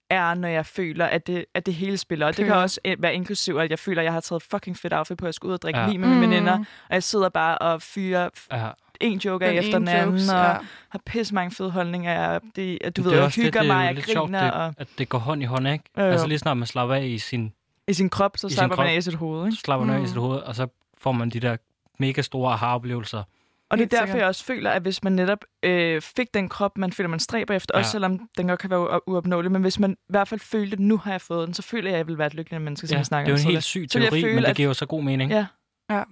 [0.10, 2.28] er, når jeg føler, at det, at det hele spiller.
[2.28, 4.78] Og det kan også øh, være inklusiv, at jeg føler, at jeg har taget fucking
[4.78, 5.88] fedt outfit på, at jeg skal ud og drikke Ja.
[5.88, 6.32] lige med mine Mm.
[6.32, 6.54] veninder.
[6.58, 8.68] Og jeg sidder bare og fyrer Ja.
[9.02, 10.58] en joke af efter den anden, jokes, og ja.
[10.90, 12.12] har pisse mange fede holdninger.
[12.14, 14.26] Jeg, det, at du Det ved, jeg det, hygger det er mig, jeg lidt sjovt,
[14.32, 15.84] griner, det, og at det går hånd i hånd, ikke?
[15.98, 16.04] Jo.
[16.04, 17.54] Altså lige snart man slapper af i sin,
[17.90, 19.46] i sin krop, så i slapper man af i sit hoved.
[19.48, 19.58] Ikke?
[19.58, 20.08] slapper man af i Mm.
[20.08, 20.68] sit hoved, og så
[20.98, 21.58] får man de der
[22.00, 23.24] mega store aha-oplevelser,
[23.70, 24.20] Og det er derfor, sikkert.
[24.20, 27.54] jeg også føler, at hvis man netop øh, fik den krop, man føler, man stræber
[27.56, 27.80] efter, ja.
[27.80, 30.80] også selvom den godt kan være uopnåelig, men hvis man i hvert fald følte, at
[30.80, 32.88] nu har jeg fået den, så føler jeg, at jeg vil være et lykkeligt menneske,
[32.88, 33.40] som Ja, jeg det snakker er jo om.
[33.40, 35.32] en Så helt syg så teori, føle, men det giver jo så god mening.
[35.32, 35.46] Ja.
[35.90, 36.04] Ja.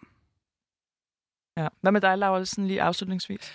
[1.58, 1.68] Ja.
[1.82, 3.54] Hvad med dig, Laura, sådan lige afslutningsvis?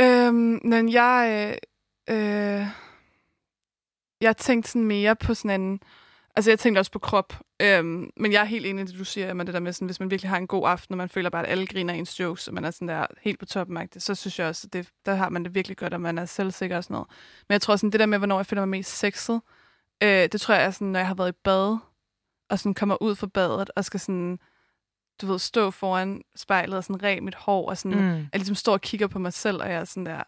[0.00, 1.56] Øhm, men jeg,
[2.08, 2.16] øh,
[2.60, 2.66] øh,
[4.20, 5.80] jeg tænkte sådan mere på sådan en,
[6.36, 7.32] altså jeg tænkte også på krop,
[7.62, 9.86] øhm, men jeg er helt enig i det, du siger, med det der med sådan,
[9.86, 11.98] hvis man virkelig har en god aften, og man føler bare, at alle griner af
[11.98, 14.66] ens jokes, og man er sådan der helt på toppen, agtigt, så synes jeg også,
[14.68, 17.08] at det, der har man det virkelig godt, og man er selvsikker og sådan noget.
[17.48, 19.40] Men jeg tror sådan, det der med, hvornår jeg føler mig mest sexet,
[20.02, 21.78] øh, det tror jeg er sådan, når jeg har været i bad,
[22.50, 24.38] og sådan kommer ud fra badet, og skal sådan,
[25.20, 28.08] du ved, stå foran spejlet og sådan ræ mit hår, og sådan, Mm.
[28.08, 30.22] jeg ligesom står og kigger på mig selv, og jeg er sådan der,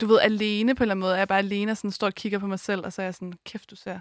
[0.00, 1.14] du ved, alene på en eller anden måde.
[1.14, 3.06] Jeg er bare alene og sådan står og kigger på mig selv, og så er
[3.06, 4.00] jeg sådan, kæft, du ser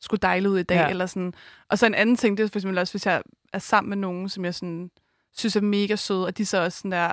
[0.00, 0.76] sgu dejlig ud i dag.
[0.76, 0.88] Ja.
[0.88, 1.34] Eller sådan.
[1.68, 3.22] Og så en anden ting, det er for eksempel også, hvis jeg
[3.52, 4.90] er sammen med nogen, som jeg sådan,
[5.36, 7.12] synes er mega søde, og de så også sådan der,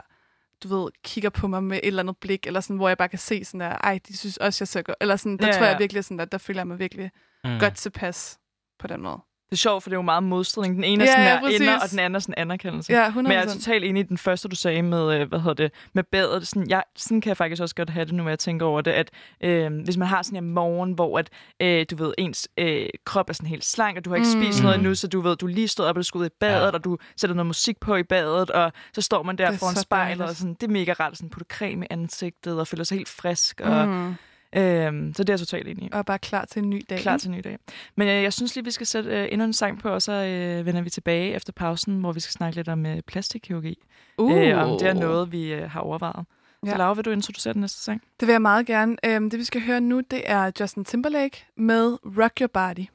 [0.63, 3.09] du ved, kigger på mig med et eller andet blik, eller sådan, hvor jeg bare
[3.09, 4.97] kan se sådan der, ej, de synes også, jeg ser godt.
[5.01, 7.11] Eller sådan, der Ja, tror jeg virkelig sådan, der, der føler jeg mig virkelig
[7.43, 7.59] mm.
[7.59, 8.39] godt tilpas
[8.79, 9.19] på den måde.
[9.49, 10.75] Det er sjovt, for det er jo meget modstridning.
[10.75, 12.93] Den ene er Ja, sådan ja, der ender, og den anden er sådan anerkendelse.
[12.93, 13.15] Ja, 100%.
[13.21, 15.71] Men jeg er totalt enig i den første, du sagde med, øh, hvad hedder det,
[15.93, 16.47] med badet.
[16.47, 18.81] Sådan, jeg, sådan kan jeg faktisk også godt have det nu, når jeg tænker over
[18.81, 19.09] det, at
[19.43, 21.29] øh, hvis man har sådan en morgen, hvor at,
[21.61, 24.43] øh, du ved, ens øh, krop er sådan helt slank, og du har ikke Mm.
[24.43, 26.29] spist noget endnu, så du ved, du lige stået op, og du skal ud i
[26.39, 26.71] badet, Ja.
[26.71, 29.75] og du sætter noget musik på i badet, og så står man der er foran
[29.75, 32.67] så spejlet, og sådan, det er mega rart at sådan putte creme i ansigtet, og
[32.67, 33.61] føler sig helt frisk.
[33.63, 34.15] Og, Mm.
[34.55, 35.89] Øh, så det er jeg totalt enig i.
[35.93, 36.99] Og bare klar til en ny dag.
[36.99, 37.57] Klar til en ny dag.
[37.95, 40.11] Men øh, jeg synes lige, vi skal sætte øh, endnu en sang på, og så
[40.11, 43.77] øh, vender vi tilbage efter pausen, hvor vi skal snakke lidt om øh, plastikkirurgi.
[44.17, 44.31] Uh.
[44.31, 46.25] Øh, om det er noget, vi øh, har overvejet.
[46.65, 46.71] Ja.
[46.71, 46.77] Så.
[46.77, 48.01] Laura, vil du introducere den næste sang?
[48.19, 48.95] Det vil jeg meget gerne.
[49.05, 52.85] Øhm, det vi skal høre nu, det er Justin Timberlake med Rock Your Body.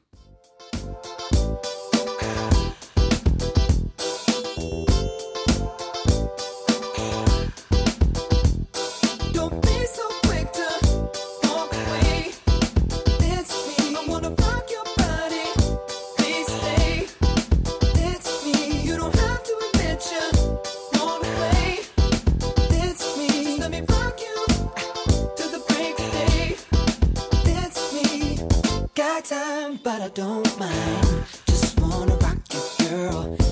[29.23, 31.23] Time, but I don't mind.
[31.47, 33.42] Just wanna rock you, girl.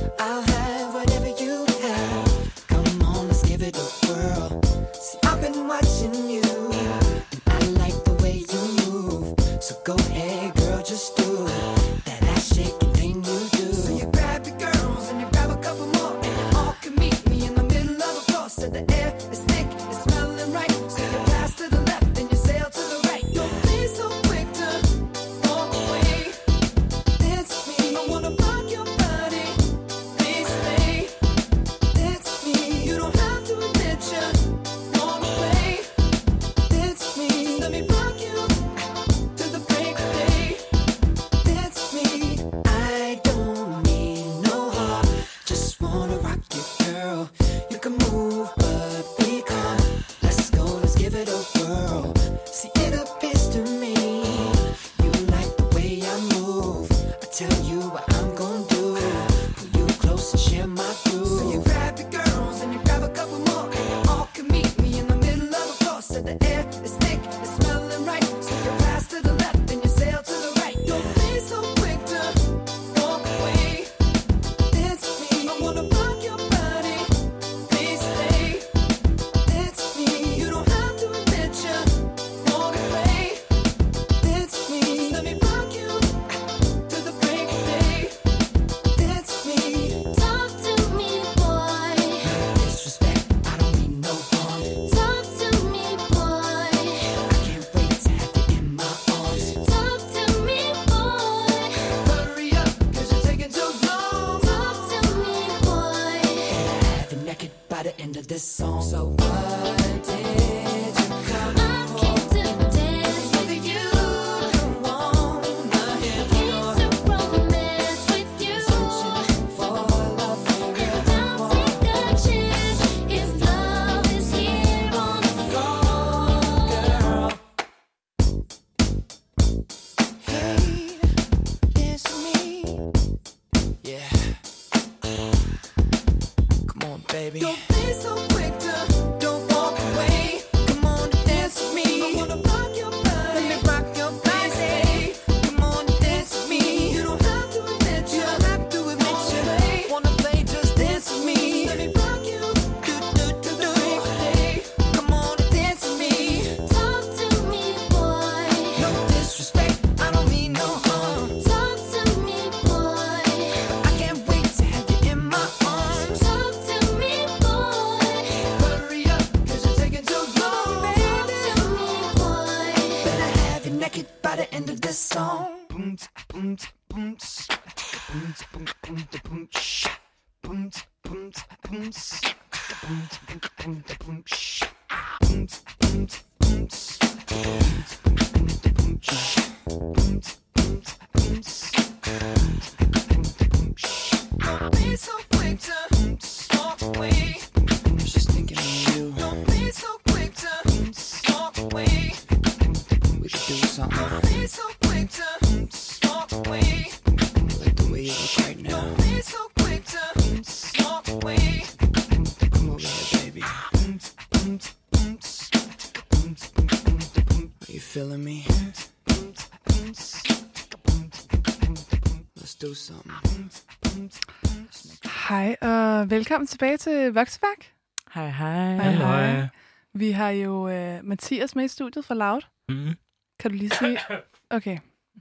[226.12, 227.74] Velkommen tilbage til Voxback.
[228.14, 228.76] Hej, hej.
[228.76, 229.48] Hej, hej.
[229.94, 232.42] Vi har jo øh, Mathias med i studiet fra Loud.
[232.70, 232.96] Mm.
[233.40, 234.00] Kan du lige sige...
[234.50, 234.78] Okay,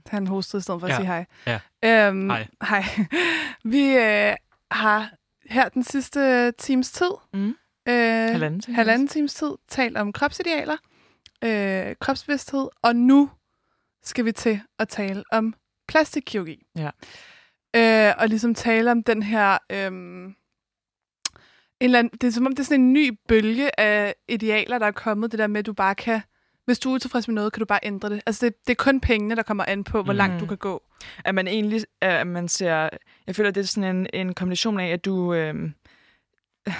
[0.07, 0.97] han hostede i stedet for at Ja.
[0.97, 1.25] sige hej.
[1.83, 2.07] Ja.
[2.07, 2.47] Øhm, Hej.
[2.63, 2.83] Hej.
[3.73, 4.35] Vi øh,
[4.71, 5.11] har
[5.49, 7.47] her den sidste times tid, Mm.
[7.87, 8.75] øh, Halvanden time.
[8.75, 10.77] halvanden times tid, talt om kropsidealer,
[11.43, 13.29] øh, kropsbevidsthed, og nu
[14.03, 15.53] skal vi til at tale om
[15.87, 16.63] plastikkirurgi.
[16.75, 16.89] Ja.
[17.75, 19.57] Øh, og ligesom tale om den her...
[19.71, 19.91] Øh,
[21.81, 24.77] en eller anden, det er som om, det er sådan en ny bølge af idealer,
[24.79, 25.31] der er kommet.
[25.31, 26.21] Det der med, at du bare kan...
[26.65, 28.21] Hvis du er utilfreds med noget, kan du bare ændre det.
[28.25, 30.17] Altså, det, det er kun pengene, der kommer an på, hvor Mhm.
[30.17, 30.83] langt du kan gå.
[31.25, 32.89] At man egentlig, at man ser,
[33.27, 35.73] jeg føler, det er sådan en, en kombination af, at du øhm,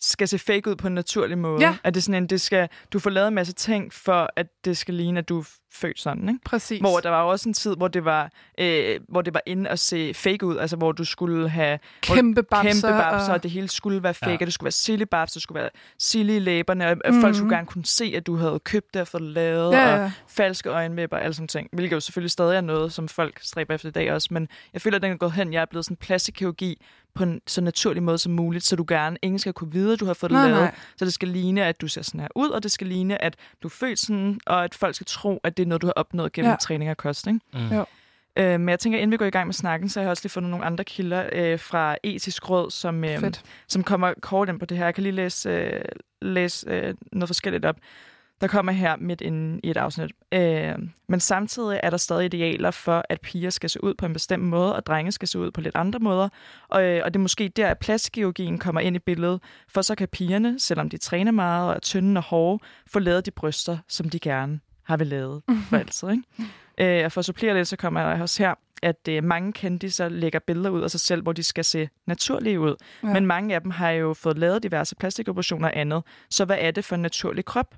[0.00, 1.60] skal se fake ud på en naturlig måde.
[1.62, 1.76] Ja.
[1.84, 4.76] At det sådan en, det skal, du får lavet en masse ting, for at det
[4.76, 5.44] skal ligne, at du
[5.76, 6.40] født sådan, ikke?
[6.44, 6.80] Præcis.
[6.80, 8.30] Hvor der var også en tid, hvor det var,
[8.60, 12.42] øh, hvor det var inde at se fake ud, altså hvor du skulle have kæmpe
[12.42, 12.70] babser.
[12.88, 13.34] kæmpe babser, og...
[13.34, 14.36] og det hele skulle være fake, Ja.
[14.40, 17.00] og det skulle være silly babser, det skulle være silly i læberne, og mm.
[17.14, 17.20] Mhm.
[17.20, 20.10] folk skulle gerne kunne se, at du havde købt det og fået lavet, Ja, og
[20.28, 23.74] falske øjenvipper og alle sådan ting, hvilket jo selvfølgelig stadig er noget, som folk stræber
[23.74, 25.84] efter i dag også, men jeg føler, at den er gået hen, jeg er blevet
[25.84, 26.80] sådan plastikkirurgi
[27.14, 30.00] på en så naturlig måde som muligt, så du gerne ingen skal kunne vide, at
[30.00, 30.74] du har fået det lavet, nej.
[30.96, 33.36] så det skal ligne, at du ser sådan her ud, og det skal ligne, at
[33.62, 35.92] du er født sådan, og at folk skal tro, at det er noget, du har
[35.96, 36.56] opnået gennem Ja.
[36.56, 37.40] træning og kost, ikke?
[37.54, 37.76] Mm.
[37.76, 37.84] Jo.
[38.38, 40.24] Øh, men jeg tænker, inden vi går i gang med snakken, så har jeg også
[40.24, 43.42] lige fundet nogle andre kilder øh, fra etisk råd, som, øh, Fedt.
[43.68, 44.84] som kommer kort ind på det her.
[44.84, 45.80] Jeg kan lige læse, øh,
[46.22, 47.76] læse øh, noget forskelligt op.
[48.40, 50.10] Der kommer her midt inde i et afsnit.
[50.32, 50.74] Øh,
[51.08, 54.42] men samtidig er der stadig idealer for, at piger skal se ud på en bestemt
[54.44, 56.28] måde, og drenge skal se ud på lidt andre måder.
[56.68, 59.94] Og, øh, og det er måske der, at plastikkirurgien kommer ind i billedet, for så
[59.94, 63.78] kan pigerne, selvom de træner meget og er tynde og hårde, få lavet de bryster,
[63.88, 66.08] som de gerne har vil lavet for altid.
[66.10, 66.98] Ikke?
[66.98, 70.08] Øh, og for at supplere lidt, så kommer jeg også her, at øh, mange kendiser
[70.08, 72.74] lægger billeder ud af sig selv, hvor de skal se naturlige ud.
[73.02, 73.12] Ja.
[73.12, 76.02] Men mange af dem har jo fået lavet diverse plastikoperationer og andet.
[76.30, 77.74] Så hvad er det for en naturlig krop?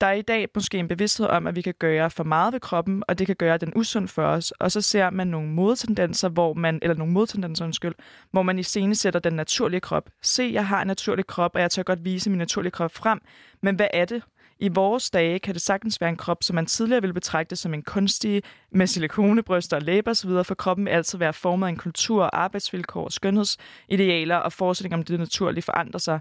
[0.00, 2.60] Der er i dag måske en bevidsthed om, at vi kan gøre for meget ved
[2.60, 4.50] kroppen, og det kan gøre den usund for os.
[4.50, 7.94] Og så ser man nogle modtendenser, hvor man, eller nogle modtendenser, undskyld,
[8.30, 10.10] hvor man i scene sætter den naturlige krop.
[10.22, 13.20] Se, jeg har en naturlig krop, og jeg tør godt vise min naturlige krop frem.
[13.62, 14.22] Men hvad er det?
[14.58, 17.74] I vores dage kan det sagtens være en krop, som man tidligere ville betragte som
[17.74, 21.76] en kunstig, med silikonebryster og læber osv., for kroppen vil altid være formet af en
[21.76, 26.20] kultur, arbejdsvilkår, skønhedsidealer og forestillinger om det naturlige forandrer sig.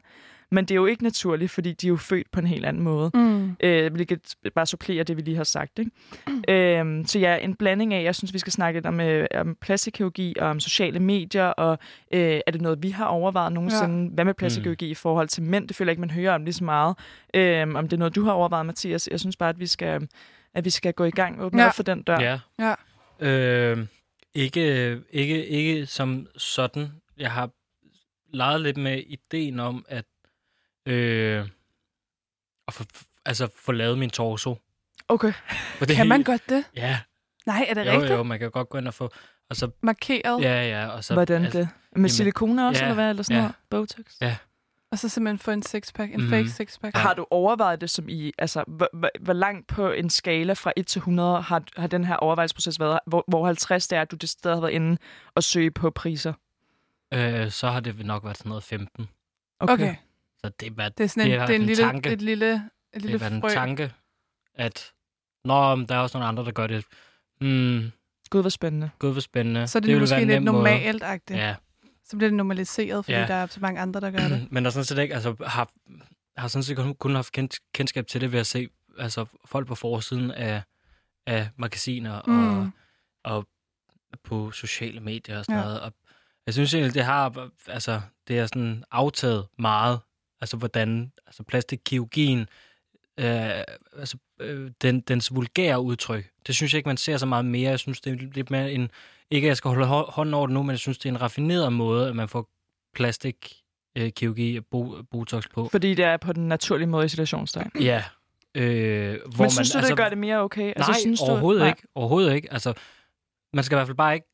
[0.54, 2.84] Men det er jo ikke naturligt, fordi de er jo født på en helt anden
[2.84, 3.12] måde.
[3.14, 3.56] Mm.
[3.60, 5.80] Øh, hvilket bare supplerer det, vi lige har sagt.
[5.80, 6.80] Ikke?
[6.80, 9.58] Øhm, så ja, en blanding af, jeg synes, vi skal snakke lidt om, øh, om
[9.62, 11.78] plastikkirurgi og om sociale medier, og
[12.14, 14.04] øh, er det noget, vi har overvejet nogensinde?
[14.04, 14.10] Ja.
[14.10, 14.92] Hvad med plastikkirurgi mm.
[14.92, 15.68] i forhold til mænd?
[15.68, 16.98] Det føler jeg ikke, man hører om lige så meget.
[17.34, 19.08] Øhm, om det er noget, du har overvejet, Mathias.
[19.12, 20.08] Jeg synes bare, at vi skal,
[20.54, 21.68] at vi skal gå i gang og åbne ja.
[21.68, 22.20] op for den dør.
[22.20, 22.40] Ja.
[22.60, 22.74] Ja.
[23.28, 23.88] Øh,
[24.34, 26.92] ikke, ikke, ikke som sådan.
[27.18, 27.50] Jeg har
[28.34, 30.06] leget lidt med ideen om, at
[30.86, 31.48] øh,
[32.68, 32.84] at få,
[33.26, 34.58] altså, få lavet min torso.
[35.10, 35.34] Okay.
[35.78, 36.64] For det Kan man godt det?
[36.76, 37.00] Ja,
[37.46, 38.12] Nej, er det jo, rigtigt?
[38.12, 39.10] jo, man kan godt gå ind og få...
[39.50, 41.14] Og så, Markeret, ja, ja, og så...
[41.14, 41.70] Hvordan altså, det?
[41.96, 43.10] Med silikoner også, ja, eller hvad?
[43.10, 43.42] Eller sådan ja.
[43.42, 43.56] noget?
[43.70, 44.06] Botox?
[44.22, 44.38] Ja.
[44.92, 46.30] og så simpelthen få en sixpack, en Mhm.
[46.30, 46.96] fake sixpack.
[46.96, 47.00] Ja.
[47.00, 50.74] Har du overvejet det som i, altså, hvor, hvor, hvor langt på en skala fra
[50.78, 54.12] 1 til 100 har, har den her overvejelsesproces været, hvor, hvor 50 det er, at
[54.12, 54.98] du det stadig har været inde
[55.36, 56.34] og søge på priser?
[57.14, 59.10] Øh, så har det nok været sådan noget 15.
[59.60, 59.96] Okay.
[60.46, 61.84] Så det er bare, Det er sådan en, Det det er er en en lille,
[61.84, 62.10] tanke.
[62.12, 62.62] et lille, et
[62.94, 63.50] det lille er bare en frø.
[63.50, 63.94] tanke,
[64.56, 64.92] at...
[65.46, 66.86] Nå, men der er også nogle andre, der gør det.
[67.42, 67.92] Hmm,
[68.30, 68.90] Gud, hvor spændende.
[69.00, 69.68] gud, hvor spændende.
[69.68, 71.38] Så er det, det måske en lidt normalt-agtigt.
[71.40, 71.56] Ja,
[72.06, 73.28] Så bliver det normaliseret, fordi Ja.
[73.28, 74.48] der er så mange andre, der gør det.
[74.52, 75.72] men der er sådan set ikke, altså, har,
[76.38, 78.68] har sådan set kun, kun haft kendt, kendskab til det ved at se
[79.00, 80.62] altså, folk på forsiden af,
[81.28, 82.72] af magasiner og, Mm.
[83.24, 83.48] og
[84.24, 85.64] på sociale medier og sådan ja.
[85.66, 85.82] noget.
[85.82, 85.94] Og
[86.46, 90.00] jeg synes egentlig, det har, altså, det er sådan aftaget meget,
[90.44, 92.40] altså hvordan, altså plastikkirurgien,
[93.20, 93.64] øh,
[93.98, 97.70] altså øh, den, dens vulgære udtryk, det synes jeg ikke, man ser så meget mere.
[97.70, 98.92] Jeg synes, det er lidt mere en,
[99.32, 101.14] ikke at jeg skal holde hå- hånden over det nu, men jeg synes, det er
[101.14, 102.50] en raffineret måde, at man får
[102.94, 103.56] plastik
[103.98, 104.12] øh,
[104.58, 105.68] og bo, botox på.
[105.72, 107.72] Fordi det er på den naturlige måde i situationstegn.
[107.80, 108.04] Ja.
[108.56, 110.74] Øh, hvor Men synes du, det gør det mere okay?
[110.76, 111.70] Altså, nej, synes du, overhovedet nej.
[111.70, 111.82] ikke.
[111.96, 112.54] Overhovedet ikke.
[112.54, 112.74] Altså,
[113.54, 114.28] man skal i hvert fald bare ikke...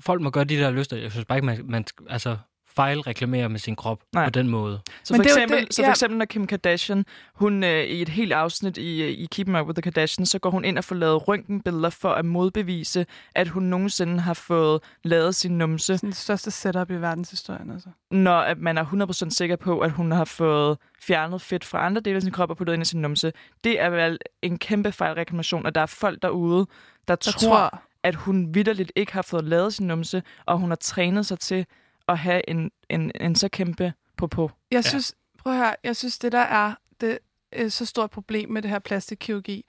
[0.00, 0.96] Folk må gøre de der lyster.
[0.96, 2.36] Jeg synes bare ikke, man, man altså,
[2.76, 4.24] fejlreklamere med sin krop Nej.
[4.26, 4.80] på den måde.
[5.04, 5.90] Så for, det eksempel, det- så for ja.
[5.90, 9.66] eksempel, når Kim Kardashian, hun øh, i et helt afsnit i, øh, i Keeping Up
[9.66, 13.48] with the Kardashians, så går hun ind og får lavet røntgenbilleder for at modbevise, at
[13.48, 17.88] hun nogensinde har fået lavet sin numse, Sådan det største setup i verdenshistorien, altså.
[18.10, 22.00] når at man er 100% sikker på, at hun har fået fjernet fedt fra andre
[22.00, 23.32] dele af sin krop og puttet ind i sin numse.
[23.64, 26.66] Det er vel en kæmpe fejlreklamation, og der er folk derude,
[27.08, 30.70] der, Der tror, tror, at hun vidderligt ikke har fået lavet sin numse, og hun
[30.70, 31.66] har trænet sig til
[32.08, 34.50] at have en, en, en så kæmpe på.
[34.70, 34.88] Jeg Ja.
[34.88, 37.18] synes, prøv at høre, jeg synes, det der er det
[37.52, 39.64] er så stort problem med det her plastikkirurgi,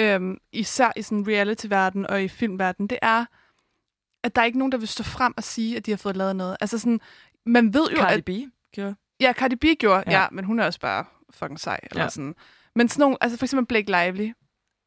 [0.00, 3.24] øhm, især i sådan reality-verden og i filmverden, det er,
[4.22, 6.16] at der er ikke nogen, der vil stå frem og sige, at de har fået
[6.16, 6.56] lavet noget.
[6.60, 7.00] Altså sådan,
[7.46, 8.24] man ved jo, Cardi at...
[8.24, 8.30] B
[8.72, 8.94] gjorde.
[9.20, 10.12] Ja, Cardi B gjorde, Ja.
[10.12, 10.20] ja.
[10.22, 11.80] ja, men hun er også bare fucking sej.
[11.82, 12.04] Eller Ja.
[12.04, 12.10] ja.
[12.10, 12.34] sådan.
[12.74, 14.30] Men sådan nogle, altså for eksempel Blake Lively,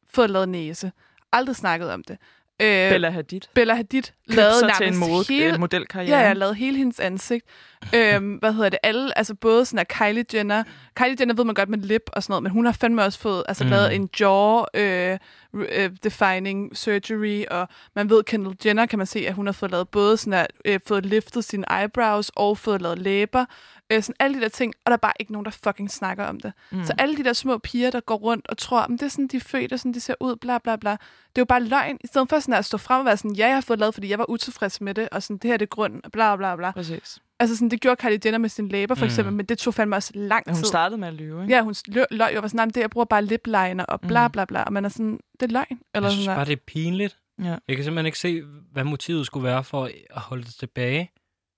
[0.06, 0.92] fået lavet næse.
[1.32, 2.18] Aldrig snakket om det.
[2.62, 3.40] Øh, Bella Hadid.
[3.54, 5.58] Bella Hadid Købte lavede sig til en mode, hele, hele...
[5.58, 6.18] modelkarriere.
[6.18, 7.46] Ja, jeg lavede hele hendes ansigt.
[7.94, 8.78] øhm, hvad hedder det?
[8.82, 10.64] Alle, altså både sådan at Kylie Jenner...
[10.94, 13.18] Kylie Jenner ved man godt med lip og sådan noget, men hun har fandme også
[13.18, 13.70] fået altså, mm.
[13.70, 15.18] lavet en jaw øh,
[15.54, 19.70] øh, defining surgery, og man ved, Kendall Jenner kan man se, at hun har fået
[19.70, 23.44] lavet både sådan at, øh, fået liftet sine eyebrows og fået lavet læber.
[23.92, 26.24] Øh, sådan alle de der ting, og der er bare ikke nogen, der fucking snakker
[26.24, 26.52] om det.
[26.70, 26.84] Mm.
[26.84, 29.26] Så alle de der små piger, der går rundt og tror, at det er sådan,
[29.26, 30.90] de er født, og sådan, de ser ud, bla bla bla.
[30.90, 30.96] Det
[31.36, 33.46] er jo bare løgn, i stedet for sådan at stå frem og være sådan, ja,
[33.46, 35.66] jeg har fået lavet, fordi jeg var utilfreds med det, og sådan, det her det
[35.66, 36.70] er grunden, bla bla bla.
[36.70, 37.18] Præcis.
[37.44, 39.06] Altså sådan, det gjorde Kylie Jenner med sin læber, for Mm.
[39.06, 40.58] eksempel, men det tog fandme også lang Ja, tid.
[40.60, 41.54] hun startede med at lyve, ikke?
[41.54, 43.46] Ja, hun lø- løg jo og var sådan, "Nej, men det, jeg bruger bare lip
[43.46, 44.32] liner og bla Mm.
[44.32, 45.66] bla bla, og man er sådan, det er løgn.
[45.94, 46.50] Eller Jeg synes sådan bare, der.
[46.54, 47.18] det er pinligt.
[47.42, 47.56] Ja.
[47.68, 48.42] Jeg kan simpelthen ikke se,
[48.72, 51.10] hvad motivet skulle være for at holde det tilbage.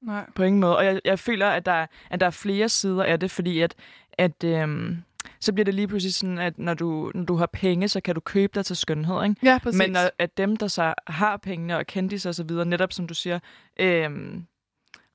[0.02, 0.26] Nej.
[0.34, 0.76] På ingen måde.
[0.76, 3.60] Og jeg, jeg føler, at der, er- at der er flere sider af det, fordi
[3.60, 3.74] at,
[4.12, 4.96] at øhm,
[5.40, 8.14] så bliver det lige pludselig sådan, at når du, når du har penge, så kan
[8.14, 9.36] du købe dig til skønhed, ikke?
[9.42, 9.78] Ja, præcis.
[9.78, 13.06] Men når, at dem, der så har pengene og kendis og så videre, netop som
[13.06, 13.38] du siger,
[13.80, 14.44] øhm,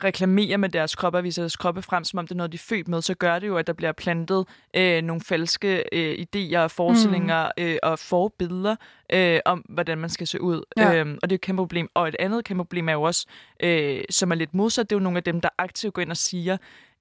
[0.03, 2.55] reklamerer med deres krop og viser deres kroppe frem, som om det er noget, de
[2.55, 4.45] er født med, så gør det jo, at der bliver plantet
[4.75, 7.63] øh, nogle falske øh, idéer og forestillinger mm.
[7.63, 8.75] øh, og forbilleder
[9.13, 10.63] øh, om, hvordan man skal se ud.
[10.77, 10.95] Ja.
[10.95, 11.89] Øhm, og det er jo et kæmpe problem.
[11.93, 13.25] Og et andet kæmpe problem er jo også,
[13.63, 16.11] øh, som er lidt modsat, det er jo nogle af dem, der aktivt går ind
[16.11, 16.57] og siger,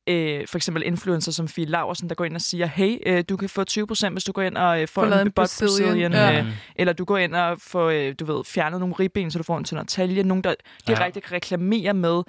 [0.09, 3.37] øh, for eksempel influencer som Fie Laversen, der går ind og siger, hey, øh, du
[3.37, 5.89] kan få 20%, hvis du går ind og øh, får Få lavet en butt Brazilian.
[5.89, 6.41] Brazilian, Ja.
[6.41, 6.47] øh,
[6.77, 9.59] eller du går ind og får, øh, du ved, fjernet nogle ribben, så du får
[9.59, 10.23] en tyndere talje.
[10.23, 10.55] Nogen, der
[10.87, 11.37] direkte ja.
[11.37, 12.23] reklamerer med,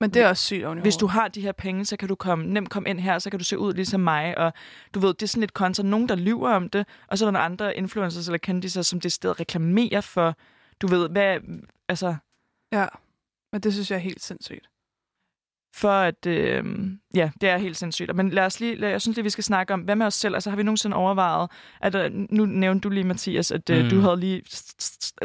[0.00, 2.14] Men det er også sygt oven hvis du har de her penge, så kan du
[2.14, 4.38] komme, nemt komme ind her, så kan du se ud ligesom mig.
[4.38, 4.52] Og
[4.94, 7.26] du ved, det er sådan lidt kontra nogen, der lyver om det, og så er
[7.26, 10.36] der nogle andre influencers eller kendiser, som det sted reklamerer for,
[10.82, 11.38] du ved, hvad,
[11.88, 12.16] altså,
[12.72, 12.86] Ja,
[13.52, 14.69] men det synes jeg er helt sindssygt.
[15.74, 16.64] For at, øh,
[17.14, 18.16] ja, det er helt sindssygt.
[18.16, 20.14] Men lad os lige, lad, jeg synes lige, vi skal snakke om, hvad med os
[20.14, 20.34] selv?
[20.34, 23.90] Altså har vi nogensinde overvejet, at øh, nu nævnte du lige, Mathias, at øh, Mm.
[23.90, 24.42] du havde lige,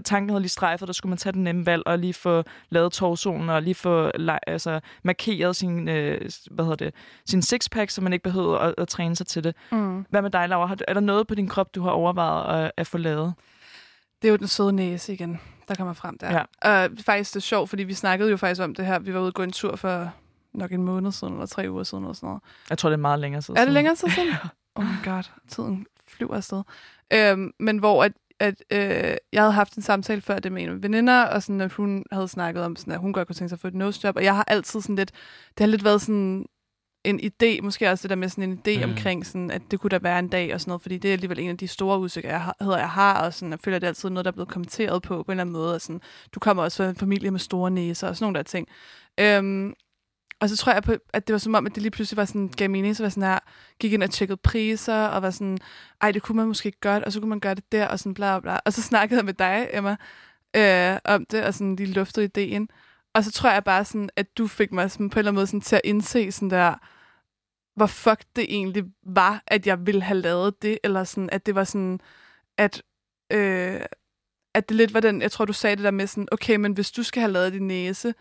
[0.05, 2.93] tanken havde lige strejfet, der skulle man tage den nemme valg, og lige få lavet
[2.93, 4.11] torsonen, og lige få
[4.47, 6.93] altså, markeret sin, øh, hvad hedder det,
[7.25, 9.55] sin sixpack, så man ikke behøver at, at træne sig til det.
[9.71, 10.05] Mm.
[10.09, 10.67] Hvad med dig, Laura?
[10.67, 13.33] Har, du- er der noget på din krop, du har overvejet at, at få lavet?
[14.21, 16.43] Det er jo den søde næse igen, der kommer frem der.
[16.63, 16.85] Ja.
[16.85, 18.99] Uh, faktisk det er sjovt, fordi vi snakkede jo faktisk om det her.
[18.99, 20.11] Vi var ude og gå en tur for
[20.57, 22.41] nok en måned siden, eller tre uger siden, eller sådan noget.
[22.69, 23.57] Jeg tror, det er meget længere siden.
[23.59, 24.13] Er det længere siden?
[24.77, 26.63] Oh my god, tiden flyver afsted.
[27.13, 30.83] Øhm, men hvor at, at øh, jeg havde haft en samtale før det med en
[30.83, 33.55] veninder, og sådan, at hun havde snakket om, sådan, at hun godt kunne tænke sig
[33.55, 35.11] at få et nose job, og jeg har altid sådan lidt,
[35.47, 36.45] det har lidt været sådan
[37.05, 38.91] en idé, måske også det der med sådan en idé Mm.
[38.91, 41.13] omkring, sådan, at det kunne der være en dag og sådan noget, fordi det er
[41.13, 43.89] alligevel en af de store usikkerheder, jeg har, og sådan, jeg føler, at det er
[43.89, 46.01] altid noget, der er blevet kommenteret på, på en eller anden måde, og sådan,
[46.35, 48.67] du kommer også fra en familie med store næser, og sådan nogle der ting.
[49.19, 49.73] Øhm,
[50.39, 52.25] og så tror jeg, på, at det var som om, at det lige pludselig var
[52.25, 53.39] sådan, gav mening, så var sådan her,
[53.79, 55.57] gik ind og tjekkede priser, og var sådan,
[56.01, 58.13] ej, det kunne man måske godt, og så kunne man gøre det der, og sådan
[58.13, 58.59] bla bla.
[58.65, 59.95] Og så snakkede jeg med dig, Emma,
[60.55, 62.69] øh, om det, og sådan lige luftede ideen.
[63.13, 65.39] Og så tror jeg bare sådan, at du fik mig sådan, på en eller anden
[65.39, 66.75] måde sådan, til at indse sådan der,
[67.75, 71.55] hvor fuck det egentlig var, at jeg ville have lavet det, eller sådan, at det
[71.55, 71.99] var sådan,
[72.57, 72.83] at,
[73.31, 73.81] øh,
[74.53, 76.73] at det lidt var den, jeg tror, du sagde det der med sådan, okay, men
[76.73, 78.13] hvis du skal have lavet din næse,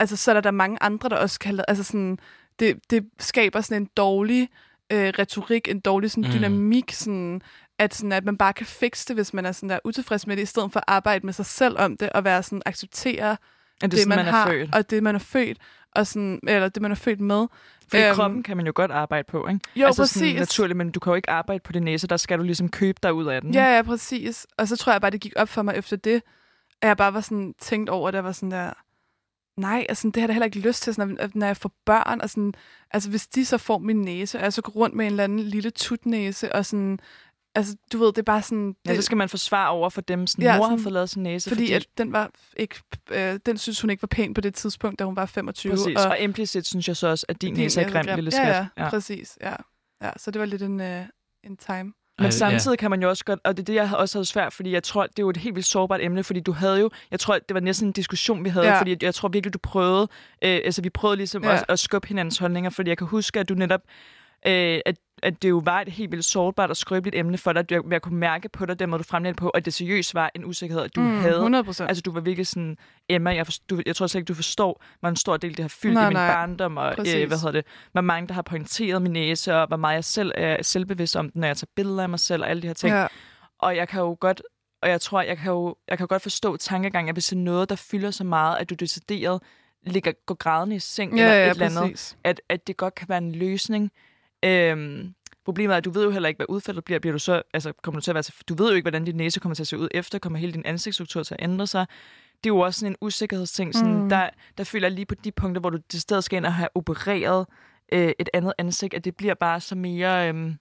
[0.00, 2.18] altså, så er der, der mange andre, der også lavet, altså sådan,
[2.58, 4.48] det, det skaber sådan en dårlig
[4.92, 6.30] øh, retorik, en dårlig sådan, Mm.
[6.36, 7.42] dynamik, sådan,
[7.78, 10.36] at, sådan, at man bare kan fikse det, hvis man er sådan der utilfreds med
[10.36, 13.30] det, i stedet for at arbejde med sig selv om det, og være sådan, acceptere
[13.30, 13.36] Er
[13.80, 14.74] det, det, sådan, man, man, har, født?
[14.74, 15.58] og det, man er født,
[15.94, 17.46] og sådan, eller det, man er født med.
[17.90, 19.60] Fordi Øhm, kroppen kan man jo godt arbejde på, ikke?
[19.76, 20.38] Jo, altså sådan præcis.
[20.38, 22.98] naturligt, men du kan jo ikke arbejde på din næse, der skal du ligesom købe
[23.02, 23.54] dig ud af den.
[23.54, 24.46] Ja, ja, præcis.
[24.58, 26.22] Og så tror jeg bare, det gik op for mig efter det,
[26.82, 28.70] at jeg bare var sådan tænkt over, at jeg var sådan der,
[29.56, 31.72] nej, altså, det har jeg da heller ikke lyst til, sådan, når, når jeg får
[31.86, 32.20] børn.
[32.20, 32.54] Og sådan,
[32.90, 35.24] altså, hvis de så får min næse, og jeg så går rundt med en eller
[35.24, 36.98] anden lille tutnæse, og sådan,
[37.54, 38.68] altså, du ved, det er bare sådan...
[38.68, 40.82] Det, Ja, så skal man forsvare over for dem, sådan, Ja, ja, mor har sådan-
[40.82, 41.50] fået lavet sin næse.
[41.50, 42.74] fordi, fordi at den var ikke,
[43.10, 45.72] øh, den synes hun ikke var pæn på det tidspunkt, da hun var 25.
[45.72, 48.30] Præcis, og, og implicit synes jeg så også, at din, din næse er grim, lille
[48.30, 48.46] skat.
[48.48, 49.38] Ja, ja, præcis.
[49.40, 49.54] Ja.
[50.02, 51.04] ja, så det var lidt en, øh,
[51.44, 51.92] en time.
[52.18, 54.52] Men samtidig kan man jo også godt, og det er det, jeg også havde svært,
[54.52, 56.90] fordi jeg tror, det er jo et helt vildt sårbart emne, fordi du havde jo,
[57.10, 58.78] jeg tror, det var næsten en diskussion, vi havde, Ja.
[58.80, 60.08] fordi jeg tror virkelig, du prøvede,
[60.42, 61.54] øh, altså vi prøvede ligesom ja.
[61.54, 63.80] at, at skubbe hinandens holdninger, fordi jeg kan huske, at du netop,
[64.46, 67.60] øh, at, at det jo var et helt vildt sårbart og skrøbeligt emne for dig,
[67.60, 70.30] at jeg, kunne mærke på dig, den måde du fremlægte på, at det seriøst var
[70.34, 71.34] en usikkerhed, du Mm, havde.
[71.34, 71.88] 100 procent.
[71.88, 72.76] Altså, du var virkelig sådan,
[73.08, 75.62] Emma, jeg, forstår, du, jeg tror slet ikke, du forstår, hvor en stor del det
[75.62, 76.30] har fyldt Nej, i min nej.
[76.34, 77.14] barndom, og Præcis.
[77.14, 80.04] øh, hvad hedder det, hvor mange, der har pointeret min næse, og hvor meget jeg
[80.04, 82.66] selv er selvbevidst om den, når jeg tager billeder af mig selv, og alle de
[82.66, 82.92] her ting.
[82.94, 83.06] Ja.
[83.58, 84.42] Og jeg kan jo godt,
[84.82, 87.40] og jeg tror, jeg kan jo jeg kan godt forstå tankegangen, at hvis det er
[87.40, 89.42] noget, der fylder så meget, at du decideret
[89.86, 92.16] ligger, går grædende i seng Ja, eller ja, et eller andet, præcis.
[92.24, 93.90] at, at det godt kan være en løsning.
[94.46, 95.14] Øhm,
[95.44, 96.98] problemet er, at du ved jo heller ikke, hvad udfaldet bliver.
[97.00, 99.14] bliver du så, altså, kommer du, til at være, du ved jo ikke, hvordan din
[99.16, 100.18] næse kommer til at se ud efter.
[100.18, 101.86] Kommer hele din ansigtsstruktur til at ændre sig?
[102.44, 103.74] Det er jo også sådan en usikkerhedsting.
[103.74, 104.08] Sådan, Mm.
[104.08, 106.54] der, der føler jeg lige på de punkter, hvor du til stedet skal ind og
[106.54, 107.46] have opereret
[107.92, 110.54] øh, et andet ansigt, at det bliver bare så mere øhm,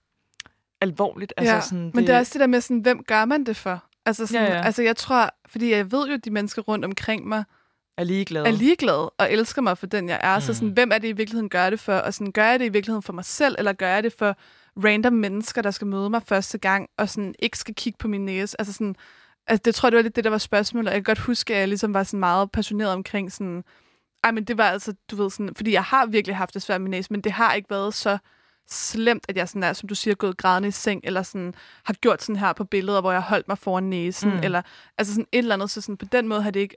[0.81, 1.33] alvorligt.
[1.37, 3.55] Altså, ja, sådan, men det er også det der med, sådan, hvem gør man det
[3.55, 3.83] for?
[4.05, 4.61] Altså, sådan, Ja, ja.
[4.61, 7.43] altså jeg tror, fordi jeg ved jo, at de mennesker rundt omkring mig
[7.97, 8.47] er ligeglade.
[8.47, 10.35] er ligeglade og elsker mig for den, jeg er.
[10.35, 10.41] Mm.
[10.41, 10.55] Så Mm.
[10.55, 11.93] sådan, hvem er det i virkeligheden gør det for?
[11.93, 14.37] Og sådan, gør jeg det i virkeligheden for mig selv, eller gør jeg det for
[14.83, 18.25] random mennesker, der skal møde mig første gang, og sådan ikke skal kigge på min
[18.25, 18.61] næse?
[18.61, 18.95] Altså sådan,
[19.47, 20.85] altså det tror jeg, det var lidt det, der var spørgsmålet.
[20.91, 23.63] Jeg kan godt huske, at jeg ligesom var sådan meget passioneret omkring sådan,
[24.23, 26.81] ej, men det var altså, du ved sådan, fordi jeg har virkelig haft det svært
[26.81, 28.17] med min næse, men det har ikke været så
[28.69, 31.53] slemt, at jeg sådan er, som du siger, gået grædende i seng, eller sådan
[31.83, 34.35] har gjort sådan her på billeder, hvor jeg holdt mig foran næsen, mm.
[34.35, 34.43] Mm.
[34.43, 34.61] eller
[34.97, 36.75] altså sådan et eller andet, så sådan på den måde har det ikke,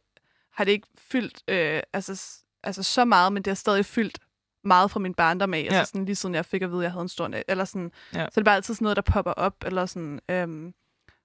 [0.59, 4.19] har det ikke fyldt øh, altså, altså så meget, men det har stadig fyldt
[4.65, 5.65] meget fra min barndom af, ja.
[5.65, 5.79] Ja.
[5.79, 7.65] altså sådan lige siden jeg fik at vide, at jeg havde en stor næse, eller
[7.65, 8.19] sådan, Ja.
[8.25, 10.75] så det er bare altid sådan noget, der popper op, eller sådan, øhm,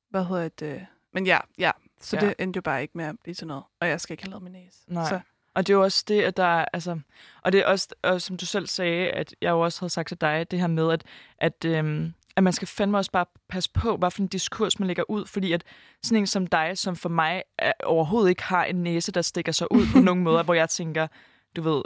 [0.10, 2.15] hvad hedder det, men ja, ja, så.
[2.18, 2.26] Ja.
[2.26, 4.30] det endte jo bare ikke med at blive til noget, og jeg skal ikke have
[4.30, 4.77] lavet min næse.
[4.88, 5.10] Nej.
[5.10, 5.19] Så,
[5.53, 6.99] Og det er jo også det, at der er, altså,
[7.41, 10.07] og det er også, og som du selv sagde, at jeg jo også havde sagt
[10.07, 11.03] til dig, det her med, at,
[11.38, 14.88] at, øhm, at man skal fandme også bare passe på, hvad for en diskurs man
[14.88, 15.64] lægger ud, fordi at
[16.03, 19.51] sådan en som dig, som for mig er, overhovedet ikke har en næse, der stikker
[19.51, 21.07] sig ud på nogen måder, hvor jeg tænker,
[21.55, 21.81] du ved,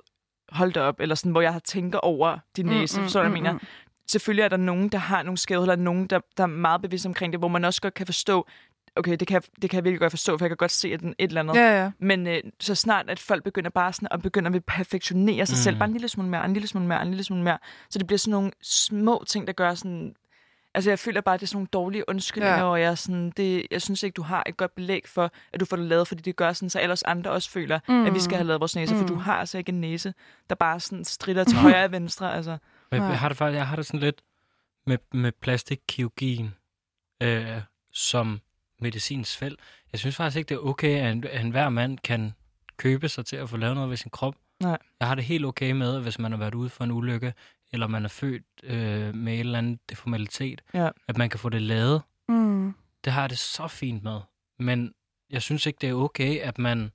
[0.49, 3.32] hold da op, eller sådan, hvor jeg har tænker over din næse, mm, så jeg
[3.32, 3.60] mener.
[4.10, 7.06] Selvfølgelig er der nogen, der har nogle skævheder, eller nogen, der, der er meget bevidst
[7.06, 8.48] omkring det, hvor man også godt kan forstå,
[8.95, 10.94] okay, det kan, jeg- det kan jeg virkelig godt forstå, for jeg kan godt se,
[10.94, 11.91] at den et eller andet Ja, ja.
[11.99, 15.57] men øh, så snart, at folk begynder bare sådan at begynde at perfektionere sig mm.
[15.57, 15.80] selv, Mm.
[15.80, 17.57] bare en lille smule mere, en lille smule mere, en lille smule mere,
[17.90, 20.14] så det bliver sådan nogle små ting, der gør sådan...
[20.73, 22.64] Altså, jeg føler bare, at det er sådan nogle dårlige undskyldninger, Ja.
[22.64, 25.60] og jeg, er sådan, det, jeg synes ikke, du har et godt belæg for, at
[25.60, 28.06] du får det lavet, fordi det gør sådan, så ellers andre også føler, mm.
[28.06, 28.99] at vi skal have lavet vores næse, mm.
[28.99, 30.14] for du har altså ikke en næse,
[30.49, 32.57] der bare sådan strider til højre og venstre, altså.
[32.91, 33.06] Nej.
[33.07, 34.22] jeg har det faktisk, jeg har det sådan lidt
[34.88, 36.56] med, med plastikkirurgien
[37.23, 37.61] øh,
[37.94, 38.41] som
[38.81, 39.60] medicinsk felt.
[39.91, 42.34] Jeg synes faktisk ikke, det er okay, at, en, at enhver mand kan
[42.77, 44.35] købe sig til at få lavet noget ved sin krop.
[44.64, 44.77] Nej.
[44.99, 47.34] Jeg har det helt okay med, hvis man har været ude for en ulykke,
[47.73, 50.89] eller man er født øh, med en eller anden deformalitet, Ja.
[51.07, 52.02] at man kan få det lavet.
[52.30, 52.73] Mm.
[53.03, 54.19] Det har jeg det så fint med.
[54.60, 54.94] Men
[55.30, 56.91] jeg synes ikke, det er okay, at man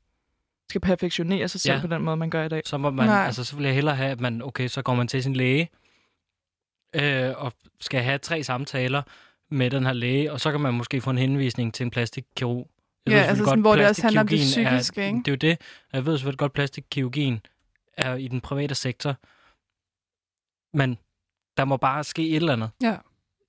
[0.70, 1.80] Skal perfektionere sig selv Ja.
[1.80, 2.62] på den måde, man gør i dag.
[2.64, 3.24] så må man, Nej.
[3.26, 5.68] altså så vil jeg hellere have, at man, okay, så går man til sin læge,
[6.94, 9.02] øh, og skal have tre samtaler
[9.50, 12.68] med den her læge, og så kan man måske få en henvisning til en plastikkirurg.
[13.06, 15.18] Jeg Ja, ved altså sådan, hvor det også handler om det psykiske, ikke?
[15.18, 15.58] Det er jo det,
[15.92, 17.40] jeg ved selvfølgelig godt, at plastikkirurgien
[17.96, 19.16] er i den private sektor,
[20.74, 20.98] men
[21.56, 22.70] der må bare ske et eller andet.
[22.82, 22.96] Ja.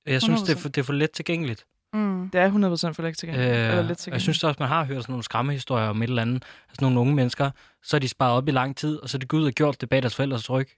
[0.05, 0.59] Jeg synes, det er, 100%.
[0.61, 1.65] for, det er for let tilgængeligt.
[1.93, 2.29] Mm.
[2.29, 2.53] Det er 100%
[2.93, 3.51] for let tilgængeligt.
[3.57, 4.43] Øh, eller lidt og jeg synes tilgængeligt.
[4.43, 6.43] også, man har hørt sådan nogle skræmmehistorier om et eller andet.
[6.69, 7.51] Altså nogle unge mennesker,
[7.83, 9.51] så er de sparet op i lang tid, og så er de gået ud og
[9.53, 10.69] gjort det bag deres forældres ryg.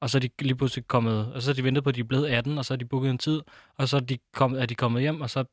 [0.00, 2.00] Og så er de lige pludselig kommet, og så er de ventet på, at de
[2.00, 3.40] er blevet 18, og så er de booket en tid,
[3.76, 5.44] og så er de, kommet, er de kommet hjem, og så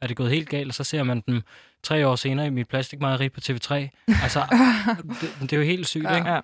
[0.00, 1.42] er det gået helt galt, og så ser man dem
[1.82, 3.74] tre år senere i mit plastikmejeri på TV3.
[4.22, 4.40] Altså,
[5.20, 6.16] det, det er jo helt sygt, Ja.
[6.16, 6.28] ikke?
[6.28, 6.40] Ja,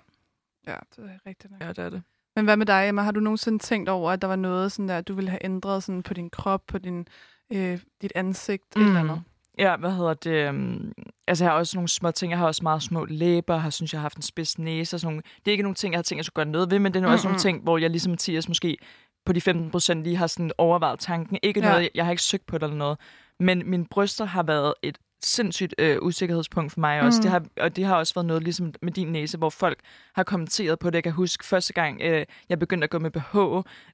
[0.67, 1.61] Ja, det er rigtigt nok.
[1.61, 2.03] ja, det er det.
[2.37, 3.01] Men hvad med dig, Emma?
[3.01, 5.83] Har du nogensinde tænkt over, at der var noget, sådan der, du ville have ændret
[5.83, 7.07] sådan på din krop, på din,
[7.53, 8.81] øh, dit ansigt, mm.
[8.81, 9.21] et eller andet?
[9.57, 10.49] Ja, hvad hedder det?
[10.49, 10.93] Um,
[11.27, 12.31] altså, jeg har også nogle små ting.
[12.31, 13.57] Jeg har også meget små læber.
[13.57, 14.95] Har, synes, jeg har haft en spids næse.
[14.95, 15.21] Og sådan nogle.
[15.39, 16.99] Det er ikke nogle ting, jeg har tænkt, jeg skulle gøre noget ved, men det
[17.03, 18.77] er mm også nogle ting, hvor jeg ligesom Mathias måske
[19.25, 21.37] på de 15 procent lige har sådan overvejet tanken.
[21.43, 21.69] Ikke Ja.
[21.69, 22.97] noget, jeg har ikke søgt på det eller noget.
[23.39, 27.19] Men mine bryster har været et sindssygt øh, usikkerhedspunkt for mig også.
[27.19, 27.21] Mm.
[27.21, 29.79] Det har, og det har også været noget ligesom med din næse, hvor folk
[30.15, 30.95] har kommenteret på det.
[30.95, 33.37] Jeg kan huske første gang, øh, jeg begyndte at gå med BH,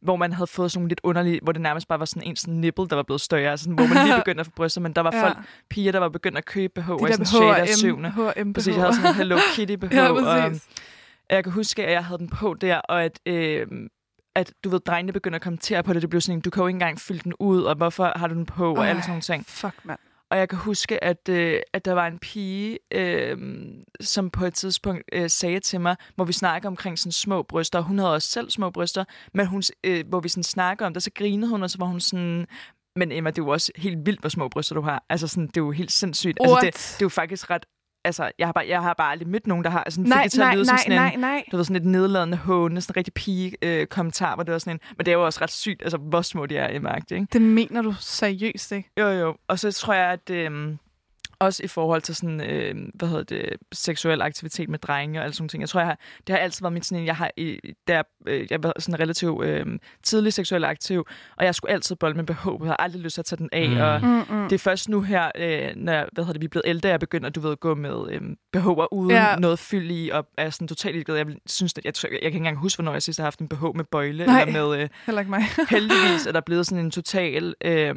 [0.02, 2.36] hvor man havde fået sådan nogle lidt underlige, hvor det nærmest bare var sådan en
[2.36, 4.82] sådan nipple, der var blevet større, altså sådan, hvor man lige begyndte at få bryster,
[4.82, 5.24] men der var Ja.
[5.24, 5.38] folk,
[5.70, 7.34] piger, der var begyndt at købe BH i sådan 6.
[7.34, 7.98] og H&M 7.
[8.00, 10.68] H&M Præcis, jeg havde sådan en Hello Kitty BH, Ja, og præcis.
[11.30, 13.68] jeg kan huske, at jeg havde den på der, og at, øh,
[14.36, 16.02] at du ved, drengene begynder at kommentere på det.
[16.02, 18.28] Det blev sådan en, du kan jo ikke engang fylde den ud, og hvorfor har
[18.28, 19.46] du den på, og alle sådan nogle ting.
[19.48, 20.00] Fuck, mand.
[20.34, 23.38] Og jeg kan huske, at, øh, at der var en pige, øh,
[24.02, 27.80] som på et tidspunkt øh, sagde til mig, hvor vi snakker omkring sådan små bryster,
[27.80, 29.04] og hun havde også selv små bryster,
[29.34, 31.86] men hun, øh, hvor vi sådan snakker om det, så grinede hun, og så var
[31.86, 32.48] hun sådan,
[32.96, 35.06] men Emma, det er jo også helt vildt, hvor små bryster du har.
[35.10, 36.38] Altså sådan, det er jo helt sindssygt.
[36.42, 37.66] Altså, det, det er jo faktisk ret...
[38.06, 40.38] Altså, jeg har bare, jeg har bare aldrig mødt nogen, der har sådan, Nej, det
[40.38, 41.44] nej, lyde som nej, sådan nej, en, nej.
[41.52, 44.60] du ved, sådan et nedladende håne, sådan en rigtig pige øh, kommentar, hvor det var
[44.60, 46.80] sådan en, men det er jo også ret sygt, altså hvor små de er i
[46.80, 47.28] magt, ikke?
[47.34, 48.90] Det mener du seriøst, ikke?
[49.00, 49.36] Jo, jo.
[49.48, 50.76] Og så tror jeg, at øh,
[51.40, 55.34] også i forhold til sådan, øh, hvad hedder det, seksuel aktivitet med drenge og alle
[55.34, 55.62] sådan ting.
[55.62, 58.02] Jeg tror, jeg har, det har altid været mit sådan en, jeg har, i, der,
[58.28, 59.66] øh, jeg var sådan relativt øh,
[60.04, 61.06] tidlig seksuel aktiv,
[61.38, 63.50] og jeg skulle altid bolde med BH, jeg har aldrig lyst til at tage den
[63.52, 63.78] af, Mm.
[63.78, 64.44] og Mm-mm.
[64.50, 67.00] det er først nu her, øh, når hvad hedder det, vi er blevet ældre, jeg
[67.00, 68.22] begynder, du ved, at gå med øh,
[68.58, 69.36] BH'er uden Ja.
[69.36, 71.18] noget fyld i, og er sådan totalt ligeglad.
[71.18, 73.40] Jeg synes, at jeg, jeg, jeg kan ikke engang huske, hvornår jeg sidst har haft
[73.40, 74.42] en BH med bøjle, Nej.
[74.42, 74.82] eller med...
[74.82, 75.42] Øh, Heller ikke mig.
[75.70, 77.96] heldigvis er der blevet sådan en total øh,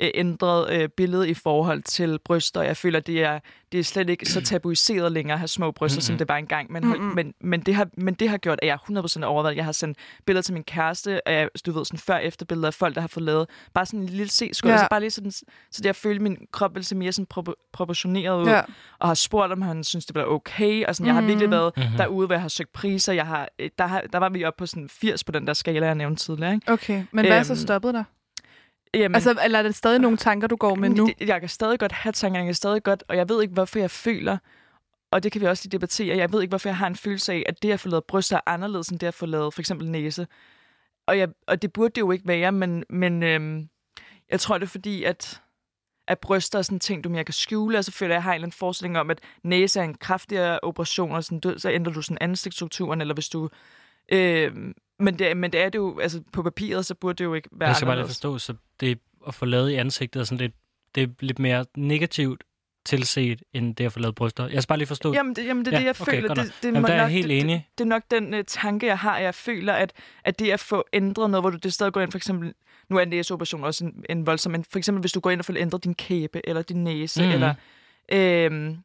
[0.00, 2.62] øh, ændret øh, billede i forhold til bryster.
[2.62, 3.38] Jeg føler, det er,
[3.72, 6.02] det er slet ikke så tabuiseret længere at have små bryster, mm-hmm.
[6.02, 6.72] som det var engang.
[6.72, 7.00] Men, Mhm.
[7.14, 9.56] men, men, det har, men det har gjort, at jeg 100% overvejet.
[9.56, 12.66] Jeg har sendt billeder til min kæreste, og jeg, du ved, sådan før efter billeder
[12.68, 14.78] af folk, der har fået lavet bare sådan en lille c-skål, Ja.
[14.78, 18.42] så bare lige sådan, så jeg følte, min krop ville se mere sådan propor- proportioneret
[18.42, 18.60] ud, Ja.
[18.98, 21.72] og har spurgt, om han synes, det var okay, og sådan, jeg har virkelig været
[21.76, 21.86] Mhm.
[21.96, 23.12] derude, hvor jeg har søgt priser.
[23.12, 23.48] Jeg har,
[23.78, 26.22] der, har, der var vi oppe på sådan 80 på den der skala, jeg nævnte
[26.24, 26.54] tidligere.
[26.54, 26.72] Ikke?
[26.72, 28.04] Okay, men hvad er så Øhm, stoppet dig?
[28.94, 31.08] Jamen, Altså, eller er det stadig nogle tanker, du går med nu?
[31.20, 33.78] Jeg kan stadig godt have tanker, jeg kan stadig godt, og jeg ved ikke, hvorfor
[33.78, 34.38] jeg føler,
[35.10, 37.32] og det kan vi også lige debattere, jeg ved ikke, hvorfor jeg har en følelse
[37.32, 39.60] af, at det at få lavet bryster er anderledes, end det at få lavet for
[39.62, 40.26] eksempel næse.
[41.06, 43.68] Og, jeg, og det burde det jo ikke være, men, men øhm,
[44.30, 45.42] jeg tror, det er fordi, at,
[46.08, 48.18] at bryster er sådan en ting, du mere kan skjule, og så føler jeg, at
[48.18, 51.40] jeg har en eller anden forestilling om, at næse er en kraftigere operation, og sådan,
[51.40, 53.48] du, så ændrer du sådan ansigtsstrukturen, eller hvis du...
[54.12, 57.34] Øhm, men, det, men det er det jo, altså på papiret, så burde det jo
[57.34, 60.24] ikke være Jeg skal bare lige forstå, så det at få lavet i ansigtet er
[60.24, 60.52] sådan lidt,
[60.94, 62.44] det er lidt mere negativt
[62.86, 64.48] tilset, end det at få lavet bryster.
[64.48, 65.14] Jeg skal bare lige forstå.
[65.14, 66.28] Jamen, det, jamen, det er Ja, det, jeg okay, føler.
[66.28, 66.46] Det, nok.
[66.62, 67.54] det, Jamen, der er jeg nok, helt det, enig.
[67.54, 69.18] Det, det er nok den uh, tanke, jeg har.
[69.18, 69.92] Jeg føler, at,
[70.24, 72.54] at det at få ændret noget, hvor du det stadig går ind, for eksempel,
[72.90, 75.40] nu er en næseoperation også en, en voldsom, men for eksempel, hvis du går ind
[75.40, 77.30] og får ændret din kæbe, eller din næse, mm.
[77.30, 77.54] eller...
[78.12, 78.76] Øhm,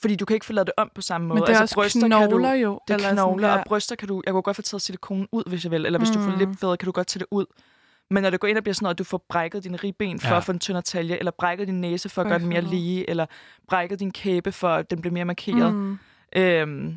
[0.00, 1.40] fordi du kan ikke få lavet det om på samme måde.
[1.40, 2.80] Men det er altså, også knogler jo.
[2.88, 3.56] Det er sådan, knogler, ja.
[3.56, 4.22] og bryster kan du...
[4.26, 5.86] Jeg kunne godt få taget silikonen ud, hvis jeg vil.
[5.86, 6.14] Eller hvis mm.
[6.16, 6.38] du får Mm.
[6.38, 7.46] lipfædre, kan du godt tage det ud.
[8.10, 10.20] Men når det går ind og bliver sådan noget, at du får brækket dine ribben
[10.20, 10.36] for Ja.
[10.36, 13.10] at få en tyndere talje, eller brækket din næse for at gøre den mere lige,
[13.10, 13.26] eller
[13.68, 15.74] brækket din kæbe for at den bliver mere markeret.
[15.74, 15.98] Mm.
[16.36, 16.96] Øhm,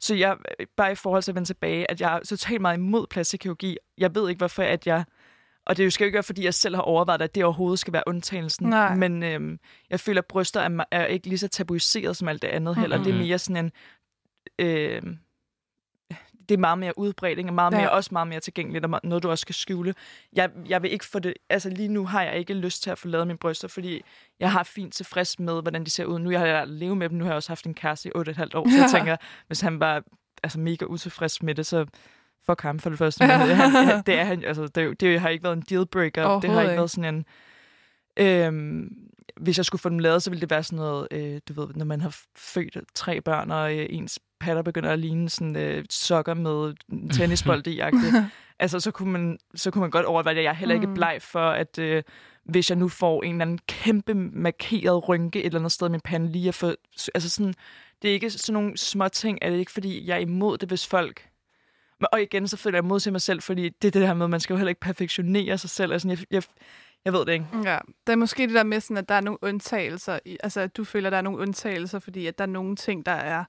[0.00, 0.36] så jeg,
[0.76, 3.76] bare i forhold til at vende tilbage, at jeg er totalt meget imod plastikkirurgi.
[3.98, 5.04] Jeg ved ikke, hvorfor at jeg...
[5.66, 7.92] Og det skal jo ikke være, fordi jeg selv har overvejet, at det overhovedet skal
[7.92, 8.68] være undtagelsen.
[8.68, 8.94] Nej.
[8.94, 9.58] Men øhm,
[9.90, 12.96] jeg føler, at bryster er, er ikke lige så tabuiseret som alt det andet heller.
[12.96, 13.04] Mhm.
[13.04, 13.72] Det er mere sådan en...
[14.58, 15.18] Øhm,
[16.48, 17.50] det er meget mere udbredt, ikke?
[17.50, 17.78] og meget Ja.
[17.78, 19.94] mere, også meget mere tilgængeligt, og noget, du også skal skjule.
[20.32, 21.34] Jeg, jeg vil ikke få det...
[21.50, 24.02] Altså lige nu har jeg ikke lyst til at få lavet mine bryster, fordi
[24.40, 26.18] jeg har fint tilfreds med, hvordan de ser ud.
[26.18, 28.20] Nu har jeg levet med dem, nu har jeg også haft en kæreste i 8,5
[28.22, 28.98] år, så jeg Ja.
[28.98, 29.16] tænker,
[29.46, 30.02] hvis han var
[30.42, 31.86] altså, mega utilfreds med det, så
[32.46, 33.26] fuck ham for det første.
[33.26, 36.40] Men det, han, det, er han, altså, det, det har ikke været en dealbreaker.
[36.40, 36.78] Det har ikke ikke.
[36.78, 37.24] været sådan en...
[38.16, 38.88] Øhm,
[39.36, 41.68] hvis jeg skulle få dem lavet, så ville det være sådan noget, øh, du ved,
[41.74, 45.84] når man har født tre børn, og øh, ens patter begynder at ligne sådan øh,
[45.90, 48.16] sokker med en tennisbold i -agtigt.
[48.58, 50.42] Altså, så kunne, man, så kunne man godt overveje det.
[50.42, 50.94] Jeg er heller ikke Mm.
[50.94, 52.02] bleg for, at øh,
[52.44, 55.90] hvis jeg nu får en eller anden kæmpe markeret rynke et eller andet sted i
[55.90, 56.74] min pande, lige at få...
[57.14, 57.54] Altså sådan,
[58.02, 60.68] det er ikke sådan nogle små ting, er det ikke, fordi jeg er imod det,
[60.68, 61.28] hvis folk...
[62.12, 64.26] Og igen, så føler jeg mod til mig selv, fordi det er det her med,
[64.26, 65.92] at man skal jo heller ikke perfektionere sig selv.
[65.92, 66.42] Altså, jeg, jeg,
[67.04, 67.46] jeg ved det ikke.
[67.64, 70.18] Ja, der er måske det der med, sådan, at der er nogle undtagelser.
[70.24, 72.76] I, altså, at du føler, at der er nogle undtagelser, fordi at der er nogle
[72.76, 73.44] ting, der er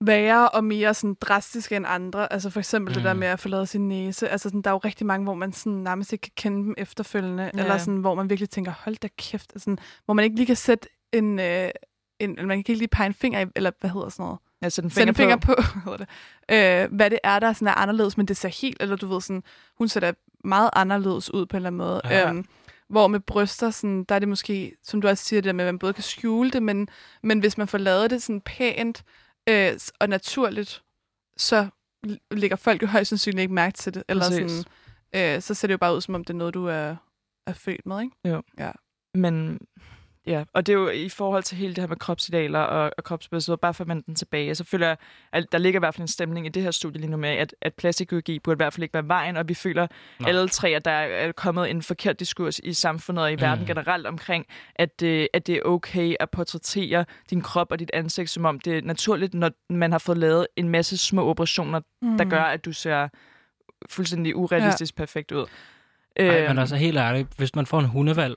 [0.00, 2.32] værre og mere sådan drastiske end andre.
[2.32, 2.94] Altså for eksempel mm.
[2.94, 3.18] det der Mm.
[3.18, 4.28] med at få lavet sin næse.
[4.28, 6.74] Altså sådan, der er jo rigtig mange, hvor man sådan nærmest ikke kan kende dem
[6.78, 7.50] efterfølgende.
[7.54, 7.60] Ja.
[7.60, 9.52] Eller sådan, hvor man virkelig tænker, hold da kæft.
[9.54, 11.38] Altså, hvor man ikke lige kan sætte en...
[11.40, 11.70] Øh,
[12.20, 14.38] en man kan ikke lige pege en finger i, eller hvad hedder sådan noget?
[14.64, 16.08] Jeg sætter en Sætte finger, en finger på, på det,
[16.50, 19.20] øh, hvad det er, der sådan er anderledes, men det ser helt, eller du ved
[19.20, 19.42] sådan,
[19.78, 20.12] hun ser da
[20.44, 22.00] meget anderledes ud på en eller anden måde.
[22.04, 22.28] Ja.
[22.30, 22.44] Øhm,
[22.88, 25.64] hvor med bryster, sådan, der er det måske, som du også siger, det der med,
[25.64, 26.88] at man både kan skjule det, men,
[27.22, 29.04] men hvis man får lavet det sådan pænt
[29.48, 30.82] øh, og naturligt,
[31.36, 31.68] så
[32.06, 34.02] l- lægger folk jo højst sandsynligt ikke mærke til det.
[34.08, 34.50] Eller Præcis.
[35.12, 36.96] sådan, øh, så ser det jo bare ud, som om det er noget, du er,
[37.46, 38.16] er født med, ikke?
[39.14, 39.58] Men
[40.26, 43.04] Ja, og det er jo i forhold til hele det her med kropsidealer og, og
[43.04, 44.96] kropsbilleder, bare for at vende den tilbage, så føler jeg,
[45.32, 47.28] at der ligger i hvert fald en stemning i det her studie lige nu med,
[47.28, 49.86] at, at plastikkirurgi burde i hvert fald ikke være vejen, og vi føler
[50.20, 50.28] Nej.
[50.28, 53.66] alle tre, at der er kommet en forkert diskurs i samfundet og i verden Mm.
[53.66, 54.46] generelt omkring,
[54.76, 58.60] at, øh, at det er okay at portrættere din krop og dit ansigt, som om
[58.60, 62.18] det er naturligt, når man har fået lavet en masse små operationer, mm.
[62.18, 63.08] der gør, at du ser
[63.90, 65.02] fuldstændig urealistisk ja.
[65.02, 65.46] perfekt ud.
[66.16, 68.34] Ej, Øhm, men altså helt ærligt, hvis man får en hundevalg,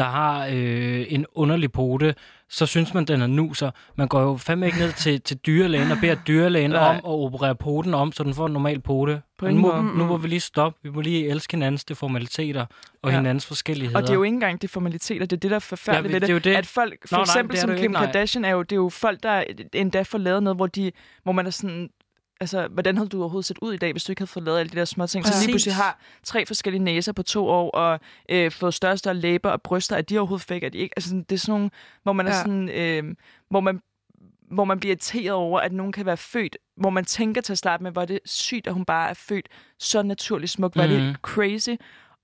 [0.00, 2.14] der har øh, en underlig pote,
[2.48, 3.70] så synes man, den er nuser.
[3.96, 6.88] Man går jo fandme ikke ned til, til dyrlægen og beder dyrlægen Nej.
[6.88, 9.22] om at operere poten om, så den får en normal pote.
[9.42, 10.78] Men nu, nu må vi lige stoppe.
[10.82, 12.66] Vi må lige elske hinandens deformaliteter
[13.02, 13.16] og Ja.
[13.16, 13.98] hinandens forskelligheder.
[13.98, 16.14] Og det er jo ikke engang de formaliteter, det er det, der er forfærdeligt Ja,
[16.14, 16.28] ved det.
[16.42, 16.58] det er jo det.
[16.58, 18.04] At folk, for Nå, nej, eksempel er som Kim ikke, nej.
[18.04, 19.44] Kardashian, er jo, det er jo folk, der
[19.74, 21.88] endda får lavet noget, hvor, de, hvor man er sådan,
[22.40, 24.58] altså, hvordan havde du overhovedet set ud i dag, hvis du ikke havde fået lavet
[24.58, 25.24] alle de der små ting?
[25.26, 25.46] Så Præcis.
[25.46, 29.14] lige pludselig har tre forskellige næser på to år, og øh, fået større og større
[29.16, 30.66] læber og bryster, er de overhovedet fake?
[30.66, 30.92] Er de ikke?
[30.96, 31.70] Altså, sådan, det er sådan nogle,
[32.02, 32.38] hvor man er Ja.
[32.38, 33.14] sådan, øh,
[33.50, 33.80] hvor man
[34.50, 37.58] hvor man bliver irriteret over, at nogen kan være født, hvor man tænker til at
[37.58, 39.48] starte med, hvor det er sygt, at hun bare er født
[39.78, 40.88] så naturligt smuk, hvor mm.
[40.88, 41.14] det Mhm.
[41.22, 41.70] crazy.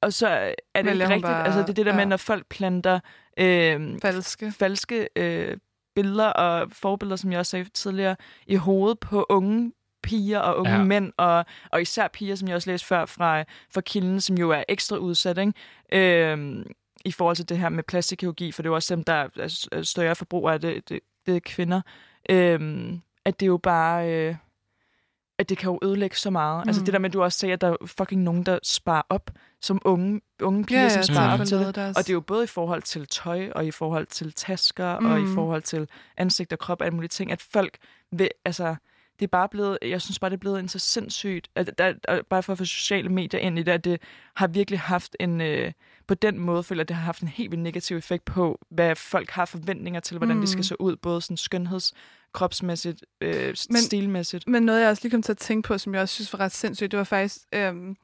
[0.02, 1.22] Og så er det ikke rigtigt.
[1.22, 2.04] bare- altså, det er det der med, ja.
[2.08, 3.00] når folk planter
[3.38, 4.52] øh, Falske.
[4.52, 5.56] falske øh,
[5.94, 8.16] billeder og forbilleder, som jeg også sagde tidligere,
[8.46, 9.72] i hovedet på unge
[10.02, 10.76] piger og unge ja.
[10.78, 10.84] Ja.
[10.84, 13.44] mænd, og, og især piger, som jeg også læste før fra,
[13.74, 15.52] fra kilden, som jo er ekstra udsat, ikke?
[15.92, 16.64] Øh,
[17.04, 19.28] i forhold til det her med plastikkirurgi, for det er jo også dem, der er
[19.72, 21.80] er større forbrugere af det, det, det er kvinder.
[22.30, 22.92] Øh,
[23.24, 24.12] at det er jo bare...
[24.12, 24.34] Øh,
[25.38, 26.64] at det kan jo ødelægge så meget.
[26.64, 26.68] Mm.
[26.68, 26.84] Altså Mm.
[26.84, 29.30] det der med, at du også sagde, at der er fucking nogen, der sparer op,
[29.60, 31.74] som unge, unge piger, ja, som så sparer op til det.
[31.74, 31.96] Deres...
[31.96, 35.06] Og det er jo både i forhold til tøj, og i forhold til tasker, mm.
[35.06, 35.34] og i Mm.
[35.34, 37.76] forhold til ansigt og krop og alle mulige ting, at folk
[38.12, 38.76] vil, altså,
[39.18, 41.92] det er bare blevet, jeg synes bare, det er blevet en så sindssygt, at der,
[41.92, 44.00] der, bare for at få sociale medier ind i det, at det
[44.34, 45.72] har virkelig haft en, øh,
[46.06, 48.96] på den måde føler at det har haft en helt vildt negativ effekt på, hvad
[48.96, 50.42] folk har forventninger til, hvordan mm.
[50.42, 51.92] de skal se ud, både sådan skønheds,
[52.32, 54.48] kropsmæssigt, øh, Men- stilmæssigt.
[54.48, 56.40] Men noget, jeg også lige kom til at tænke på, som jeg også synes var
[56.40, 57.96] ret sindssygt, det var faktisk, øhm,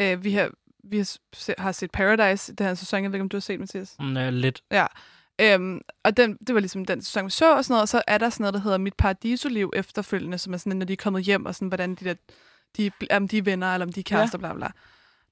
[0.00, 0.50] øh, vi har,
[0.84, 3.02] vi har, se, har set Paradise den her sæson.
[3.02, 3.96] Jeg ved ikke, om du har set, Mathias?
[4.00, 4.62] Mm, ja, lidt.
[4.70, 4.86] Ja.
[5.40, 7.82] Øhm, og den, det var ligesom den sæson, vi så og sådan noget.
[7.82, 10.86] Og så er der sådan noget, der hedder Mit Paradisoliv efterfølgende, som er sådan, når
[10.86, 12.14] de er kommet hjem, og sådan, hvordan de der,
[12.76, 14.40] de, om de er venner, eller om de er kærester, ja.
[14.40, 14.68] bla bla.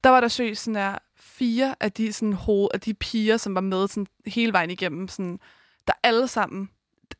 [0.04, 3.54] Der var der søgt sådan der fire af de, sådan, hoved, af de piger, som
[3.54, 5.40] var med sådan, hele vejen igennem, sådan,
[5.86, 6.70] der alle sammen,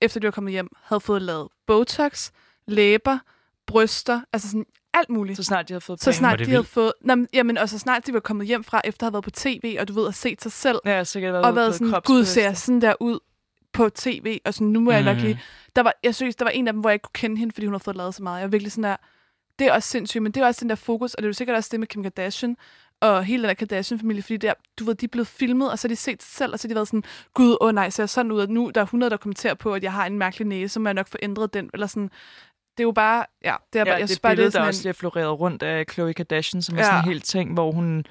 [0.01, 2.31] efter de var kommet hjem, havde fået lavet Botox,
[2.67, 3.19] læber,
[3.67, 5.37] bryster, altså sådan alt muligt.
[5.37, 6.19] Så snart de har fået Så penge.
[6.19, 6.69] snart Var det de havde vildt?
[6.73, 6.93] fået...
[7.01, 9.25] Nå, men, jamen, og så snart de var kommet hjem fra, efter at have været
[9.25, 12.01] på tv, og du ved, at set sig selv, Ja, sikkert været og været sådan,
[12.05, 13.19] gud, ser jeg sådan der ud
[13.73, 15.25] på tv, og sådan, nu må jeg nok Mhm.
[15.27, 15.41] lige...
[15.77, 17.53] Der var, jeg synes, der var en af dem, hvor jeg ikke kunne kende hende,
[17.55, 18.37] fordi hun havde fået lavet så meget.
[18.41, 18.97] Jeg var virkelig sådan der,
[19.59, 21.33] det er også sindssygt, men det er også den der fokus, og det er jo
[21.33, 22.57] sikkert også det med Kim Kardashian,
[23.01, 25.89] og hele den der Kardashian-familie, fordi der, du ved, de er blevet filmet, og så
[25.89, 27.05] har de set sig selv, og så har de været sådan,
[27.35, 29.55] gud, åh oh, nej, ser jeg sådan ud, og nu der er 100, der kommenterer
[29.55, 31.87] på, at jeg har en mærkelig næse, så må jeg nok få ændret den, eller
[31.87, 32.11] sådan,
[32.77, 34.47] det er jo bare, ja, det er bare, Ja, jeg det synes bare, det billede,
[34.47, 36.85] er der sådan også en, er floreret rundt af Khloe Kardashian, som er Ja.
[36.85, 38.05] sådan en helt ting, hvor hun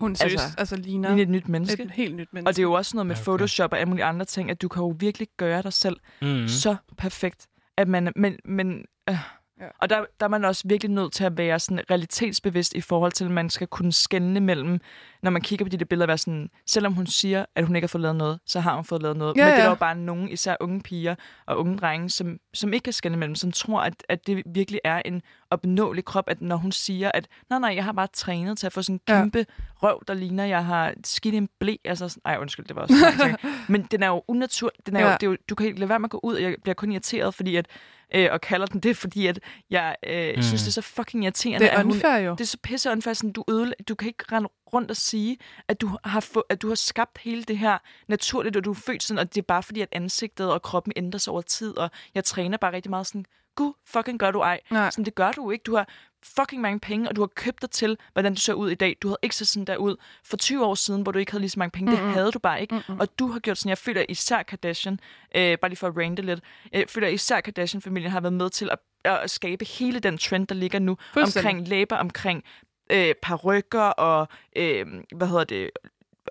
[0.00, 1.82] hun seriøst, altså, altså, altså ligner ligner et nyt menneske.
[1.82, 2.48] et helt nyt menneske.
[2.50, 3.24] Og det er jo også noget med Okay.
[3.24, 6.48] Photoshop og alle mulige andre ting, at du kan jo virkelig gøre dig selv mm.
[6.48, 9.16] så perfekt, at man, men, men øh.
[9.62, 9.66] Ja.
[9.78, 13.12] Og der, der er man også virkelig nødt til at være sådan realitetsbevidst i forhold
[13.12, 14.80] til, at man skal kunne skelne mellem,
[15.22, 17.84] når man kigger på de der billeder, være sådan, selvom hun siger, at hun ikke
[17.84, 19.36] har fået lavet noget, så har hun fået lavet noget.
[19.36, 19.68] Ja, Men det er ja.
[19.70, 21.14] jo bare nogen, især unge piger
[21.46, 24.80] og unge drenge, som, som ikke kan skelne mellem, som tror, at, at det virkelig
[24.84, 28.58] er en opnåelig krop, at når hun siger, at nej, nej, jeg har bare trænet
[28.58, 29.20] til at få sådan en Ja.
[29.20, 29.46] kæmpe
[29.82, 31.74] røv, der ligner, jeg har skidt en blæ.
[31.84, 32.94] Altså, sådan- ej, undskyld, det var også.
[33.72, 34.86] Men den er jo unaturlig.
[34.86, 35.12] Den er jo, Ja.
[35.12, 36.74] det er jo, du kan ikke lade være med at gå ud, og jeg bliver
[36.74, 37.66] kun irriteret, fordi at,
[38.14, 39.38] øh, og kalder den det, fordi at
[39.70, 40.42] jeg øh, mm.
[40.42, 42.32] synes, det er så fucking irriterende, det er unfair jo.
[42.32, 45.38] det er så pisse unfair, sådan, du, ødele, du kan ikke rende rundt og sige,
[45.68, 47.78] at du, har få, at du har skabt hele det her
[48.08, 50.92] naturligt, og du er født sådan, og det er bare fordi, at ansigtet og kroppen
[50.96, 53.24] ændrer sig over tid, og jeg træner bare rigtig meget sådan,
[53.54, 54.60] gud, fucking gør du ej.
[54.70, 54.90] Nej.
[54.90, 55.62] Sådan, det gør du ikke.
[55.62, 55.88] Du har
[56.24, 58.96] fucking mange penge, og du har købt dig til, hvordan du ser ud i dag.
[59.02, 61.40] Du havde ikke set sådan der ud for 20 år siden, hvor du ikke havde
[61.40, 61.90] lige så mange penge.
[61.90, 62.06] Mm-hmm.
[62.06, 62.74] Det havde du bare ikke.
[62.74, 63.00] Mm-hmm.
[63.00, 65.00] Og du har gjort sådan, jeg føler især Kardashian,
[65.36, 66.40] øh, bare lige for at rante lidt,
[66.72, 70.54] jeg føler især Kardashian-familien har været med til at, at skabe hele den trend, der
[70.54, 72.44] ligger nu, omkring læber, omkring
[72.90, 74.86] øh, parrykker og, øh,
[75.16, 75.70] hvad hedder det,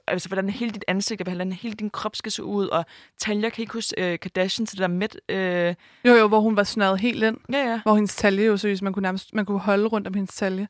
[0.07, 2.85] altså hvordan hele dit ansigt, og hvordan hele din krop skal se ud, og
[3.17, 6.55] Tanja kan ikke huske øh, Kardashian til det der med, øh, Jo, jo, hvor hun
[6.55, 7.37] var snøret helt ind.
[7.51, 10.13] ja, ja, Hvor hendes talje jo seriøst, man kunne nærmest man kunne holde rundt om
[10.13, 10.67] hendes talje.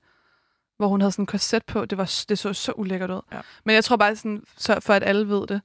[0.77, 1.85] Hvor hun havde sådan en korset på.
[1.85, 3.21] Det, var, det så så ulækkert ud.
[3.31, 3.39] Ja.
[3.65, 5.61] Men jeg tror bare, sådan, så for at alle ved det,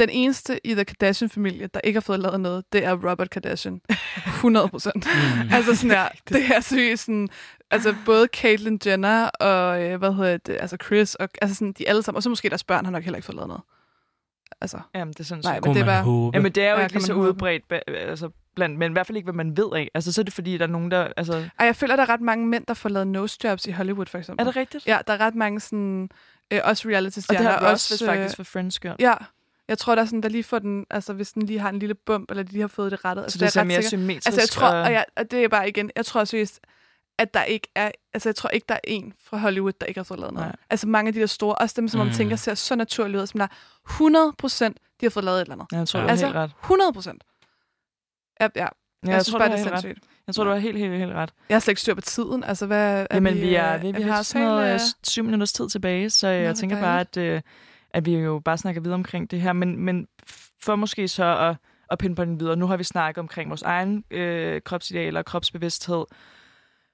[0.00, 3.80] den eneste i The Kardashian-familie, der ikke har fået lavet noget, det er Robert Kardashian.
[4.26, 5.06] 100 procent.
[5.06, 5.54] Mm.
[5.54, 7.28] altså sådan her, det er seriøst sådan,
[7.70, 11.88] altså både Caitlyn Jenner og, øh, hvad hedder det, altså Chris, og altså sådan, de
[11.88, 13.62] alle sammen, og så måske deres børn har nok heller ikke fået lavet noget.
[14.60, 16.02] Altså, Jamen, det er sådan nej, men det er bare...
[16.02, 16.36] håbe.
[16.36, 19.16] Jamen, det er jo Ja, ikke lige så udbredt, altså, blandt, men i hvert fald
[19.16, 19.88] ikke, hvad man ved af.
[19.94, 21.08] Altså, så er det fordi, der er nogen, der...
[21.16, 23.70] Altså, Ej, jeg føler, der er ret mange mænd, der får lavet nose jobs i
[23.70, 24.40] Hollywood, for eksempel.
[24.42, 24.86] er det rigtigt?
[24.86, 26.08] Ja, der er ret mange sådan...
[26.50, 27.50] Øh, også Og reality-stjerner.
[27.50, 28.96] det har Ross også, faktisk for Friends gjort.
[28.98, 29.14] Ja,
[29.70, 30.86] jeg tror, der er sådan, der lige får den...
[30.90, 33.22] Altså, hvis den lige har en lille bump, eller de lige har fået det rettet.
[33.22, 33.88] Så Altså, det, er ser mere sikker.
[33.88, 34.26] symmetrisk.
[34.26, 36.60] Altså, jeg tror, og, jeg, og det er bare igen, jeg tror seriøst,
[37.18, 39.98] at der ikke er, altså jeg tror ikke, der er en fra Hollywood, der ikke
[39.98, 40.46] har fået lavet noget.
[40.48, 40.56] Nej.
[40.70, 42.12] Altså mange af de der store, også dem, som man Mm.
[42.14, 45.40] tænker ser så naturligt ud, som der er 100 procent, de har fået lavet et
[45.42, 45.66] eller andet.
[45.72, 46.06] Ja, jeg tror, Ja.
[46.08, 46.50] Altså, helt ret.
[46.62, 47.24] 100 procent.
[48.40, 48.60] Ja, ja.
[48.60, 48.66] Ja,
[49.02, 49.80] Jeg, jeg synes tror, bare, det er helt ret.
[49.80, 50.06] sindssygt.
[50.26, 51.30] Jeg tror, du har helt, helt, helt ret.
[51.48, 52.44] Jeg har slet ikke styr på tiden.
[52.44, 55.52] Altså, hvad, Jamen, vi, øh, er, vi, vi har sådan noget øh, øh, syv minutters
[55.52, 57.40] tid tilbage, så Nå, jeg tænker bare, at, øh,
[57.94, 59.52] at vi jo bare snakker videre omkring det her.
[59.52, 60.08] Men, men
[60.62, 61.56] for måske så at,
[61.90, 66.04] at pinpointe videre, nu har vi snakket omkring vores egen øh, kropsidealer og kropsbevidsthed.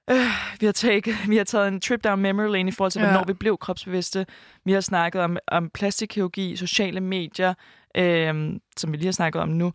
[0.09, 0.17] Øh,
[0.59, 3.07] vi, har taget, vi har taget en trip down memory lane i forhold til, Ja.
[3.07, 4.25] hvornår vi blev kropsbevidste.
[4.65, 7.53] Vi har snakket om, om plastikkirurgi, sociale medier,
[7.97, 9.73] øh, som vi lige har snakket om nu.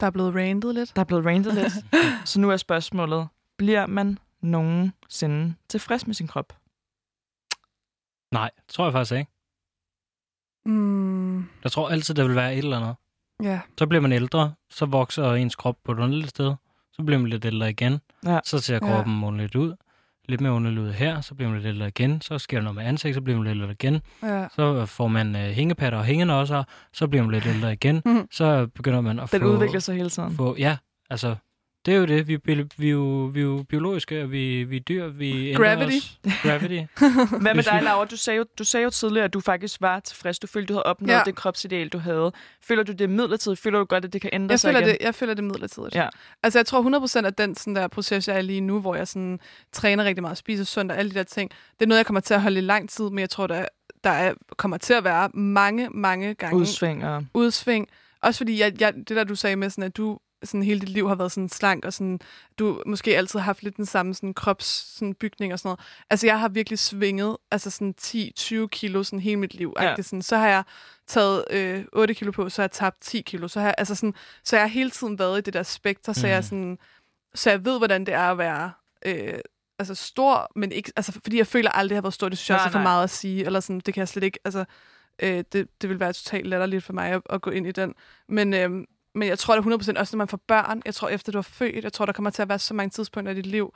[0.00, 0.96] Der er blevet randet lidt.
[0.96, 1.72] Der er blevet randet lidt.
[2.28, 3.28] så nu er spørgsmålet,
[3.58, 6.56] bliver man nogensinde tilfreds med sin krop?
[8.32, 9.30] Nej, tror jeg faktisk ikke.
[10.70, 12.94] Mm, Jeg tror altid, der vil være et eller andet.
[13.42, 13.60] ja.
[13.78, 16.54] Så bliver man ældre, så vokser ens krop på et underligt sted.
[16.92, 18.00] Så bliver man lidt ældre igen.
[18.26, 18.38] Ja.
[18.44, 18.78] Så ser Ja.
[18.80, 19.74] kroppen underligt ud.
[20.28, 22.20] Lidt mere underligt ud her, så bliver man lidt ældre igen.
[22.20, 24.00] Så sker der noget med ansigt, så bliver man lidt ældre igen.
[24.22, 24.46] ja.
[24.56, 28.02] Så får man øh, hængepatter og hængenåser, så bliver man lidt ældre igen.
[28.04, 28.28] Mhm.
[28.30, 29.46] Så begynder man at Den få...
[29.46, 30.34] udvikler sig hele tiden.
[30.34, 30.76] få ja,
[31.10, 31.36] altså,
[31.86, 32.28] det er jo det.
[32.28, 35.08] Vi, er vi, er, jo, vi er jo biologiske, og vi, vi er dyr.
[35.08, 35.96] Vi Gravity.
[35.96, 36.18] Os.
[36.42, 36.80] Gravity.
[37.42, 38.04] Hvad med dig, vi- Laura?
[38.04, 40.38] Du sagde, jo, du sagde jo tidligere, at du faktisk var tilfreds.
[40.38, 41.22] Du følte, du havde opnået ja.
[41.26, 42.32] Det kropsideal, du havde.
[42.62, 43.60] Føler du det er midlertidigt?
[43.60, 44.88] Føler du godt, at det kan ændre Jeg sig føler, igen?
[44.88, 45.94] det, jeg føler det midlertidigt.
[45.94, 46.08] Ja.
[46.42, 49.08] Altså, jeg tror 100% at den sådan der proces, jeg er lige nu, hvor jeg
[49.08, 49.40] sådan
[49.72, 52.20] træner rigtig meget, spiser sundt og alle de der ting, det er noget, jeg kommer
[52.20, 53.64] til at holde i lang tid, men jeg tror, der,
[54.04, 57.24] der er, kommer til at være mange, mange gange Udsving og...
[57.34, 57.88] udsving.
[58.22, 60.88] Også fordi, jeg, jeg, det der, du sagde med, sådan, at du sådan hele dit
[60.88, 62.20] liv har været sådan slank, og sådan,
[62.58, 65.80] du måske altid har haft lidt den samme sådan, krops sådan, bygning og sådan noget.
[66.10, 69.74] Altså, jeg har virkelig svinget altså sådan 10-20 kilo sådan, hele mit liv.
[69.80, 70.02] Ja.
[70.02, 70.22] Sådan.
[70.22, 70.62] Så har jeg
[71.06, 73.48] taget øh, 8 kilo på, så har jeg tabt 10 kilo.
[73.48, 74.14] Så har jeg, altså sådan,
[74.44, 76.30] så jeg har hele tiden været i det der spekter, så, Mm.
[76.30, 76.78] jeg sådan,
[77.34, 78.72] så jeg ved, hvordan det er at være
[79.06, 79.38] øh,
[79.78, 82.28] altså stor, men ikke, altså, fordi jeg føler aldrig, at jeg har været stor.
[82.28, 82.82] Det synes jeg også er for nej.
[82.82, 83.44] meget at sige.
[83.44, 84.64] Eller sådan, det kan jeg slet ikke, altså,
[85.22, 87.94] øh, det, det vil være totalt latterligt for mig at, at gå ind i den.
[88.28, 88.70] Men, øh,
[89.14, 91.42] men jeg tror da 100% også, når man får børn, jeg tror efter du har
[91.42, 93.74] født, jeg tror, der kommer til at være så mange tidspunkter i dit liv,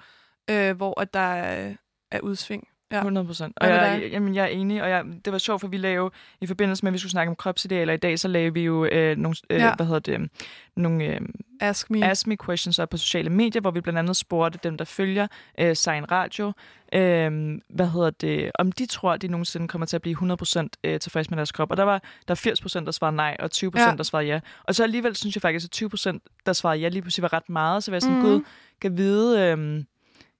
[0.50, 1.74] øh, hvor at der er,
[2.10, 2.68] er udsving.
[2.94, 3.00] Ja.
[3.00, 3.52] 100 procent.
[3.56, 4.10] Og jeg, dig?
[4.12, 6.10] jamen, jeg er enig, og jeg, det var sjovt, for vi lavede jo,
[6.40, 8.84] i forbindelse med, at vi skulle snakke om kropsidealer i dag, så lavede vi jo
[8.84, 9.74] øh, nogle, øh, Ja.
[9.74, 10.30] hvad hedder det,
[10.76, 11.20] nogle øh,
[11.60, 12.04] Ask me.
[12.04, 15.26] Ask Me Questions op på sociale medier, hvor vi blandt andet spurgte dem, der følger
[15.60, 16.52] øh, Sign Radio,
[16.94, 20.16] øh, hvad hedder det, om de tror, at de nogensinde kommer til at blive
[20.56, 21.70] 100% øh, tilfreds med deres krop.
[21.70, 23.94] Og der var der er 80%, der svarede nej, og 20%, Ja.
[23.96, 24.40] der svarede ja.
[24.64, 27.48] Og så alligevel synes jeg faktisk, at 20%, der svarede ja, lige pludselig var ret
[27.48, 27.84] meget.
[27.84, 28.22] Så var jeg sådan, mm.
[28.22, 28.40] gud,
[28.80, 29.84] kan vide, øh,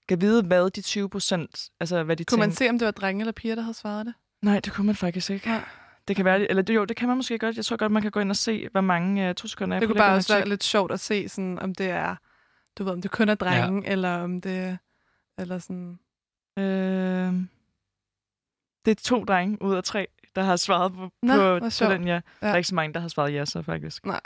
[0.09, 2.65] kan vide, hvad de 20%, altså hvad de Kunne man tænkte.
[2.65, 4.15] se, om det var drenge eller piger, der havde svaret det?
[4.43, 5.49] Nej, det kunne man faktisk ikke.
[5.49, 5.65] Nej.
[6.09, 7.57] Det kan være, eller det, jo, det kan man måske godt.
[7.57, 9.77] Jeg tror godt, man kan gå ind og se, hvor mange uh, to sekunder.
[9.77, 12.17] jeg Det kunne bare også og være lidt sjovt at se, sådan, om det er,
[12.79, 13.93] du ved, om det kun er drenge, ja.
[13.93, 14.79] eller om det
[15.39, 15.99] eller sådan...
[16.59, 17.35] Øh,
[18.85, 22.07] det er to drenge ud af tre, der har svaret på, Nå, på, på den,
[22.07, 22.15] ja.
[22.15, 22.21] ja.
[22.41, 24.07] Der er ikke så mange, der har svaret ja, så faktisk.
[24.07, 24.21] Nej.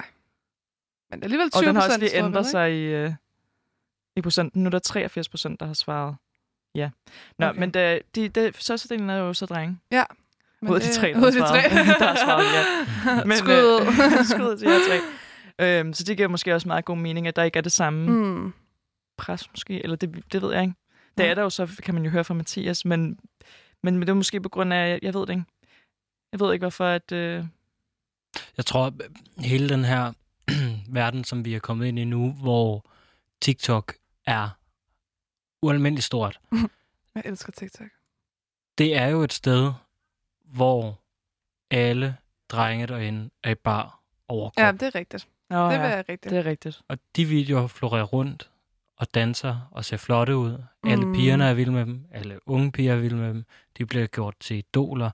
[1.10, 3.12] Men alligevel 20 Og den har også procent, lige ændret sig i, øh,
[4.18, 4.62] i procenten.
[4.62, 6.16] Nu er der 83 procent, der har svaret
[6.74, 6.90] ja.
[7.38, 7.58] Nå, okay.
[7.60, 9.78] Men det, de, det, størstedelen er jo så drenge.
[10.60, 11.62] Men Ud af de det- tre, der ud de tre.
[12.00, 13.24] Der har svaret ja.
[13.28, 13.80] Men, Skud.
[13.80, 15.00] øh, skud til jer tre.
[15.80, 18.10] Øhm, så det giver måske også meget god mening, at der ikke er det samme
[18.10, 18.52] mm.
[19.18, 19.82] Pres måske.
[19.82, 20.74] Eller det, det ved jeg ikke.
[21.18, 23.18] Det er der jo så, kan man jo høre fra Mathias, men,
[23.82, 25.44] men, men det er måske på grund af, jeg ved det ikke.
[26.32, 27.12] Jeg ved ikke, hvorfor at...
[27.12, 27.44] Øh,
[28.56, 28.92] Jeg tror, at
[29.38, 30.12] hele den her
[31.00, 32.84] verden, som vi er kommet ind i nu, hvor
[33.40, 33.94] TikTok
[34.28, 34.48] er
[35.62, 36.40] ualmindeligt stort,
[37.14, 37.86] Jeg elsker TikTok.
[38.78, 39.72] det er jo et sted,
[40.44, 40.98] hvor
[41.70, 42.16] alle
[42.48, 44.64] drenge derinde er i bar overkrop.
[44.64, 45.28] Ja, det er rigtigt.
[45.50, 46.30] Nå, Det ja, jeg rigtigt.
[46.30, 46.80] det er rigtigt.
[46.88, 48.50] Og de videoer florerer rundt
[48.96, 50.62] og danser og ser flotte ud.
[50.86, 51.14] Alle Mm.
[51.14, 52.04] pigerne er vilde med dem.
[52.12, 53.44] Alle unge piger er vilde med dem.
[53.78, 55.10] De bliver gjort til idoler.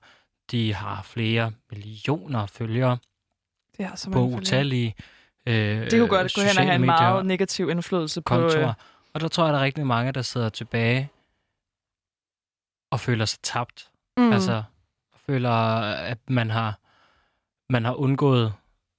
[0.51, 2.97] De har flere millioner følgere
[3.77, 4.41] Det har så på mange følgere.
[4.41, 4.95] utallige
[5.45, 8.35] øh, Det kunne godt gå hen og have en meget negativ indflydelse på...
[8.35, 8.67] kontorer.
[8.67, 8.73] Øh,
[9.15, 11.09] Og der tror jeg, der er rigtig mange, der sidder tilbage
[12.91, 13.89] og føler sig tabt.
[14.17, 14.31] Mm.
[14.31, 14.63] Altså,
[15.25, 15.49] føler,
[15.91, 16.79] at man har,
[17.69, 18.53] man har undgået,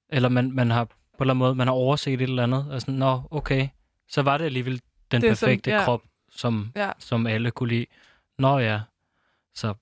[0.08, 2.82] eller man, man har på en eller anden måde, man har overset et eller andet.
[2.82, 3.68] Sådan, nå, okay,
[4.08, 4.80] så var det alligevel
[5.10, 5.84] den Det er perfekte sådan, ja.
[5.84, 6.92] krop, som, Ja.
[6.98, 7.86] som alle kunne lide.
[8.38, 8.80] Nå ja,
[9.54, 9.74] så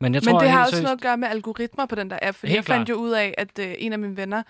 [0.00, 2.10] Men jeg Men tror det har også seriøst- noget at gøre med algoritmer på den
[2.10, 2.96] der app, fordi Helt jeg fandt klart.
[2.96, 4.42] jo ud af, at øh, en af mine venner,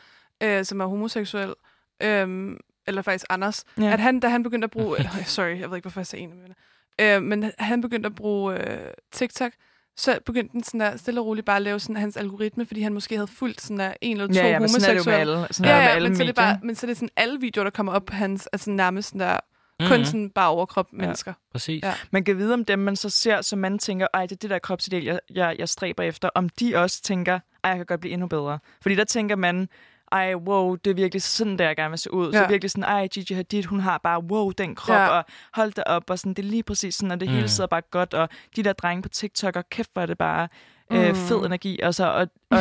[0.42, 1.54] øh, som er homoseksuel,
[2.02, 2.56] øh,
[2.86, 3.84] eller faktisk Anders, Ja.
[3.84, 3.92] ja.
[3.92, 4.96] at han, da han begyndte at bruge...
[5.26, 6.54] sorry, jeg ved ikke, hvorfor jeg sagde en af mine.
[7.00, 8.78] Øh, men han begyndte at bruge øh,
[9.12, 9.52] TikTok,
[9.96, 12.80] så begyndte den sådan der, stille og roligt bare at lave sådan hans algoritme, fordi
[12.82, 15.06] han måske havde fulgt sådan der en eller to Ja, ja, men sådan er det
[15.06, 15.32] jo med homoseksuelle.
[15.42, 16.88] alle, sådan Ja, det med ja, alle men så, er det bare, men så er
[16.88, 19.36] det sådan alle videoer, der kommer op på hans, altså nærmest sådan der,
[19.80, 21.32] Mhm, kun sådan bare overkrop mennesker.
[21.52, 21.82] Præcis.
[21.82, 21.92] Ja.
[22.10, 24.50] Man kan vide om dem, man så ser, som man tænker, ej, det er det
[24.50, 26.28] der kropsideal, jeg, jeg, jeg stræber efter.
[26.34, 27.34] Om de også tænker,
[27.64, 28.58] ej, jeg kan godt blive endnu bedre.
[28.82, 29.68] Fordi der tænker man,
[30.12, 32.32] ej, wow, det er virkelig sådan, der jeg gerne vil se ud.
[32.32, 32.38] Ja.
[32.42, 35.08] Så virkelig sådan, ej, Gigi Hadid, hun har bare, wow, den krop, ja.
[35.08, 35.24] Og
[35.54, 37.48] hold da op, og sådan, det er lige præcis sådan, og det hele Mm.
[37.48, 40.48] sidder bare godt, og de der drenge på TikTok, og kæft, hvor er det bare
[40.92, 41.14] øh, Mm.
[41.14, 41.80] fed energi.
[41.82, 42.58] Altså, og, og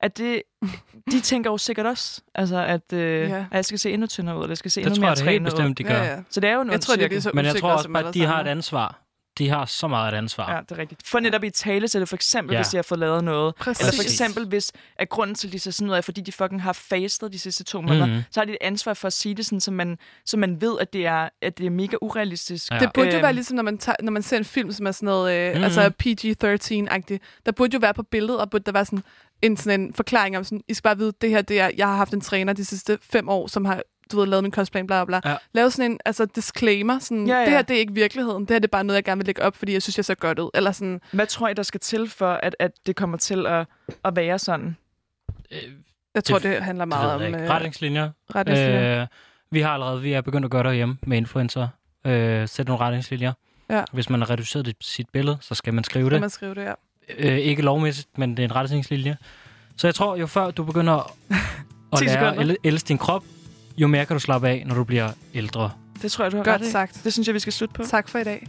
[0.00, 0.42] at det,
[1.12, 3.00] de tænker jo sikkert også, altså, at, øh,
[3.30, 3.36] Ja.
[3.36, 5.08] at jeg skal se endnu tyndere ud, eller jeg skal se Det endnu tror mere
[5.10, 5.56] jeg det helt trænet ud.
[5.56, 5.94] bestemt, de gør.
[5.94, 6.18] Ja, ja.
[6.30, 8.08] Så det er jo en Jeg tror, det bliver så Men jeg tror også bare,
[8.08, 8.98] at de har et ansvar.
[9.38, 10.52] De har så meget et ansvar.
[10.54, 11.06] Ja, det er rigtigt.
[11.06, 12.58] For netop i tale, så er det for eksempel, Ja.
[12.60, 13.54] hvis de har fået lavet noget.
[13.54, 13.80] Præcis.
[13.86, 16.32] Eller for eksempel, hvis at grunden til, at de ser sådan ud, er, fordi de
[16.32, 18.14] fucking har fastet de sidste to måneder, Mhm.
[18.16, 18.22] mm.
[18.30, 20.76] så har de et ansvar for at sige det sådan, så man, så man ved,
[20.80, 22.70] at det er, at det er mega urealistisk.
[22.72, 22.78] Ja.
[22.78, 23.22] Det burde jo Øhm.
[23.22, 25.50] være ligesom, når man, tager, når man ser en film, som er sådan noget, øh,
[25.50, 25.58] Mhm.
[25.58, 25.64] mm.
[25.64, 27.18] altså PG-13-agtig.
[27.46, 29.02] Der burde jo være på billedet, og burde der være sådan
[29.42, 31.86] en, sådan en forklaring om, sådan, I skal bare vide, det her, det er, jeg
[31.86, 33.82] har haft en træner de sidste fem år, som har
[34.12, 35.30] du ved, lavet min kostplan, bla bla bla.
[35.32, 35.36] Ja.
[35.52, 37.40] Lave sådan en altså, disclaimer, sådan, Ja, ja.
[37.44, 38.42] det her, det er ikke virkeligheden.
[38.42, 40.04] Det her, det er bare noget, jeg gerne vil lægge op, fordi jeg synes, jeg
[40.04, 40.50] ser godt ud.
[40.54, 43.66] Eller sådan, Hvad tror I, der skal til for, at, at det kommer til at,
[44.04, 44.76] at være sådan?
[45.50, 45.58] Øh,
[46.14, 48.10] jeg tror, Det- det, handler det meget ved om øh, Retningslinjer.
[48.34, 49.00] retningslinjer.
[49.02, 49.06] Øh,
[49.50, 51.68] vi har allerede, vi er begyndt at gøre derhjemme med influencer.
[52.06, 53.32] Øh, sætte nogle retningslinjer.
[53.70, 53.84] Ja.
[53.92, 56.20] Hvis man har reduceret dit- sit billede, så skal man skrive Kan det.
[56.20, 56.72] man skrive det, ja.
[57.18, 59.16] Øh, ikke lovmæssigt, men det er en retningslinje.
[59.76, 60.94] Så jeg tror, jo før du begynder
[61.92, 63.22] at 10 lære at el- elske din krop,
[63.76, 65.70] jo mere kan du slappe af, når du bliver ældre.
[66.02, 66.70] Det tror jeg, du har Godt ret i.
[66.70, 67.00] sagt.
[67.04, 67.82] Det synes jeg, vi skal slutte på.
[67.84, 68.46] Tak for i dag.